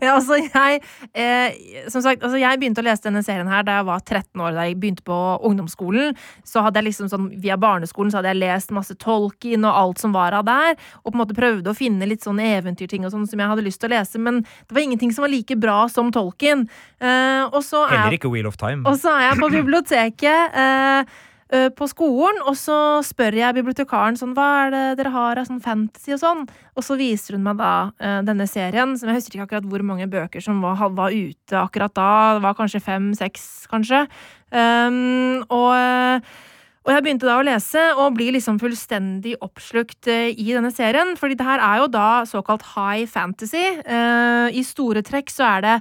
Ja, 0.01 0.15
altså, 0.15 0.37
jeg 0.39 0.81
eh, 1.15 1.57
Som 1.91 2.03
sagt, 2.05 2.23
altså, 2.23 2.39
jeg 2.39 2.61
begynte 2.61 2.83
å 2.83 2.87
lese 2.87 3.05
denne 3.07 3.23
serien 3.27 3.49
her 3.51 3.65
da 3.67 3.81
jeg 3.81 3.89
var 3.89 4.03
13 4.05 4.43
år. 4.43 4.55
Da 4.57 4.67
jeg 4.69 4.79
begynte 4.81 5.05
på 5.07 5.19
ungdomsskolen. 5.47 6.15
Så 6.47 6.63
hadde 6.65 6.81
jeg 6.81 6.91
liksom 6.91 7.11
sånn, 7.13 7.31
Via 7.43 7.59
barneskolen 7.61 8.13
så 8.13 8.21
hadde 8.21 8.33
jeg 8.35 8.41
lest 8.43 8.75
masse 8.75 8.95
Tolkien 9.01 9.67
og 9.67 9.75
alt 9.83 10.03
som 10.03 10.15
var 10.15 10.37
av 10.37 10.47
der. 10.49 10.77
Og 11.03 11.11
på 11.11 11.17
en 11.17 11.23
måte 11.23 11.39
prøvde 11.39 11.73
å 11.73 11.77
finne 11.77 12.09
litt 12.09 12.27
sånne 12.27 12.53
eventyrting 12.59 13.07
og 13.07 13.15
sånn 13.15 13.27
som 13.31 13.43
jeg 13.43 13.53
hadde 13.53 13.67
lyst 13.67 13.83
til 13.83 13.91
å 13.91 13.95
lese. 13.97 14.21
Men 14.23 14.43
det 14.45 14.77
var 14.77 14.85
ingenting 14.87 15.15
som 15.17 15.27
var 15.27 15.35
like 15.35 15.59
bra 15.61 15.81
som 15.93 16.13
Tolkien. 16.15 16.67
Eh, 17.01 17.43
og 17.51 17.63
så 17.67 17.87
er 17.89 17.97
Heller 17.97 18.21
ikke 18.21 18.33
Wheel 18.33 18.49
of 18.51 18.61
Time. 18.61 18.85
og 18.87 18.99
så 19.01 19.17
er 19.17 19.31
jeg 19.31 19.43
på 19.43 19.51
biblioteket 19.57 20.57
eh, 20.61 21.01
eh, 21.01 21.19
på 21.51 21.87
skolen, 21.91 22.37
og 22.47 22.55
så 22.55 22.77
spør 23.03 23.35
jeg 23.35 23.57
bibliotekaren 23.57 24.19
sånn 24.19 24.37
Hva 24.37 24.49
er 24.65 24.75
det 24.75 24.83
dere 25.01 25.11
har 25.15 25.41
av 25.41 25.49
sånn 25.49 25.63
fantasy 25.65 26.15
og 26.15 26.21
sånn? 26.23 26.45
Og 26.79 26.87
så 26.87 26.95
viser 27.01 27.35
hun 27.35 27.47
meg 27.47 27.59
da 27.59 27.73
eh, 27.99 28.21
denne 28.27 28.47
serien, 28.51 28.95
som 28.99 29.11
jeg 29.11 29.19
husker 29.19 29.39
ikke 29.39 29.49
akkurat 29.49 29.67
hvor 29.73 29.83
mange 29.87 30.07
bøker 30.11 30.45
som 30.45 30.63
var, 30.63 30.79
var 30.95 31.11
ute 31.11 31.59
akkurat 31.59 31.97
da. 31.97 32.13
Det 32.37 32.45
var 32.47 32.55
kanskje 32.59 32.85
fem-seks, 32.85 33.49
kanskje. 33.73 34.05
Um, 34.55 35.43
og 35.51 35.75
eh, 35.75 36.31
og 36.81 36.95
jeg 36.95 37.05
begynte 37.05 37.29
da 37.29 37.37
å 37.37 37.45
lese 37.45 37.83
og 38.01 38.15
blir 38.17 38.33
liksom 38.33 38.57
fullstendig 38.61 39.35
oppslukt 39.45 40.09
eh, 40.09 40.33
i 40.33 40.49
denne 40.49 40.73
serien. 40.73 41.13
fordi 41.21 41.37
det 41.37 41.45
her 41.45 41.61
er 41.61 41.83
jo 41.83 41.91
da 41.93 42.25
såkalt 42.27 42.65
high 42.73 43.05
fantasy. 43.07 43.67
Eh, 43.85 44.49
I 44.57 44.63
store 44.65 45.03
trekk 45.05 45.29
så 45.31 45.45
er 45.51 45.67
det 45.67 45.75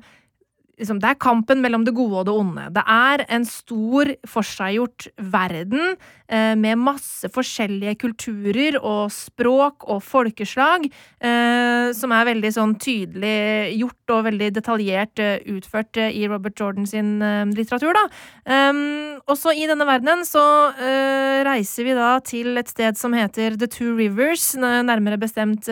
liksom, 0.80 0.99
Det 0.99 1.09
er 1.11 1.19
kampen 1.19 1.61
mellom 1.61 1.86
det 1.86 1.93
gode 1.97 2.21
og 2.21 2.25
det 2.27 2.36
onde. 2.36 2.65
Det 2.75 2.84
er 2.88 3.25
en 3.30 3.45
stor, 3.45 4.13
forseggjort 4.27 5.07
verden 5.32 5.95
eh, 6.30 6.55
med 6.55 6.80
masse 6.80 7.30
forskjellige 7.34 7.97
kulturer 8.03 8.80
og 8.80 9.11
språk 9.13 9.88
og 9.89 10.01
folkeslag, 10.03 10.88
eh, 11.19 11.91
som 11.95 12.13
er 12.15 12.30
veldig 12.32 12.53
sånn 12.55 12.75
tydelig 12.82 13.75
gjort 13.80 14.15
og 14.15 14.25
veldig 14.30 14.51
detaljert 14.55 15.23
eh, 15.23 15.39
utført 15.55 15.99
eh, 15.99 16.15
i 16.15 16.27
Robert 16.32 16.59
Jordan 16.59 16.88
sin 16.89 17.17
eh, 17.21 17.45
litteratur, 17.55 17.95
da. 17.95 18.05
Um, 18.49 19.19
også 19.30 19.53
i 19.53 19.67
denne 19.69 19.86
verdenen 19.88 20.23
så 20.27 20.43
eh, 20.73 21.41
reiser 21.47 21.88
vi 21.88 21.97
da 21.97 22.15
til 22.25 22.57
et 22.59 22.71
sted 22.71 22.97
som 22.99 23.13
heter 23.17 23.59
The 23.59 23.69
Two 23.69 23.95
Rivers, 23.99 24.53
nærmere 24.59 25.19
bestemt 25.21 25.67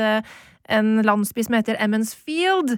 en 0.68 1.01
landsby 1.05 1.45
som 1.47 1.57
heter 1.57 1.80
Emmonsfield, 1.80 2.78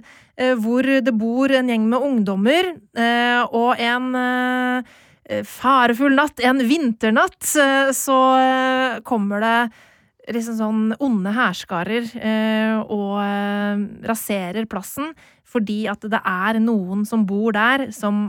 hvor 0.62 0.86
det 1.04 1.12
bor 1.18 1.52
en 1.52 1.68
gjeng 1.68 1.86
med 1.90 2.04
ungdommer 2.06 2.72
eh, 2.96 3.40
og 3.50 3.80
en 3.82 4.10
eh, 4.16 4.90
eh, 5.28 5.44
farefull 5.46 6.16
natt, 6.16 6.40
en 6.46 6.62
vinternatt, 6.68 7.40
eh, 7.60 7.90
så 7.96 8.18
eh, 8.40 9.00
kommer 9.06 9.44
det 9.44 9.56
liksom 10.30 10.56
sånn 10.58 10.82
onde 11.02 11.32
hærskarer 11.34 12.06
eh, 12.20 12.78
og 12.84 13.18
eh, 13.24 13.84
raserer 14.08 14.68
plassen 14.70 15.12
fordi 15.50 15.82
at 15.90 16.04
det 16.06 16.20
er 16.22 16.60
noen 16.62 17.02
som 17.08 17.24
bor 17.26 17.50
der, 17.56 17.88
som 17.90 18.28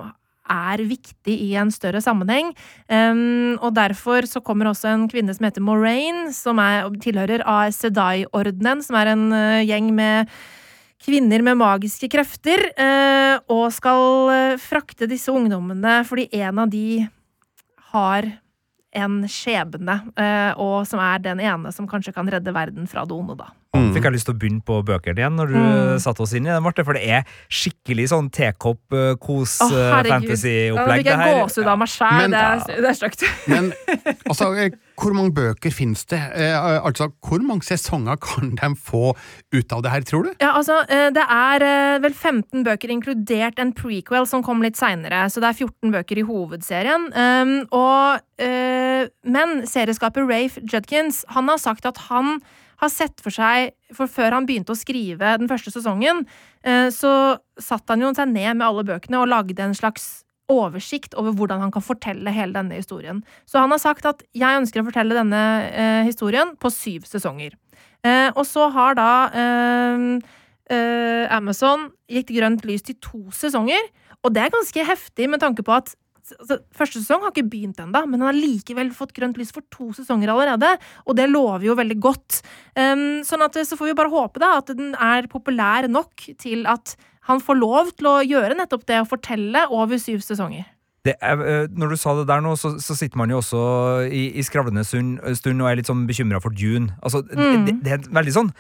er 0.52 0.84
viktig 0.88 1.36
i 1.48 1.52
en 1.60 1.72
større 1.74 2.02
sammenheng. 2.04 2.52
Um, 2.92 3.58
og 3.62 3.74
derfor 3.78 4.28
så 4.30 4.42
kommer 4.44 4.72
også 4.72 4.92
en 4.92 5.08
kvinne 5.12 5.34
som 5.36 5.48
heter 5.48 5.64
Moraine, 5.64 6.32
som 6.36 6.60
er, 6.62 6.90
tilhører 7.04 7.46
AS 7.48 7.82
Sedai-ordenen, 7.82 8.84
som 8.86 9.00
er 9.00 9.14
en 9.14 9.30
uh, 9.32 9.62
gjeng 9.64 9.94
med 9.96 10.32
kvinner 11.02 11.42
med 11.42 11.58
magiske 11.58 12.12
krefter, 12.14 12.62
eh, 12.78 13.40
og 13.50 13.72
skal 13.74 14.30
eh, 14.30 14.60
frakte 14.62 15.08
disse 15.10 15.34
ungdommene 15.34 15.96
fordi 16.06 16.28
en 16.44 16.62
av 16.62 16.70
de 16.70 17.08
har 17.90 18.28
en 18.94 19.16
skjebne, 19.26 19.96
og 20.60 20.84
som 20.86 21.00
er 21.02 21.24
den 21.24 21.42
ene 21.42 21.72
som 21.74 21.88
kanskje 21.90 22.14
kan 22.14 22.30
redde 22.30 22.54
verden 22.54 22.86
fra 22.92 23.08
det 23.08 23.16
onde, 23.16 23.38
da. 23.40 23.48
Fikk 23.72 24.04
jeg 24.04 24.12
lyst 24.18 24.28
til 24.28 24.34
å 24.36 24.40
begynne 24.40 24.64
på 24.68 24.82
bøkene 24.84 25.22
igjen 25.22 25.38
når 25.40 25.48
du 25.48 25.56
Mm. 25.56 26.00
satte 26.04 26.20
oss 26.20 26.34
inn 26.36 26.44
i 26.46 26.50
det, 26.52 26.60
Marte. 26.62 26.84
For 26.84 26.92
det 26.92 27.08
er 27.08 27.24
skikkelig 27.48 28.10
sånn 28.12 28.30
tekopp, 28.30 28.82
eh, 28.92 29.16
eh, 29.16 30.04
fantasy-opplegg. 30.12 31.00
fikk 31.00 31.06
jeg 31.06 31.40
gåsehud 31.40 31.68
av 31.68 31.78
meg 31.80 31.88
sjæl. 31.88 32.30
Det, 32.32 32.36
er- 32.36 32.90
er 32.90 32.94
stygt. 33.00 33.24
Men 33.48 33.72
altså, 34.28 34.52
eh, 34.60 34.70
hvor 35.00 35.14
mange 35.16 35.32
bøker 35.32 35.72
finnes 35.72 36.04
det? 36.06 36.20
Eh, 36.20 36.82
altså, 36.84 37.14
hvor 37.24 37.40
mange 37.40 37.64
sesonger 37.64 38.20
kan 38.20 38.50
de 38.56 38.76
få 38.76 39.16
ut 39.54 39.72
av 39.72 39.82
det 39.84 39.92
her, 39.92 40.02
tror 40.02 40.24
du? 40.26 40.34
Ja, 40.42 40.52
altså, 40.58 40.82
eh, 40.90 41.10
det 41.10 41.24
er 41.24 41.64
eh, 41.64 42.00
vel 42.00 42.14
15 42.14 42.66
bøker, 42.66 42.90
inkludert 42.92 43.58
en 43.58 43.72
prequel 43.72 44.28
som 44.28 44.44
kom 44.44 44.62
litt 44.62 44.76
seinere. 44.76 45.32
Så 45.32 45.40
det 45.40 45.48
er 45.48 45.66
14 45.66 45.92
bøker 45.96 46.18
i 46.20 46.28
hovedserien. 46.28 47.08
Um, 47.16 47.68
og, 47.72 48.20
eh, 48.38 49.08
men 49.24 49.62
serieskaper 49.64 50.28
Rafe 50.28 50.60
Judkins 50.60 51.24
han 51.30 51.48
har 51.48 51.58
sagt 51.58 51.86
at 51.86 51.98
han 52.10 52.42
har 52.82 52.92
sett 52.92 53.22
for 53.22 53.34
seg 53.34 53.76
For 53.96 54.10
før 54.10 54.38
han 54.38 54.48
begynte 54.50 54.74
å 54.74 54.80
skrive 54.80 55.36
den 55.40 55.50
første 55.52 55.74
sesongen, 55.74 56.24
eh, 56.64 56.88
så 56.94 57.38
satte 57.60 57.94
han 57.94 58.04
jo 58.06 58.12
seg 58.16 58.32
ned 58.32 58.58
med 58.58 58.66
alle 58.68 58.86
bøkene 58.88 59.20
og 59.20 59.30
lagde 59.32 59.60
en 59.64 59.76
slags 59.78 60.24
oversikt 60.52 61.16
over 61.20 61.36
hvordan 61.36 61.62
han 61.64 61.72
kan 61.72 61.84
fortelle 61.84 62.32
hele 62.36 62.56
denne 62.56 62.80
historien. 62.80 63.22
Så 63.48 63.60
han 63.60 63.72
har 63.72 63.80
sagt 63.84 64.08
at 64.08 64.24
jeg 64.36 64.62
ønsker 64.62 64.82
å 64.82 64.88
fortelle 64.88 65.16
denne 65.16 65.42
eh, 65.70 66.04
historien 66.08 66.56
på 66.60 66.72
syv 66.72 67.08
sesonger. 67.08 67.56
Eh, 68.04 68.30
og 68.32 68.46
så 68.48 68.70
har 68.74 68.98
da 68.98 69.12
Amazon 71.36 71.90
gitt 72.08 72.30
grønt 72.32 72.64
lys 72.64 72.86
til 72.88 72.96
to 73.04 73.26
sesonger, 73.36 73.90
og 74.24 74.32
det 74.32 74.46
er 74.46 74.54
ganske 74.54 74.86
heftig 74.88 75.28
med 75.28 75.42
tanke 75.44 75.66
på 75.68 75.74
at 75.76 75.92
altså, 76.40 76.60
Første 76.78 77.02
sesong 77.02 77.24
har 77.26 77.34
ikke 77.34 77.50
begynt 77.52 77.80
ennå, 77.82 78.04
men 78.08 78.22
han 78.22 78.30
har 78.32 78.38
likevel 78.38 78.92
fått 78.96 79.14
grønt 79.18 79.40
lys 79.40 79.54
for 79.56 79.66
to 79.74 79.92
sesonger 79.98 80.32
allerede. 80.34 80.74
Og 81.06 81.18
det 81.20 81.30
lover 81.32 81.66
jo 81.70 81.78
veldig 81.80 82.00
godt. 82.04 82.42
Um, 82.76 83.22
sånn 83.28 83.46
at 83.46 83.58
så 83.68 83.78
får 83.80 83.92
vi 83.92 83.98
bare 83.98 84.14
håpe 84.14 84.42
da 84.42 84.56
at 84.60 84.70
den 84.76 84.94
er 84.96 85.28
populær 85.32 85.88
nok 85.92 86.28
til 86.42 86.68
at 86.70 86.96
han 87.30 87.42
får 87.44 87.58
lov 87.60 87.92
til 87.98 88.08
å 88.10 88.20
gjøre 88.26 88.58
nettopp 88.58 88.86
det 88.90 89.02
å 89.04 89.10
fortelle 89.10 89.68
over 89.70 90.00
syv 90.02 90.24
sesonger. 90.26 90.66
Det 91.06 91.16
er, 91.18 91.40
eh, 91.42 91.68
når 91.74 91.96
du 91.96 91.98
sa 91.98 92.14
det 92.18 92.28
der 92.30 92.42
nå, 92.46 92.52
så, 92.62 92.76
så 92.82 92.94
sitter 92.98 93.18
man 93.18 93.32
jo 93.34 93.40
også 93.42 93.62
i, 94.06 94.28
i 94.38 94.44
skravlende 94.46 94.84
stund, 94.86 95.18
stund 95.38 95.62
og 95.64 95.70
er 95.70 95.80
litt 95.80 95.90
sånn 95.90 96.04
bekymra 96.10 96.42
for 96.44 96.54
Dune. 96.54 96.92
Altså, 97.02 97.24
Mm. 97.26 97.66
det, 97.66 97.74
det 97.86 97.96
er 97.96 98.04
veldig 98.14 98.34
sånn 98.36 98.52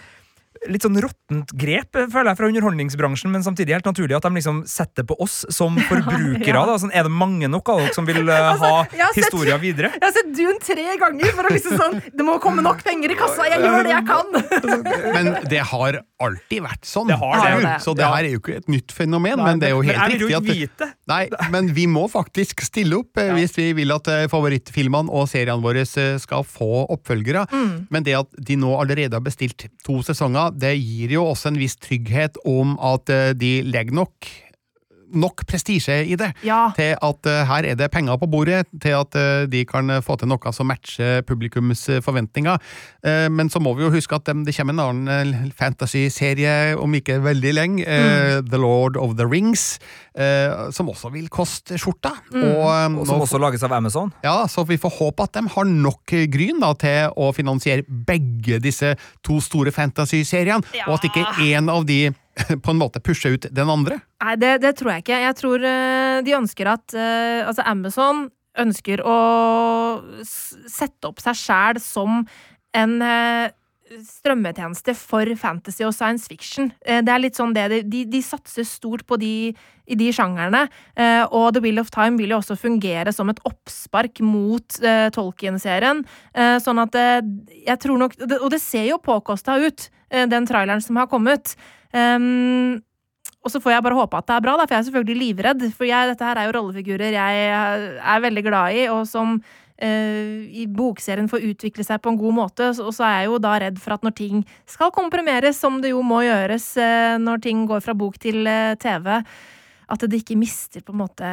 Litt 0.69 0.85
sånn 0.85 0.99
råttent 1.01 1.49
grep 1.57 1.97
eh, 1.97 2.05
føler 2.11 2.31
jeg 2.31 2.37
fra 2.37 2.49
underholdningsbransjen, 2.51 3.31
men 3.33 3.41
samtidig 3.41 3.73
helt 3.73 3.87
naturlig 3.89 4.17
at 4.17 4.27
de 4.27 4.37
liksom 4.37 4.61
setter 4.69 5.07
på 5.09 5.17
oss 5.23 5.39
som 5.49 5.79
forbrukere. 5.89 6.53
Ja. 6.53 6.65
da. 6.69 6.77
Sånn, 6.81 6.93
er 6.93 7.07
det 7.07 7.13
mange 7.13 7.49
nok 7.49 7.71
av 7.73 7.81
dere 7.81 7.95
som 7.97 8.05
vil 8.09 8.21
eh, 8.21 8.47
Altså, 8.51 8.69
ha 8.83 9.09
historier 9.15 9.57
videre? 9.61 9.93
Jeg 9.95 10.05
har 10.05 10.13
sett 10.15 10.31
Dune 10.37 10.61
tre 10.61 10.85
ganger 11.01 11.33
for 11.37 11.47
å 11.47 11.53
liksom 11.53 11.77
sånn 11.79 11.97
Det 12.13 12.25
må 12.27 12.37
komme 12.43 12.63
nok 12.65 12.83
penger 12.85 13.13
i 13.13 13.17
kassa, 13.17 13.47
jeg 13.49 13.63
gjør 13.63 13.87
det 13.87 13.95
jeg 13.95 14.07
kan! 14.09 14.31
Men 15.15 15.33
det 15.49 15.63
har 15.71 16.01
alltid 16.21 16.63
vært 16.63 16.85
sånn. 16.87 17.09
Det 17.09 17.17
har 17.17 17.35
det. 17.39 17.51
Skjul, 17.51 17.67
Så 17.83 17.95
det 17.97 18.07
her 18.07 18.27
er 18.27 18.35
jo 18.35 18.41
ikke 18.41 18.57
et 18.59 18.69
nytt 18.71 18.93
fenomen, 18.95 19.39
Nei, 19.39 19.47
men 19.47 19.61
det 19.61 19.69
er 19.69 19.73
jo 19.73 19.81
helt 19.85 20.01
riktig 20.13 20.27
ikke 20.27 20.37
at 20.37 20.47
vite. 20.47 20.89
Nei, 21.09 21.21
men 21.53 21.71
vi 21.75 21.87
må 21.89 22.05
faktisk 22.11 22.61
stille 22.65 22.99
opp 23.01 23.19
ja. 23.19 23.33
hvis 23.35 23.55
vi 23.57 23.71
vil 23.77 23.93
at 23.95 24.09
eh, 24.11 24.27
favorittfilmene 24.31 25.11
og 25.11 25.27
seriene 25.31 25.63
våre 25.63 25.83
eh, 25.85 26.13
skal 26.21 26.45
få 26.47 26.85
oppfølgere. 26.93 27.45
Mm. 27.51 27.73
Men 27.93 28.05
det 28.07 28.17
at 28.21 28.41
de 28.49 28.57
nå 28.61 28.73
allerede 28.77 29.17
har 29.17 29.25
bestilt 29.25 29.65
to 29.85 29.97
sesonger, 30.05 30.50
det 30.59 30.75
gir 30.79 31.15
jo 31.17 31.25
også 31.31 31.51
en 31.51 31.59
viss 31.61 31.77
trygghet 31.81 32.39
om 32.47 32.77
at 32.81 33.11
eh, 33.13 33.31
de 33.37 33.59
legger 33.67 34.01
nok 34.01 34.29
nok 35.13 35.45
prestisje 35.47 36.01
i 36.05 36.15
det, 36.15 36.31
Ja. 36.43 36.71
til 36.75 36.95
at 37.01 37.25
uh, 37.27 37.45
her 37.47 37.65
er 37.65 37.75
det 37.75 37.91
penger 37.91 38.17
på 38.17 38.27
bordet, 38.31 38.65
til 38.81 38.95
at 38.97 39.15
uh, 39.15 39.45
de 39.49 39.65
kan 39.65 39.89
eh, 39.89 40.01
få 40.01 40.15
til 40.19 40.27
noe 40.31 40.51
som 40.53 40.67
matcher 40.67 41.21
publikums 41.27 41.87
eh, 41.89 42.01
forventninger. 42.01 42.57
Uh, 43.05 43.27
men 43.31 43.49
så 43.49 43.59
må 43.59 43.73
vi 43.77 43.83
jo 43.83 43.91
huske 43.91 44.15
at 44.15 44.29
um, 44.29 44.45
det 44.45 44.55
kommer 44.55 44.73
en 44.73 44.83
annen 45.07 45.51
fantasy-serie 45.57 46.75
om 46.79 46.93
ikke 46.97 47.19
veldig 47.23 47.53
lenge, 47.53 47.85
mm. 47.85 48.47
The 48.49 48.57
Lord 48.61 48.97
of 48.97 49.15
the 49.17 49.25
Rings, 49.27 49.79
eh, 50.15 50.71
som 50.71 50.89
også 50.91 51.11
vil 51.13 51.27
koste 51.33 51.77
skjorta. 51.81 52.13
Mm. 52.31 52.43
Og, 52.43 52.65
um, 52.85 52.97
Og 53.01 53.07
som 53.07 53.17
nå 53.19 53.25
også 53.25 53.41
lages 53.41 53.63
av 53.63 53.73
Amazon. 53.73 54.11
ja, 54.23 54.45
så 54.47 54.63
vi 54.67 54.77
får 54.77 54.95
håpe 54.99 55.23
at 55.23 55.33
de 55.33 55.45
har 55.55 55.65
nok 55.65 56.15
gryn 56.31 56.59
da, 56.61 56.73
til 56.73 57.11
å 57.17 57.31
finansiere 57.35 57.83
begge 57.87 58.59
disse 58.61 58.95
to 59.23 59.39
store 59.41 59.71
fantasy-seriene, 59.71 60.63
og 60.87 60.93
at 60.99 61.07
ikke 61.09 61.25
én 61.51 61.69
av 61.71 61.85
de 61.85 62.11
på 62.63 62.71
en 62.71 62.79
måte 62.79 63.01
pushe 63.03 63.33
ut 63.33 63.47
den 63.51 63.71
andre. 63.71 64.01
Nei, 64.23 64.35
det, 64.39 64.57
det 64.63 64.75
tror 64.79 64.95
jeg 64.95 65.05
ikke. 65.05 65.23
Jeg 65.25 65.39
tror 65.39 65.65
eh, 65.67 66.19
de 66.25 66.37
ønsker 66.37 66.69
at 66.71 66.95
eh, 66.97 67.41
Altså, 67.47 67.65
Amazon 67.67 68.27
ønsker 68.59 68.99
å 69.07 69.17
sette 70.27 71.07
opp 71.07 71.21
seg 71.23 71.37
sjæl 71.39 71.79
som 71.79 72.23
en 72.75 72.95
eh, 73.05 73.51
strømmetjeneste 73.91 74.95
for 74.95 75.27
fantasy 75.39 75.83
og 75.87 75.93
science 75.95 76.29
fiction. 76.31 76.69
Det 76.79 77.11
er 77.11 77.19
litt 77.19 77.35
sånn 77.35 77.55
det 77.55 77.65
de, 77.91 78.03
de, 78.07 78.21
satser 78.23 78.63
stort 78.67 79.03
på 79.07 79.17
de, 79.19 79.51
i 79.83 79.97
de 79.99 80.07
sjangerne. 80.15 80.61
Og 81.35 81.49
The 81.51 81.63
Wheel 81.63 81.81
of 81.81 81.91
Time 81.91 82.15
vil 82.19 82.31
jo 82.31 82.39
også 82.39 82.55
fungere 82.59 83.11
som 83.15 83.31
et 83.31 83.41
oppspark 83.47 84.21
mot 84.23 84.79
eh, 84.79 85.09
Tolkien-serien. 85.11 86.05
Eh, 86.31 86.55
sånn 86.63 86.79
at 86.83 86.95
eh, 86.95 87.19
jeg 87.65 87.83
tror 87.83 87.99
nok 87.99 88.15
Og 88.21 88.47
det 88.53 88.61
ser 88.63 88.87
jo 88.87 89.01
påkosta 89.03 89.59
ut, 89.59 89.89
den 90.11 90.47
traileren 90.47 90.83
som 90.83 90.97
har 90.99 91.11
kommet. 91.11 91.55
Um, 91.91 92.81
og 93.41 93.49
så 93.49 93.61
får 93.61 93.73
jeg 93.73 93.83
bare 93.85 93.97
håpe 93.97 94.19
at 94.19 94.27
det 94.29 94.35
er 94.35 94.43
bra, 94.45 94.53
da, 94.59 94.67
for 94.67 94.75
jeg 94.75 94.83
er 94.83 94.87
selvfølgelig 94.89 95.21
livredd. 95.21 95.65
For 95.73 95.87
jeg, 95.89 96.11
dette 96.11 96.27
her 96.27 96.37
er 96.37 96.47
jo 96.47 96.55
rollefigurer 96.59 97.17
jeg 97.17 97.45
er 97.97 98.23
veldig 98.27 98.43
glad 98.45 98.77
i, 98.77 98.83
og 98.93 99.07
som 99.09 99.39
eh, 99.81 100.43
i 100.61 100.67
bokserien 100.69 101.29
får 101.31 101.47
utvikle 101.49 101.85
seg 101.85 102.03
på 102.03 102.13
en 102.13 102.19
god 102.21 102.37
måte. 102.37 102.69
Og 102.83 102.91
så 102.93 103.07
er 103.07 103.15
jeg 103.21 103.31
jo 103.31 103.39
da 103.41 103.55
redd 103.63 103.79
for 103.81 103.97
at 103.97 104.05
når 104.05 104.13
ting 104.19 104.43
skal 104.69 104.93
komprimeres, 104.93 105.57
som 105.57 105.81
det 105.81 105.95
jo 105.95 106.03
må 106.05 106.21
gjøres 106.27 106.69
eh, 106.81 107.15
når 107.21 107.41
ting 107.47 107.65
går 107.69 107.81
fra 107.85 107.97
bok 107.97 108.19
til 108.21 108.45
eh, 108.45 108.75
TV, 108.81 109.09
at 109.91 110.05
det 110.07 110.21
ikke 110.21 110.37
mister 110.39 110.85
på 110.85 110.93
en 110.93 111.01
måte 111.01 111.31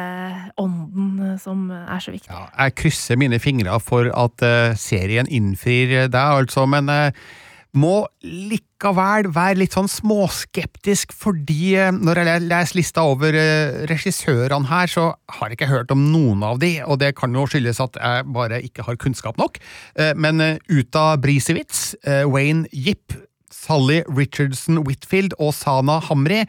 ånden 0.59 1.11
eh, 1.27 1.35
som 1.41 1.69
er 1.77 2.01
så 2.01 2.15
viktig. 2.15 2.33
Jeg 2.33 2.77
krysser 2.79 3.21
mine 3.21 3.37
fingre 3.43 3.77
for 3.83 4.09
at 4.09 4.45
eh, 4.45 4.73
serien 4.81 5.29
innfrir 5.29 6.09
deg, 6.09 6.17
altså, 6.41 6.65
men 6.65 6.89
eh, 6.89 7.29
må 7.77 8.07
likevel 8.25 9.27
være 9.33 9.59
litt 9.59 9.75
sånn 9.77 9.89
småskeptisk, 9.91 11.13
fordi 11.13 11.75
eh, 11.77 11.91
når 11.93 12.23
jeg 12.23 12.45
leser 12.47 12.79
lista 12.79 13.03
over 13.05 13.37
eh, 13.37 13.83
regissørene 13.91 14.69
her, 14.71 14.89
så 14.89 15.05
har 15.37 15.51
jeg 15.51 15.59
ikke 15.59 15.69
hørt 15.69 15.93
om 15.93 16.07
noen 16.09 16.41
av 16.45 16.61
de, 16.63 16.79
og 16.85 16.97
det 17.03 17.13
kan 17.19 17.35
jo 17.35 17.45
skyldes 17.49 17.81
at 17.83 17.99
jeg 18.01 18.27
bare 18.33 18.61
ikke 18.65 18.87
har 18.87 18.97
kunnskap 19.01 19.37
nok. 19.41 19.61
Eh, 19.99 20.15
Men 20.17 20.41
Uta 20.69 21.13
Brisewitz, 21.21 21.93
Wayne 22.05 22.65
Yip, 22.73 23.13
Sally 23.53 24.01
Richardson 24.07 24.81
Whitfield 24.85 25.35
og 25.37 25.53
Sana 25.57 25.99
Hamri 26.09 26.43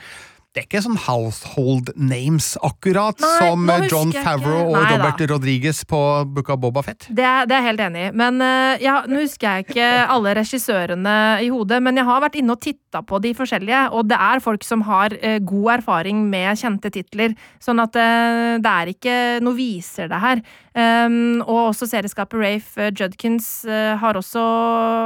det 0.51 0.65
er 0.65 0.67
ikke 0.67 0.81
sånn 0.83 0.99
household 0.99 1.93
names, 1.95 2.57
akkurat, 2.67 3.21
Nei, 3.23 3.35
som 3.39 3.69
John. 3.87 4.11
Favreau 4.11 4.73
og 4.73 4.75
Nei 4.75 4.89
da. 4.89 4.97
Robert 4.97 5.23
Rodriguez 5.31 5.85
på 5.87 6.01
Book 6.27 6.51
of 6.51 6.59
Boba 6.59 6.83
Fett. 6.83 7.07
Det 7.07 7.23
er, 7.23 7.47
det 7.47 7.55
er 7.55 7.63
jeg 7.63 7.69
helt 7.69 7.83
enig 7.85 8.03
i. 8.09 8.09
Men 8.19 8.43
eh, 8.43 8.83
ja, 8.83 8.97
Nå 9.07 9.23
husker 9.23 9.47
jeg 9.47 9.69
ikke 9.69 9.91
alle 10.11 10.33
regissørene 10.41 11.15
i 11.47 11.53
hodet, 11.55 11.79
men 11.87 12.01
jeg 12.01 12.09
har 12.09 12.25
vært 12.25 12.41
inne 12.41 12.57
og 12.57 12.65
titta 12.67 13.05
på 13.07 13.21
de 13.23 13.31
forskjellige, 13.39 13.85
og 13.95 14.11
det 14.11 14.19
er 14.19 14.43
folk 14.43 14.67
som 14.67 14.83
har 14.89 15.15
eh, 15.21 15.39
god 15.39 15.77
erfaring 15.77 16.27
med 16.33 16.59
kjente 16.59 16.91
titler. 16.99 17.39
Sånn 17.63 17.79
at 17.87 17.95
eh, 18.03 18.59
det 18.59 18.75
er 18.75 18.91
ikke 18.97 19.17
noe 19.47 19.55
viser 19.55 20.11
det 20.11 20.19
her. 20.25 20.43
Um, 20.71 21.41
og 21.51 21.73
også 21.73 21.89
serieskaper 21.91 22.39
Rafe 22.39 22.79
eh, 22.79 22.93
Judkins 22.95 23.65
uh, 23.67 23.99
har 23.99 24.15
også 24.15 24.43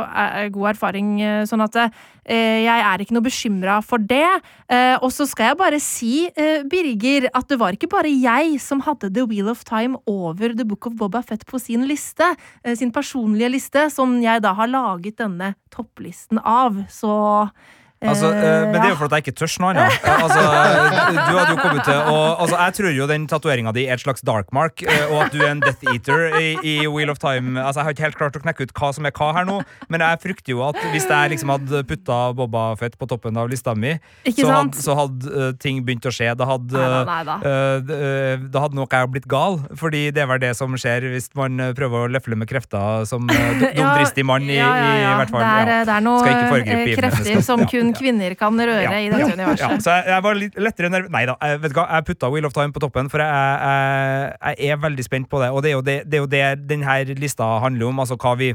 uh, 0.05 0.43
god 0.53 0.75
erfaring, 0.75 1.15
uh, 1.25 1.45
sånn 1.49 1.65
at 1.65 1.79
jeg 2.25 2.81
er 2.81 3.03
ikke 3.05 3.13
noe 3.13 3.25
bekymra 3.27 3.75
for 3.85 4.01
det. 4.01 4.25
Og 5.05 5.11
så 5.13 5.27
skal 5.29 5.51
jeg 5.51 5.59
bare 5.61 5.77
si, 5.83 6.13
Birger, 6.73 7.27
at 7.37 7.51
det 7.53 7.59
var 7.61 7.77
ikke 7.77 7.91
bare 7.93 8.09
jeg 8.09 8.55
som 8.65 8.81
hadde 8.87 9.11
The 9.13 9.27
Wheel 9.29 9.51
of 9.53 9.61
Time 9.69 10.01
over 10.09 10.55
The 10.57 10.65
Book 10.65 10.89
of 10.89 10.97
Boba 10.97 11.21
Fett 11.21 11.45
på 11.45 11.61
sin 11.61 11.85
liste, 11.85 12.31
sin 12.81 12.95
personlige 12.97 13.53
liste, 13.53 13.85
som 13.93 14.17
jeg 14.25 14.41
da 14.41 14.55
har 14.57 14.73
laget 14.73 15.21
denne 15.21 15.53
topplisten 15.69 16.41
av. 16.41 16.81
Så 16.89 17.13
Altså, 18.05 18.31
eh, 18.35 18.65
men 18.71 18.77
det 18.79 18.85
er 18.89 18.93
jo 18.93 18.99
fordi 19.01 19.19
jeg 19.19 19.25
ikke 19.27 19.37
tør 19.41 19.53
noe 19.65 19.71
annet. 19.75 20.01
Eh, 20.05 20.23
Altså, 20.25 20.41
du 21.15 21.35
hadde 21.37 21.53
jo 21.53 21.59
kommet 21.61 21.85
til 21.85 21.99
å 22.11 22.17
altså, 22.41 22.57
Jeg 22.57 22.75
tror 22.79 22.95
jo 22.97 23.07
den 23.11 23.27
tatoveringa 23.31 23.73
di 23.77 23.85
er 23.89 23.95
et 23.99 24.03
slags 24.03 24.23
dark 24.25 24.53
mark, 24.57 24.83
eh, 24.83 25.05
og 25.11 25.25
at 25.27 25.35
du 25.35 25.41
er 25.43 25.51
en 25.53 25.61
Death 25.63 25.85
Eater 25.93 26.37
i, 26.39 26.55
i 26.65 26.75
Wheel 26.91 27.11
of 27.13 27.19
Time. 27.23 27.59
Altså, 27.61 27.81
Jeg 27.83 27.85
har 27.89 27.95
ikke 27.97 28.07
helt 28.07 28.19
klart 28.21 28.39
å 28.39 28.43
knekke 28.45 28.67
ut 28.69 28.75
hva 28.79 28.91
som 28.97 29.07
er 29.09 29.15
hva 29.17 29.31
her 29.37 29.47
nå, 29.49 29.59
men 29.93 30.05
jeg 30.05 30.21
frykter 30.25 30.55
jo 30.55 30.63
at 30.67 30.79
hvis 30.93 31.07
jeg 31.11 31.33
liksom 31.35 31.53
hadde 31.55 31.83
putta 31.89 32.19
Boba 32.37 32.65
Fett 32.81 32.97
på 33.01 33.09
toppen 33.11 33.37
av 33.41 33.51
lista 33.53 33.75
mi, 33.79 33.95
så 34.29 34.49
hadde, 34.51 34.81
så 34.85 34.97
hadde 34.99 35.31
eh, 35.49 35.53
ting 35.63 35.83
begynt 35.87 36.07
å 36.09 36.13
skje. 36.15 36.33
Da 36.39 36.49
hadde, 36.49 36.85
eh, 36.85 37.79
d- 37.85 37.99
eh, 37.99 38.47
da 38.55 38.65
hadde 38.65 38.79
nok 38.79 38.95
jeg 38.97 39.13
blitt 39.15 39.29
gal, 39.31 39.61
fordi 39.81 40.07
det 40.15 40.25
er 40.25 40.31
vel 40.31 40.43
det 40.43 40.55
som 40.59 40.75
skjer 40.81 41.09
hvis 41.15 41.31
man 41.39 41.61
eh, 41.61 41.73
prøver 41.77 42.07
å 42.09 42.13
løfle 42.13 42.39
med 42.41 42.49
krefter 42.51 43.05
som 43.09 43.25
uh, 43.31 43.65
dumdristig 43.65 44.25
mann, 44.27 44.49
i, 44.51 44.59
ja, 44.59 44.71
ja, 44.77 44.93
ja. 45.01 45.13
i 45.15 45.19
hvert 45.23 45.33
fall. 45.35 45.45
Det 45.45 45.53
er, 45.55 45.73
ja. 45.75 45.81
det 45.89 45.95
er 45.99 46.05
noe 46.09 46.21
Skal 46.25 46.35
ikke 46.35 46.51
foregripe 46.53 46.75
eh, 46.75 46.85
begivenhetene. 46.91 47.15
krefter 47.15 47.47
som 47.47 47.65
kun 47.71 47.94
kvinner 47.99 48.37
kan 48.39 48.59
røre 48.59 49.01
i 49.01 49.11
dette 49.13 49.31
universet. 49.33 49.65
Ja, 49.65 49.81
så 49.83 49.97
jeg, 49.99 50.09
jeg 50.13 50.27
var 50.27 50.39
litt 50.41 50.59
lettere 50.69 50.91
nerv... 50.93 51.11
Nei 51.15 51.25
da, 51.31 51.37
jeg, 51.41 51.63
vet 51.65 51.75
du 51.75 51.79
hva, 51.81 51.87
jeg 51.99 52.09
putta 52.11 52.31
Wheel 52.33 52.49
of 52.49 52.57
Time 52.57 52.75
på 52.75 52.83
toppen, 52.85 53.11
for 53.13 53.23
jeg, 53.23 53.31
jeg, 53.31 54.59
jeg 54.61 54.77
er 54.77 54.83
veldig 54.83 55.07
spent 55.07 55.31
på 55.33 55.43
det. 55.43 55.51
Og 55.55 55.65
det 55.65 55.73
er 55.73 55.77
jo 55.79 55.85
det, 55.87 55.99
det, 56.09 56.19
er 56.19 56.25
jo 56.25 56.33
det 56.35 56.45
denne 56.71 56.99
lista 57.21 57.49
handler 57.65 57.91
om, 57.91 58.03
altså 58.05 58.19
hva 58.21 58.35
vi 58.41 58.53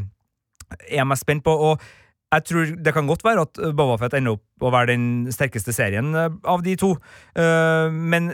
er 0.90 1.08
mest 1.10 1.26
spent 1.26 1.46
på. 1.46 1.56
Og 1.70 1.90
jeg 2.30 2.46
tror 2.46 2.74
det 2.86 2.94
kan 2.94 3.08
godt 3.10 3.24
være 3.26 3.46
at 3.48 3.62
Boba 3.74 3.98
Fett 4.02 4.18
ender 4.20 4.38
opp 4.38 4.66
å 4.66 4.74
være 4.74 4.92
den 4.92 5.06
sterkeste 5.34 5.74
serien 5.74 6.14
eh, 6.14 6.30
av 6.50 6.66
de 6.66 6.76
to, 6.80 6.96
Eh, 7.40 7.88
men 7.94 8.32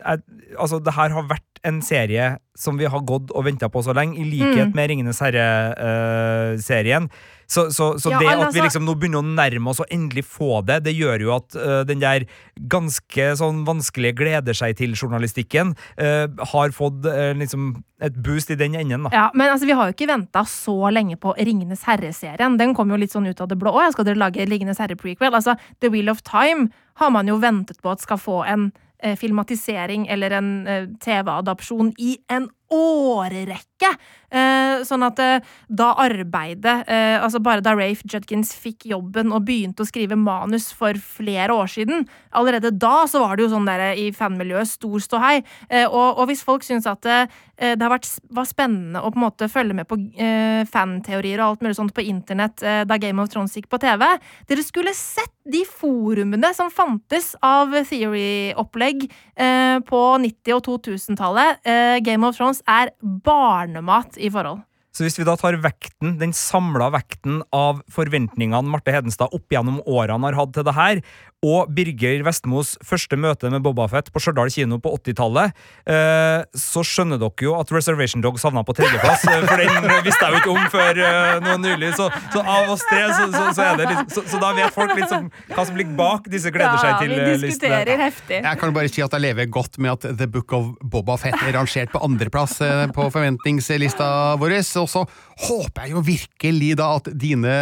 jeg, 0.00 0.20
altså, 0.58 0.80
det 0.82 0.94
her 0.96 1.10
har 1.14 1.22
vært 1.30 1.46
en 1.64 1.82
serie 1.84 2.38
som 2.56 2.78
vi 2.80 2.86
har 2.88 3.00
gått 3.04 3.30
og 3.36 3.44
venta 3.44 3.68
på 3.68 3.82
så 3.84 3.92
lenge, 3.94 4.16
i 4.16 4.24
likhet 4.24 4.70
Mm. 4.70 4.74
med 4.74 4.88
Ringenes 4.90 5.20
herre-serien. 5.20 7.08
så 7.50 7.66
så, 7.74 7.98
så 7.98 8.10
Ja, 8.12 8.18
det 8.18 8.26
altså- 8.28 8.46
at 8.48 8.54
vi 8.54 8.60
liksom 8.60 8.84
nå 8.86 8.94
begynner 8.94 9.18
å 9.18 9.34
nærme 9.34 9.70
oss 9.70 9.80
og 9.80 9.86
endelig 9.90 10.24
få 10.24 10.64
det, 10.64 10.84
det 10.84 10.94
gjør 10.94 11.20
jo 11.20 11.34
at 11.34 11.56
uh, 11.56 11.82
den 11.84 11.98
der 11.98 12.24
ganske 12.68 13.36
sånn 13.36 13.64
vanskelige 13.66 14.14
gleder 14.14 14.54
seg 14.54 14.76
til-journalistikken 14.76 15.74
uh, 15.98 16.28
har 16.52 16.70
fått 16.70 17.04
eh, 17.06 17.34
liksom 17.34 17.82
et 18.00 18.14
boost 18.22 18.50
i 18.50 18.54
den 18.54 18.74
enden, 18.74 19.02
da. 19.02 19.10
Ja, 19.12 19.30
men 19.34 19.50
altså, 19.50 19.66
vi 19.66 19.72
har 19.72 19.90
jo 19.90 19.92
ikke 19.92 20.06
venta 20.08 20.44
så 20.44 20.90
lenge 20.92 21.16
på 21.18 21.34
Ringenes 21.36 21.82
herre-serien. 21.84 22.56
Den 22.56 22.72
kom 22.74 22.88
jo 22.88 22.96
litt 22.96 23.10
sånn 23.12 23.28
ut 23.28 23.40
av 23.40 23.48
det 23.48 23.58
blå. 23.58 23.72
Å, 23.74 23.90
skal 23.92 24.04
dere 24.04 24.16
lage 24.16 24.46
Ringenes 24.48 24.78
herre-prequel? 24.78 25.34
Altså, 25.34 25.56
The 25.80 25.90
Wheel 25.90 26.08
of 26.08 26.22
Time 26.22 26.70
har 27.02 27.10
man 27.10 27.26
jo 27.26 27.36
ventet 27.38 27.82
på 27.82 27.90
at 27.90 28.00
skal 28.00 28.16
få 28.16 28.46
en 28.46 28.72
eh, 28.72 28.78
filmatisering 29.16 30.06
eller 30.08 30.30
en 30.38 30.66
eh, 30.66 30.88
TV-adopsjon 31.00 31.92
i 31.98 32.16
en 32.30 32.48
årrekke. 32.74 33.90
Eh, 34.30 34.82
sånn 34.86 35.02
at 35.02 35.18
eh, 35.18 35.46
da 35.66 35.88
arbeidet 35.98 36.84
eh, 36.86 37.16
Altså 37.18 37.40
bare 37.42 37.64
da 37.64 37.72
Rafe 37.74 38.06
Judkins 38.06 38.52
fikk 38.54 38.84
jobben 38.86 39.32
og 39.34 39.42
begynte 39.48 39.82
å 39.82 39.88
skrive 39.88 40.14
manus 40.14 40.68
for 40.70 40.94
flere 40.94 41.50
år 41.50 41.66
siden, 41.72 42.04
allerede 42.30 42.70
da 42.70 43.08
så 43.10 43.24
var 43.24 43.34
det 43.34 43.48
jo 43.48 43.50
sånn 43.56 43.66
der 43.66 43.98
i 43.98 44.10
fanmiljøet 44.14 44.70
stor 44.70 45.02
ståhei. 45.02 45.40
Eh, 45.66 45.86
og, 45.88 46.20
og 46.20 46.30
hvis 46.30 46.44
folk 46.46 46.62
syns 46.66 46.86
at 46.86 47.02
det, 47.06 47.18
eh, 47.58 47.74
det 47.74 47.82
har 47.82 47.94
vært, 47.96 48.06
var 48.30 48.46
spennende 48.46 49.02
å 49.02 49.10
på 49.10 49.18
en 49.18 49.26
måte 49.26 49.50
følge 49.50 49.74
med 49.80 49.88
på 49.90 49.98
eh, 50.14 50.62
fanteorier 50.70 51.42
og 51.42 51.48
alt 51.48 51.66
mulig 51.66 51.80
sånt 51.80 51.96
på 51.96 52.06
internett 52.06 52.62
eh, 52.62 52.84
da 52.86 53.00
Game 53.02 53.18
of 53.22 53.32
Thrones 53.32 53.56
gikk 53.58 53.66
på 53.72 53.80
TV 53.82 54.06
Dere 54.46 54.62
skulle 54.62 54.94
sett 54.94 55.34
de 55.50 55.64
forumene 55.66 56.52
som 56.54 56.70
fantes 56.70 57.32
av 57.42 57.72
theory-opplegg 57.88 59.06
eh, 59.08 59.78
på 59.86 60.00
90- 60.22 60.54
og 60.54 60.62
2000-tallet. 60.68 61.60
Eh, 61.66 61.96
Game 62.06 62.26
of 62.28 62.36
Thrones 62.38 62.59
er 62.68 62.92
barnemat 63.24 64.16
i 64.16 64.30
forhold. 64.30 64.64
Så 64.90 65.06
hvis 65.06 65.18
vi 65.20 65.26
da 65.26 65.36
tar 65.38 65.58
vekten, 65.62 66.16
den 66.20 66.34
samla 66.36 66.90
vekten 66.94 67.40
av 67.54 67.82
forventningene 67.94 68.70
Marte 68.70 68.94
Hedenstad 68.94 69.34
opp 69.36 69.52
gjennom 69.52 69.78
årene 69.86 70.30
har 70.30 70.38
hatt 70.40 70.54
til 70.56 70.66
det 70.66 70.76
her, 70.76 71.02
og 71.40 71.70
Birger 71.72 72.20
Vestmos 72.26 72.74
første 72.84 73.16
møte 73.16 73.48
med 73.48 73.62
Bobafett 73.64 74.10
på 74.12 74.20
Stjørdal 74.20 74.50
kino 74.52 74.76
på 74.82 74.90
80-tallet, 74.98 75.54
eh, 75.88 76.42
så 76.52 76.82
skjønner 76.84 77.20
dere 77.22 77.46
jo 77.46 77.54
at 77.56 77.70
Reservation 77.72 78.20
Dog 78.20 78.36
savna 78.42 78.60
på 78.66 78.74
tredjeplass, 78.76 79.24
eh, 79.24 79.46
for 79.48 79.62
den 79.62 79.88
visste 80.04 80.26
jeg 80.26 80.34
jo 80.34 80.40
ikke 80.42 80.52
om 80.52 80.66
før 80.74 81.00
eh, 81.00 81.38
nå 81.46 81.54
nylig. 81.62 81.94
Så, 81.96 82.10
så 82.34 82.42
av 82.44 82.68
oss 82.74 82.84
tre, 82.90 83.06
så, 83.16 83.30
så, 83.32 83.44
så 83.56 83.64
er 83.70 83.80
det 83.80 83.86
litt 83.88 84.12
så, 84.12 84.24
så 84.28 84.40
da 84.42 84.50
vet 84.58 84.76
folk 84.76 84.92
liksom 84.98 85.30
hva 85.54 85.64
som 85.70 85.80
ligger 85.80 85.96
bak 85.96 86.28
disse 86.32 86.52
gleder 86.52 86.76
seg 86.82 87.06
til-listene. 87.06 87.80
heftig. 88.02 88.42
Jeg 88.44 88.60
kan 88.60 88.76
bare 88.76 88.92
si 88.92 89.06
at 89.06 89.16
jeg 89.16 89.24
lever 89.24 89.48
godt 89.48 89.80
med 89.80 89.94
at 89.96 90.20
The 90.20 90.28
Book 90.28 90.52
of 90.56 90.68
Boba 90.84 91.16
Fett 91.20 91.40
er 91.40 91.56
rangert 91.56 91.94
på 91.94 92.04
andreplass 92.04 92.58
eh, 92.66 92.84
på 92.92 93.08
forventningslista 93.16 94.10
vår. 94.40 94.58
Og 94.82 94.90
så 94.90 95.04
håper 95.46 95.86
jeg 95.86 95.94
jo 95.94 96.04
virkelig 96.06 96.72
da 96.80 96.88
at 96.98 97.10
dine 97.20 97.54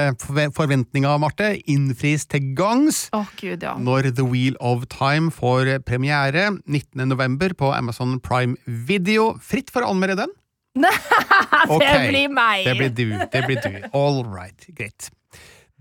forventninger, 0.56 1.20
Marte, 1.20 1.52
innfris 1.70 2.26
til 2.30 2.52
gangs. 2.58 3.06
oh, 3.16 3.28
gud, 3.40 3.62
ja. 3.62 3.76
Når 3.78 4.12
The 4.14 4.26
Wheel 4.26 4.58
of 4.60 4.86
Time 4.92 5.32
får 5.34 5.78
premiere 5.88 6.50
19. 6.64 7.06
november 7.08 7.54
på 7.58 7.72
Amazon 7.74 8.18
Prime 8.20 8.56
Video. 8.66 9.34
Fritt 9.42 9.72
for 9.74 9.84
å 9.84 9.92
anmelde 9.94 10.22
den. 10.24 10.34
det 10.78 11.74
okay. 11.74 12.08
blir 12.08 12.30
meg! 12.30 12.66
Det 12.66 12.74
blir 12.78 12.92
du. 12.94 13.06
Det 13.32 13.46
blir 13.46 13.62
du. 13.64 13.88
All 13.92 14.22
right, 14.24 14.68
greit. 14.76 15.10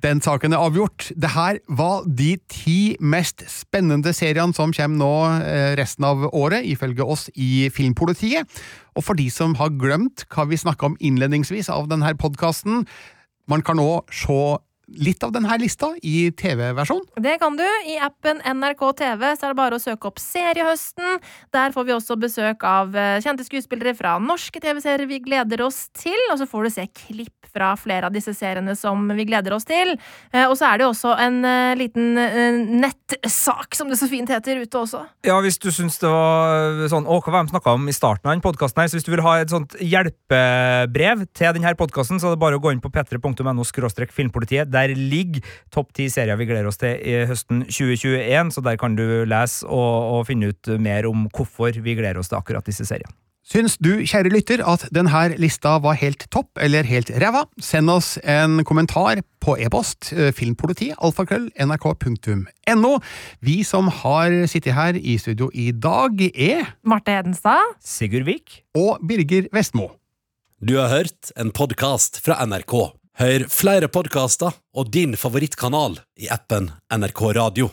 Den 0.05 0.21
saken 0.21 0.53
er 0.53 0.61
avgjort. 0.61 1.07
Det 1.17 1.31
her 1.33 1.57
var 1.73 2.03
de 2.05 2.35
ti 2.53 2.95
mest 3.01 3.41
spennende 3.49 4.13
seriene 4.13 4.53
som 4.53 4.73
kommer 4.75 4.99
nå 5.01 5.13
eh, 5.41 5.73
resten 5.79 6.05
av 6.05 6.27
året, 6.29 6.67
ifølge 6.69 7.01
oss 7.01 7.27
i 7.33 7.67
Filmpolitiet. 7.73 8.45
Og 8.93 9.07
for 9.07 9.17
de 9.17 9.25
som 9.33 9.55
har 9.57 9.73
glemt 9.73 10.27
hva 10.33 10.45
vi 10.49 10.59
snakka 10.61 10.91
om 10.91 10.99
innledningsvis 11.01 11.71
av 11.73 11.89
denne 11.89 12.13
podkasten, 12.21 12.85
man 13.49 13.65
kan 13.65 13.79
nå 13.81 14.03
se 14.13 14.57
litt 14.87 15.23
av 15.25 15.33
denne 15.35 15.57
lista 15.59 15.89
i 16.05 16.29
TV-versjon. 16.37 17.03
Det 17.19 17.35
kan 17.41 17.57
du. 17.59 17.65
I 17.91 17.97
appen 18.03 18.39
NRK 18.39 18.83
TV 19.01 19.25
så 19.35 19.49
er 19.49 19.51
det 19.51 19.59
bare 19.59 19.79
å 19.79 19.83
søke 19.83 20.09
opp 20.09 20.21
Seriehøsten. 20.21 21.19
Der 21.55 21.75
får 21.75 21.87
vi 21.87 21.95
også 21.95 22.17
besøk 22.19 22.63
av 22.67 22.95
eh, 22.95 23.17
kjente 23.23 23.45
skuespillere 23.47 23.95
fra 23.97 24.15
norske 24.23 24.61
TV-serier 24.63 25.09
vi 25.09 25.19
gleder 25.25 25.65
oss 25.65 25.87
til. 25.97 26.17
Og 26.31 26.39
så 26.39 26.47
får 26.49 26.67
du 26.67 26.75
se 26.77 26.87
klipp 27.03 27.36
fra 27.57 27.73
flere 27.79 28.09
av 28.09 28.15
disse 28.15 28.33
seriene 28.37 28.75
som 28.77 29.07
vi 29.17 29.25
gleder 29.27 29.55
oss 29.57 29.67
til. 29.67 29.95
Eh, 30.31 30.45
Og 30.47 30.55
så 30.59 30.69
er 30.69 30.79
det 30.79 30.87
jo 30.87 30.93
også 30.93 31.15
en 31.23 31.39
eh, 31.47 31.73
liten 31.79 32.17
eh, 32.21 32.59
nettsak, 32.83 33.75
som 33.77 33.89
det 33.91 33.99
så 33.99 34.09
fint 34.11 34.29
heter, 34.31 34.61
ute 34.61 34.79
også. 34.79 35.03
Ja, 35.27 35.39
hvis 35.43 35.59
du 35.61 35.69
syns 35.73 35.99
det 36.01 36.11
var 36.11 36.87
sånn 36.91 37.07
Å, 37.07 37.19
hva 37.25 37.43
snakka 37.49 37.75
om 37.77 37.87
i 37.89 37.95
starten 37.95 38.29
av 38.29 38.35
den 38.35 38.45
podkasten 38.45 38.83
her? 38.83 38.91
Så 38.91 38.99
hvis 38.99 39.07
du 39.07 39.13
vil 39.15 39.25
ha 39.25 39.37
et 39.41 39.53
sånt 39.53 39.75
hjelpebrev 39.81 41.27
til 41.37 41.57
denne 41.57 41.75
podkasten, 41.79 42.21
så 42.21 42.31
er 42.31 42.37
det 42.37 42.43
bare 42.43 42.59
å 42.59 42.63
gå 42.63 42.73
inn 42.73 42.83
på 42.83 42.91
p3.no 42.93 43.65
filmpolitiet. 44.17 44.71
Der 44.71 44.93
ligger 44.95 45.45
topp 45.73 45.93
ti 45.97 46.07
serier 46.11 46.37
vi 46.39 46.47
gleder 46.49 46.69
oss 46.69 46.79
til 46.81 46.97
i 46.97 47.23
høsten 47.29 47.65
2021, 47.67 48.53
så 48.55 48.63
der 48.65 48.79
kan 48.79 48.97
du 48.97 49.05
lese 49.27 49.67
og, 49.67 50.17
og 50.17 50.27
finne 50.29 50.51
ut 50.53 50.73
mer 50.81 51.07
om 51.09 51.27
hvorfor 51.33 51.77
vi 51.77 51.97
gleder 51.97 52.21
oss 52.21 52.31
til 52.31 52.39
akkurat 52.39 52.67
disse 52.67 52.87
seriene. 52.87 53.15
Syns 53.47 53.77
du, 53.79 54.01
kjære 54.03 54.27
lytter, 54.33 54.59
at 54.67 54.81
denne 54.91 55.21
lista 55.39 55.77
var 55.79 55.95
helt 56.01 56.25
topp 56.33 56.59
eller 56.59 56.83
helt 56.83 57.07
ræva? 57.15 57.45
Send 57.63 57.87
oss 57.87 58.17
en 58.27 58.59
kommentar 58.67 59.21
på 59.39 59.55
e-post 59.63 60.09
eh, 60.11 60.33
filmpoliti, 60.35 60.89
alfakrøll, 60.99 61.45
nrk.no. 61.63 62.91
Vi 63.39 63.55
som 63.63 63.87
har 64.01 64.35
sittet 64.51 64.75
her 64.75 64.99
i 64.99 65.15
studio 65.21 65.47
i 65.55 65.69
dag, 65.71 66.19
er 66.35 66.73
Marte 66.83 67.15
Hedenstad. 67.15 67.77
Sigurd 67.79 68.27
Vik. 68.27 68.65
Og 68.75 68.99
Birger 69.07 69.47
Vestmo. 69.55 69.93
Du 70.59 70.75
har 70.81 70.91
hørt 70.91 71.31
en 71.39 71.55
podkast 71.55 72.19
fra 72.25 72.41
NRK. 72.43 72.75
Hør 73.17 73.47
flere 73.47 73.87
podkaster 73.87 74.59
og 74.75 74.91
din 74.91 75.15
favorittkanal 75.15 76.01
i 76.19 76.27
appen 76.35 76.73
NRK 76.91 77.29
Radio. 77.39 77.71